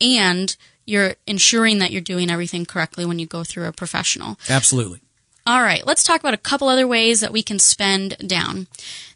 And 0.00 0.56
you're 0.84 1.14
ensuring 1.26 1.78
that 1.78 1.90
you're 1.90 2.00
doing 2.00 2.30
everything 2.30 2.64
correctly 2.64 3.04
when 3.04 3.18
you 3.18 3.26
go 3.26 3.44
through 3.44 3.66
a 3.66 3.72
professional. 3.72 4.38
Absolutely. 4.48 5.00
All 5.46 5.62
right, 5.62 5.86
let's 5.86 6.04
talk 6.04 6.20
about 6.20 6.34
a 6.34 6.38
couple 6.38 6.68
other 6.68 6.86
ways 6.86 7.20
that 7.20 7.32
we 7.32 7.42
can 7.42 7.58
spend 7.58 8.16
down. 8.26 8.66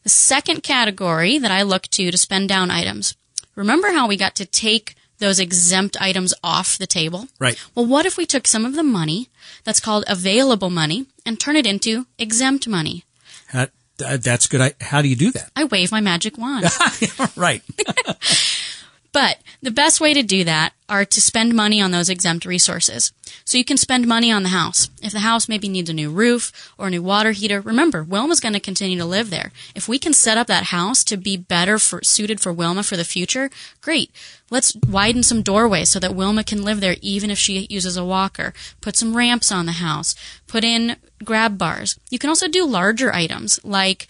The 0.02 0.08
second 0.08 0.62
category 0.62 1.38
that 1.38 1.50
I 1.50 1.62
look 1.62 1.82
to 1.88 2.10
to 2.10 2.18
spend 2.18 2.48
down 2.48 2.70
items. 2.70 3.14
Remember 3.54 3.92
how 3.92 4.08
we 4.08 4.16
got 4.16 4.34
to 4.36 4.46
take 4.46 4.94
those 5.18 5.38
exempt 5.38 6.00
items 6.00 6.34
off 6.42 6.78
the 6.78 6.86
table? 6.86 7.28
Right. 7.38 7.62
Well, 7.74 7.86
what 7.86 8.06
if 8.06 8.16
we 8.16 8.26
took 8.26 8.46
some 8.46 8.64
of 8.64 8.74
the 8.74 8.82
money 8.82 9.28
that's 9.64 9.80
called 9.80 10.04
available 10.08 10.70
money 10.70 11.06
and 11.24 11.38
turn 11.38 11.56
it 11.56 11.66
into 11.66 12.06
exempt 12.18 12.66
money? 12.66 13.04
That, 13.52 13.70
that's 13.98 14.46
good. 14.46 14.60
I, 14.60 14.72
how 14.80 15.02
do 15.02 15.08
you 15.08 15.16
do 15.16 15.30
that? 15.32 15.50
I 15.56 15.64
wave 15.64 15.92
my 15.92 16.00
magic 16.00 16.38
wand. 16.38 16.66
right. 17.36 17.62
But 19.12 19.38
the 19.60 19.70
best 19.70 20.00
way 20.00 20.14
to 20.14 20.22
do 20.22 20.42
that 20.44 20.72
are 20.88 21.04
to 21.04 21.20
spend 21.20 21.54
money 21.54 21.82
on 21.82 21.90
those 21.90 22.08
exempt 22.08 22.46
resources. 22.46 23.12
So 23.44 23.58
you 23.58 23.64
can 23.64 23.76
spend 23.76 24.06
money 24.06 24.32
on 24.32 24.42
the 24.42 24.48
house. 24.48 24.88
If 25.02 25.12
the 25.12 25.20
house 25.20 25.48
maybe 25.48 25.68
needs 25.68 25.90
a 25.90 25.94
new 25.94 26.10
roof 26.10 26.72
or 26.78 26.86
a 26.86 26.90
new 26.90 27.02
water 27.02 27.32
heater, 27.32 27.60
remember, 27.60 28.02
Wilma's 28.02 28.40
going 28.40 28.54
to 28.54 28.60
continue 28.60 28.98
to 28.98 29.04
live 29.04 29.28
there. 29.28 29.52
If 29.74 29.86
we 29.86 29.98
can 29.98 30.14
set 30.14 30.38
up 30.38 30.46
that 30.46 30.64
house 30.64 31.04
to 31.04 31.18
be 31.18 31.36
better 31.36 31.78
for, 31.78 32.02
suited 32.02 32.40
for 32.40 32.52
Wilma 32.52 32.82
for 32.82 32.96
the 32.96 33.04
future, 33.04 33.50
great. 33.82 34.10
Let's 34.50 34.74
widen 34.76 35.22
some 35.22 35.42
doorways 35.42 35.90
so 35.90 35.98
that 36.00 36.14
Wilma 36.14 36.44
can 36.44 36.62
live 36.62 36.80
there 36.80 36.96
even 37.02 37.30
if 37.30 37.38
she 37.38 37.66
uses 37.68 37.96
a 37.98 38.04
walker. 38.04 38.54
Put 38.80 38.96
some 38.96 39.16
ramps 39.16 39.52
on 39.52 39.66
the 39.66 39.72
house. 39.72 40.14
Put 40.46 40.64
in 40.64 40.96
grab 41.22 41.58
bars. 41.58 41.98
You 42.10 42.18
can 42.18 42.30
also 42.30 42.48
do 42.48 42.64
larger 42.64 43.14
items 43.14 43.60
like 43.62 44.08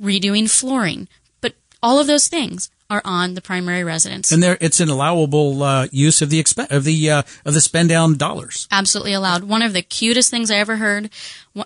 redoing 0.00 0.50
flooring. 0.50 1.08
But 1.40 1.54
all 1.82 1.98
of 1.98 2.06
those 2.06 2.28
things 2.28 2.70
are 2.90 3.02
on 3.04 3.34
the 3.34 3.40
primary 3.40 3.84
residence. 3.84 4.30
And 4.30 4.42
there, 4.42 4.58
it's 4.60 4.80
an 4.80 4.88
allowable 4.88 5.62
uh, 5.62 5.88
use 5.90 6.22
of 6.22 6.30
the 6.30 6.42
exp- 6.42 6.70
of 6.70 6.84
the 6.84 7.10
uh, 7.10 7.22
of 7.44 7.54
the 7.54 7.60
spend 7.60 7.88
down 7.88 8.16
dollars. 8.16 8.68
Absolutely 8.70 9.12
allowed. 9.12 9.44
One 9.44 9.62
of 9.62 9.72
the 9.72 9.82
cutest 9.82 10.30
things 10.30 10.50
I 10.50 10.56
ever 10.56 10.76
heard. 10.76 11.10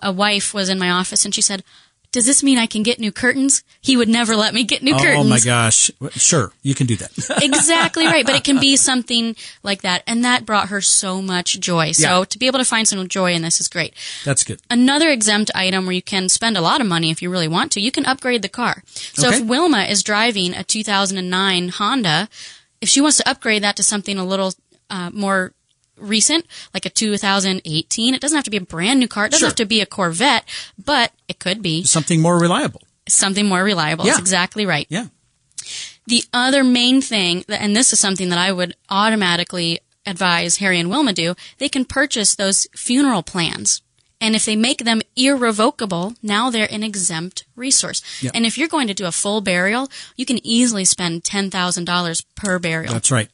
A 0.03 0.13
wife 0.13 0.53
was 0.53 0.69
in 0.69 0.79
my 0.79 0.91
office 0.91 1.25
and 1.25 1.35
she 1.35 1.41
said, 1.41 1.65
"Does 2.13 2.27
this 2.27 2.43
mean 2.43 2.59
I 2.59 2.67
can 2.67 2.83
get 2.83 2.99
new 2.99 3.13
curtains?" 3.13 3.63
He 3.81 3.97
would 3.97 4.09
never 4.09 4.37
let 4.37 4.55
me 4.55 4.65
get 4.65 4.83
new 4.83 4.95
oh, 4.95 4.99
curtains. 4.99 5.27
Oh 5.27 5.29
my 5.29 5.41
gosh! 5.41 5.91
Sure, 6.13 6.53
you 6.63 6.75
can 6.75 6.87
do 6.87 6.97
that. 6.97 7.11
exactly 7.43 8.07
right. 8.07 8.25
But 8.25 8.35
it 8.35 8.45
can 8.45 8.59
be 8.59 8.77
something 8.77 9.37
like 9.63 9.83
that, 9.83 10.03
and 10.07 10.25
that 10.25 10.47
brought 10.47 10.69
her 10.69 10.81
so 10.81 11.21
much 11.23 11.61
joy. 11.61 11.93
So 11.93 12.21
Yeah. 12.21 12.25
to 12.25 12.39
be 12.39 12.47
able 12.47 12.59
to 12.59 12.65
find 12.65 12.87
some 12.89 13.07
joy 13.09 13.33
in 13.35 13.43
this 13.43 13.61
is 13.61 13.69
great. 13.69 13.95
That's 14.25 14.45
good. 14.45 14.61
Another 14.71 15.11
exempt 15.11 15.51
item 15.55 15.85
where 15.87 15.95
you 15.95 16.03
can 16.03 16.29
spend 16.29 16.57
a 16.57 16.61
lot 16.61 16.81
of 16.81 16.87
money 16.87 17.11
if 17.11 17.23
you 17.23 17.31
really 17.31 17.49
want 17.49 17.73
to, 17.73 17.81
you 17.81 17.91
can 17.93 18.07
upgrade 18.07 18.43
the 18.43 18.49
car. 18.49 18.83
So 19.15 19.29
Okay. 19.29 19.39
if 19.39 19.45
Wilma 19.45 19.85
is 19.85 20.03
driving 20.03 20.55
a 20.55 20.65
2009 20.65 21.69
Honda, 21.71 22.29
if 22.81 22.89
she 22.89 23.01
wants 23.01 23.17
to 23.19 23.29
upgrade 23.29 23.63
that 23.63 23.77
to 23.77 23.83
something 23.83 24.19
a 24.19 24.25
little 24.25 24.55
uh, 24.91 25.11
more 25.13 25.53
recent, 26.01 26.47
like 26.75 26.87
a 26.87 26.91
2018, 26.91 28.15
it 28.15 28.21
doesn't 28.21 28.37
have 28.37 28.45
to 28.45 28.51
be 28.51 28.57
a 28.57 28.61
brand 28.63 29.01
new 29.01 29.09
car. 29.09 29.27
It 29.27 29.31
doesn't 29.33 29.41
Sure. 29.41 29.49
have 29.49 29.57
to 29.57 29.65
be 29.67 29.81
a 29.81 29.87
Corvette, 29.87 30.45
but 30.83 31.13
it 31.29 31.39
could 31.39 31.63
be 31.63 31.85
Something 31.85 32.21
more 32.21 32.39
reliable. 32.39 32.83
something 33.09 33.47
more 33.47 33.63
reliable. 33.65 34.05
Yeah. 34.05 34.13
That's 34.13 34.21
exactly 34.21 34.67
right. 34.67 34.87
Yeah. 34.89 35.07
The 36.07 36.25
other 36.33 36.65
main 36.65 37.03
thing, 37.03 37.45
and 37.49 37.77
this 37.77 37.93
is 37.93 38.01
something 38.01 38.31
that 38.31 38.39
I 38.39 38.51
would 38.53 38.75
automatically 38.89 39.81
advise 40.07 40.57
Harry 40.57 40.81
and 40.81 40.89
Wilma 40.89 41.13
do, 41.13 41.35
they 41.59 41.69
can 41.69 41.85
purchase 41.85 42.35
those 42.35 42.67
funeral 42.75 43.23
plans. 43.23 43.83
And 44.21 44.35
if 44.35 44.45
they 44.45 44.57
make 44.57 44.85
them 44.85 45.01
irrevocable, 45.15 46.15
now 46.23 46.51
they're 46.51 46.73
an 46.73 46.83
exempt 46.83 47.45
resource. 47.55 48.03
Yeah. 48.21 48.33
And 48.35 48.45
if 48.45 48.59
you're 48.59 48.69
going 48.69 48.89
to 48.89 48.95
do 48.95 49.07
a 49.07 49.13
full 49.13 49.41
burial, 49.41 49.89
you 50.17 50.27
can 50.27 50.45
easily 50.45 50.85
spend 50.85 51.23
$10,000 51.23 52.25
per 52.35 52.59
burial. 52.59 52.93
That's 52.93 53.13
right. 53.13 53.29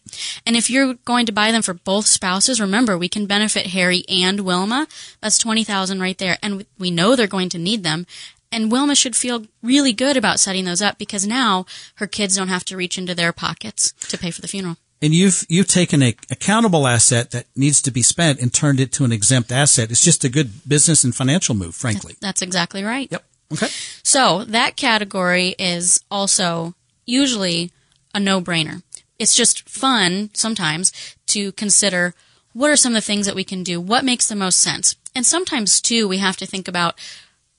And 0.44 0.56
if 0.56 0.68
you're 0.68 0.94
going 0.94 1.24
to 1.26 1.32
buy 1.32 1.52
them 1.52 1.62
for 1.62 1.72
both 1.72 2.06
spouses, 2.06 2.60
remember 2.60 2.98
we 2.98 3.08
can 3.08 3.24
benefit 3.26 3.68
Harry 3.68 4.04
and 4.08 4.40
Wilma. 4.40 4.86
That's 5.22 5.38
20,000 5.38 6.00
right 6.00 6.18
there. 6.18 6.36
And 6.42 6.66
we 6.78 6.90
know 6.90 7.16
they're 7.16 7.26
going 7.26 7.48
to 7.50 7.58
need 7.58 7.82
them. 7.82 8.06
And 8.52 8.70
Wilma 8.70 8.94
should 8.94 9.16
feel 9.16 9.46
really 9.62 9.92
good 9.92 10.16
about 10.16 10.38
setting 10.38 10.64
those 10.64 10.82
up 10.82 10.98
because 10.98 11.26
now 11.26 11.66
her 11.96 12.06
kids 12.06 12.36
don't 12.36 12.48
have 12.48 12.64
to 12.66 12.76
reach 12.76 12.98
into 12.98 13.14
their 13.14 13.32
pockets 13.32 13.92
to 14.08 14.18
pay 14.18 14.30
for 14.30 14.42
the 14.42 14.48
funeral. 14.48 14.76
And 15.04 15.14
you've 15.14 15.44
you've 15.50 15.68
taken 15.68 16.02
a 16.02 16.16
accountable 16.30 16.86
asset 16.86 17.30
that 17.32 17.44
needs 17.54 17.82
to 17.82 17.90
be 17.90 18.02
spent 18.02 18.40
and 18.40 18.50
turned 18.50 18.80
it 18.80 18.90
to 18.92 19.04
an 19.04 19.12
exempt 19.12 19.52
asset. 19.52 19.90
It's 19.90 20.02
just 20.02 20.24
a 20.24 20.30
good 20.30 20.66
business 20.66 21.04
and 21.04 21.14
financial 21.14 21.54
move, 21.54 21.74
frankly. 21.74 22.16
That's 22.22 22.40
exactly 22.40 22.82
right. 22.82 23.12
Yep. 23.12 23.22
Okay. 23.52 23.66
So 24.02 24.44
that 24.44 24.76
category 24.76 25.56
is 25.58 26.02
also 26.10 26.74
usually 27.04 27.70
a 28.14 28.18
no 28.18 28.40
brainer. 28.40 28.82
It's 29.18 29.36
just 29.36 29.68
fun 29.68 30.30
sometimes 30.32 30.90
to 31.26 31.52
consider 31.52 32.14
what 32.54 32.70
are 32.70 32.76
some 32.76 32.92
of 32.92 33.02
the 33.02 33.06
things 33.06 33.26
that 33.26 33.34
we 33.34 33.44
can 33.44 33.62
do? 33.62 33.82
What 33.82 34.06
makes 34.06 34.26
the 34.26 34.34
most 34.34 34.58
sense? 34.58 34.96
And 35.14 35.26
sometimes 35.26 35.82
too, 35.82 36.08
we 36.08 36.16
have 36.16 36.38
to 36.38 36.46
think 36.46 36.66
about 36.66 36.98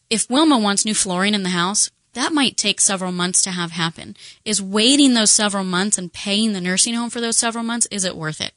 if 0.09 0.27
Wilma 0.31 0.57
wants 0.57 0.83
new 0.83 0.95
flooring 0.95 1.35
in 1.35 1.43
the 1.43 1.49
house, 1.49 1.91
that 2.15 2.33
might 2.33 2.57
take 2.57 2.81
several 2.81 3.11
months 3.11 3.41
to 3.43 3.51
have 3.51 3.71
happen. 3.71 4.15
Is 4.43 4.61
waiting 4.61 5.13
those 5.13 5.31
several 5.31 5.63
months 5.63 5.97
and 5.97 6.11
paying 6.11 6.53
the 6.53 6.61
nursing 6.61 6.95
home 6.95 7.09
for 7.09 7.21
those 7.21 7.37
several 7.37 7.63
months, 7.63 7.87
is 7.91 8.03
it 8.03 8.17
worth 8.17 8.41
it? 8.41 8.53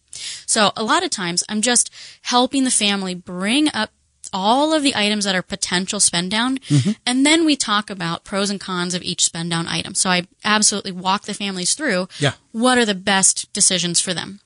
So 0.47 0.73
a 0.77 0.83
lot 0.83 1.05
of 1.05 1.11
times 1.11 1.45
I'm 1.49 1.61
just 1.61 1.93
helping 2.23 2.65
the 2.65 2.71
family 2.71 3.15
bring 3.15 3.69
up 3.75 3.91
all 4.33 4.75
of 4.75 4.83
the 4.83 4.95
items 4.95 5.25
that 5.25 5.35
are 5.35 5.43
potential 5.43 6.01
spend 6.01 6.31
down, 6.31 6.59
mm-hmm. 6.59 6.93
and 7.07 7.25
then 7.25 7.45
we 7.45 7.57
talk 7.57 7.89
about 7.89 8.25
pros 8.25 8.51
and 8.51 8.61
cons 8.61 8.95
of 8.95 9.03
each 9.03 9.25
spend 9.25 9.51
down 9.51 9.67
item. 9.67 9.95
So 9.95 10.11
I 10.11 10.27
absolutely 10.45 10.93
walk 10.93 11.23
the 11.23 11.35
families 11.35 11.75
through 11.75 12.09
yeah. 12.19 12.33
what 12.53 12.79
are 12.79 12.85
the 12.85 12.95
best 12.95 13.51
decisions 13.53 14.01
for 14.01 14.13
them. 14.13 14.41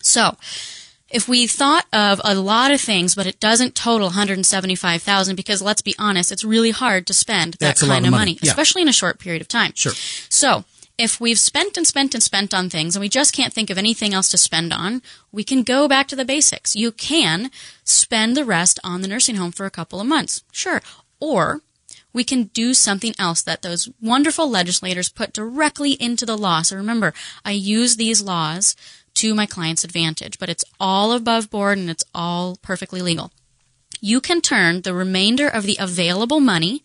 So 0.00 0.36
if 1.10 1.28
we 1.28 1.46
thought 1.46 1.86
of 1.92 2.20
a 2.24 2.34
lot 2.34 2.70
of 2.70 2.80
things, 2.80 3.14
but 3.14 3.26
it 3.26 3.40
doesn't 3.40 3.74
total 3.74 4.08
175,000 4.08 5.36
because 5.36 5.60
let's 5.60 5.82
be 5.82 5.94
honest, 5.98 6.30
it's 6.30 6.44
really 6.44 6.70
hard 6.70 7.06
to 7.08 7.14
spend 7.14 7.54
that 7.54 7.60
That's 7.60 7.80
kind 7.82 8.06
of 8.06 8.12
money, 8.12 8.32
money. 8.32 8.38
Yeah. 8.42 8.50
especially 8.50 8.82
in 8.82 8.88
a 8.88 8.92
short 8.92 9.18
period 9.18 9.42
of 9.42 9.48
time. 9.48 9.72
Sure. 9.74 9.92
So 10.28 10.64
if 10.96 11.20
we've 11.20 11.38
spent 11.38 11.76
and 11.76 11.86
spent 11.86 12.14
and 12.14 12.22
spent 12.22 12.54
on 12.54 12.70
things 12.70 12.94
and 12.94 13.00
we 13.00 13.08
just 13.08 13.32
can't 13.34 13.52
think 13.52 13.70
of 13.70 13.78
anything 13.78 14.14
else 14.14 14.28
to 14.28 14.38
spend 14.38 14.72
on, 14.72 15.02
we 15.32 15.42
can 15.42 15.62
go 15.62 15.88
back 15.88 16.06
to 16.08 16.16
the 16.16 16.24
basics. 16.24 16.76
You 16.76 16.92
can 16.92 17.50
spend 17.84 18.36
the 18.36 18.44
rest 18.44 18.78
on 18.84 19.00
the 19.00 19.08
nursing 19.08 19.36
home 19.36 19.52
for 19.52 19.66
a 19.66 19.70
couple 19.70 20.00
of 20.00 20.06
months. 20.06 20.44
Sure. 20.52 20.82
Or 21.18 21.62
we 22.12 22.24
can 22.24 22.44
do 22.44 22.74
something 22.74 23.14
else 23.18 23.42
that 23.42 23.62
those 23.62 23.88
wonderful 24.00 24.48
legislators 24.50 25.08
put 25.08 25.32
directly 25.32 25.92
into 25.92 26.26
the 26.26 26.36
law. 26.36 26.62
So 26.62 26.76
remember, 26.76 27.14
I 27.44 27.52
use 27.52 27.96
these 27.96 28.20
laws 28.20 28.76
to 29.20 29.34
my 29.34 29.44
client's 29.44 29.84
advantage, 29.84 30.38
but 30.38 30.48
it's 30.48 30.64
all 30.80 31.12
above 31.12 31.50
board 31.50 31.76
and 31.76 31.90
it's 31.90 32.04
all 32.14 32.56
perfectly 32.62 33.02
legal. 33.02 33.30
You 34.00 34.18
can 34.18 34.40
turn 34.40 34.80
the 34.80 34.94
remainder 34.94 35.46
of 35.46 35.64
the 35.64 35.76
available 35.78 36.40
money 36.40 36.82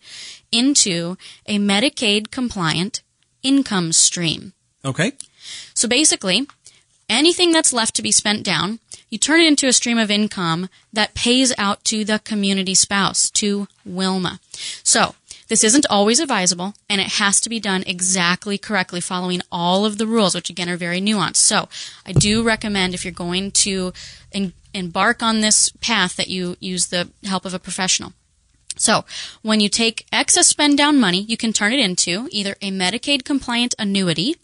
into 0.52 1.16
a 1.46 1.58
Medicaid 1.58 2.30
compliant 2.30 3.02
income 3.42 3.90
stream. 3.90 4.52
Okay. 4.84 5.12
So 5.72 5.88
basically, 5.88 6.46
anything 7.08 7.52
that's 7.52 7.72
left 7.72 7.94
to 7.96 8.02
be 8.02 8.12
spent 8.12 8.42
down, 8.42 8.80
you 9.08 9.16
turn 9.16 9.40
it 9.40 9.48
into 9.48 9.66
a 9.66 9.72
stream 9.72 9.96
of 9.96 10.10
income 10.10 10.68
that 10.92 11.14
pays 11.14 11.54
out 11.56 11.84
to 11.84 12.04
the 12.04 12.18
community 12.18 12.74
spouse, 12.74 13.30
to 13.30 13.66
Wilma. 13.82 14.40
So 14.82 15.14
this 15.48 15.62
isn't 15.62 15.86
always 15.88 16.18
advisable, 16.18 16.74
and 16.88 17.00
it 17.00 17.14
has 17.14 17.40
to 17.40 17.48
be 17.48 17.60
done 17.60 17.84
exactly 17.86 18.58
correctly, 18.58 19.00
following 19.00 19.42
all 19.52 19.84
of 19.84 19.98
the 19.98 20.06
rules, 20.06 20.34
which 20.34 20.50
again 20.50 20.68
are 20.68 20.76
very 20.76 21.00
nuanced. 21.00 21.36
So, 21.36 21.68
I 22.04 22.12
do 22.12 22.42
recommend 22.42 22.94
if 22.94 23.04
you're 23.04 23.12
going 23.12 23.52
to 23.52 23.92
en- 24.32 24.54
embark 24.74 25.22
on 25.22 25.40
this 25.40 25.70
path 25.80 26.16
that 26.16 26.28
you 26.28 26.56
use 26.58 26.86
the 26.86 27.10
help 27.24 27.44
of 27.44 27.54
a 27.54 27.60
professional. 27.60 28.12
So, 28.76 29.04
when 29.42 29.60
you 29.60 29.68
take 29.68 30.06
excess 30.12 30.48
spend 30.48 30.76
down 30.76 31.00
money, 31.00 31.20
you 31.22 31.36
can 31.36 31.52
turn 31.52 31.72
it 31.72 31.80
into 31.80 32.28
either 32.30 32.56
a 32.60 32.70
Medicaid 32.70 33.24
compliant 33.24 33.74
annuity, 33.78 34.36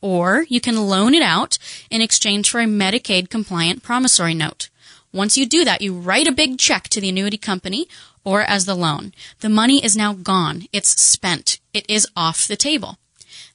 or 0.00 0.44
you 0.48 0.60
can 0.60 0.88
loan 0.88 1.14
it 1.14 1.22
out 1.22 1.58
in 1.90 2.02
exchange 2.02 2.50
for 2.50 2.60
a 2.60 2.66
Medicaid 2.66 3.30
compliant 3.30 3.82
promissory 3.82 4.34
note. 4.34 4.68
Once 5.12 5.38
you 5.38 5.46
do 5.46 5.64
that, 5.64 5.80
you 5.80 5.94
write 5.94 6.26
a 6.26 6.32
big 6.32 6.58
check 6.58 6.88
to 6.88 7.00
the 7.00 7.08
annuity 7.08 7.38
company 7.38 7.88
or 8.28 8.42
as 8.42 8.66
the 8.66 8.74
loan. 8.74 9.14
The 9.40 9.48
money 9.48 9.82
is 9.82 9.96
now 9.96 10.12
gone. 10.12 10.66
It's 10.70 11.00
spent. 11.00 11.60
It 11.72 11.88
is 11.88 12.06
off 12.14 12.46
the 12.46 12.56
table. 12.56 12.98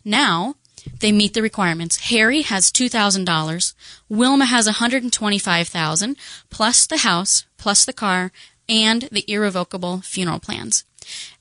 Now, 0.04 0.56
they 1.00 1.12
meet 1.12 1.36
the 1.36 1.44
requirements. 1.44 2.10
Harry 2.10 2.42
has 2.42 2.72
$2,000. 2.72 3.74
Wilma 4.10 4.46
has 4.46 4.68
$125,000 4.68 6.16
plus 6.50 6.88
the 6.88 6.98
house, 6.98 7.46
plus 7.56 7.86
the 7.86 7.94
car, 7.94 8.32
and 8.68 9.04
the 9.12 9.24
irrevocable 9.28 10.02
funeral 10.02 10.40
plans. 10.40 10.86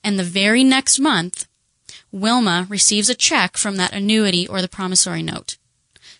And 0.04 0.18
the 0.18 0.24
very 0.24 0.62
next 0.62 0.98
month, 0.98 1.46
Wilma 2.12 2.66
receives 2.68 3.08
a 3.08 3.14
check 3.14 3.56
from 3.56 3.76
that 3.76 3.94
annuity 3.94 4.46
or 4.46 4.60
the 4.60 4.68
promissory 4.68 5.22
note. 5.22 5.56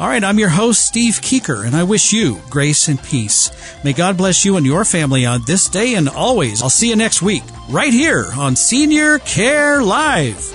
All 0.01 0.07
right, 0.07 0.22
I'm 0.22 0.38
your 0.38 0.49
host, 0.49 0.86
Steve 0.86 1.14
Keeker, 1.14 1.66
and 1.66 1.74
I 1.74 1.82
wish 1.82 2.12
you 2.12 2.40
grace 2.51 2.86
and 2.86 3.03
peace. 3.03 3.51
May 3.82 3.92
God 3.92 4.16
bless 4.16 4.44
you 4.44 4.57
and 4.57 4.64
your 4.64 4.84
family 4.84 5.26
on 5.26 5.42
this 5.44 5.66
day 5.66 5.96
and 5.96 6.09
always. 6.09 6.62
I'll 6.62 6.70
see 6.70 6.90
you 6.90 6.94
next 6.94 7.20
week, 7.20 7.42
right 7.68 7.92
here 7.92 8.28
on 8.36 8.55
Senior 8.55 9.18
Care 9.18 9.82
Live. 9.82 10.55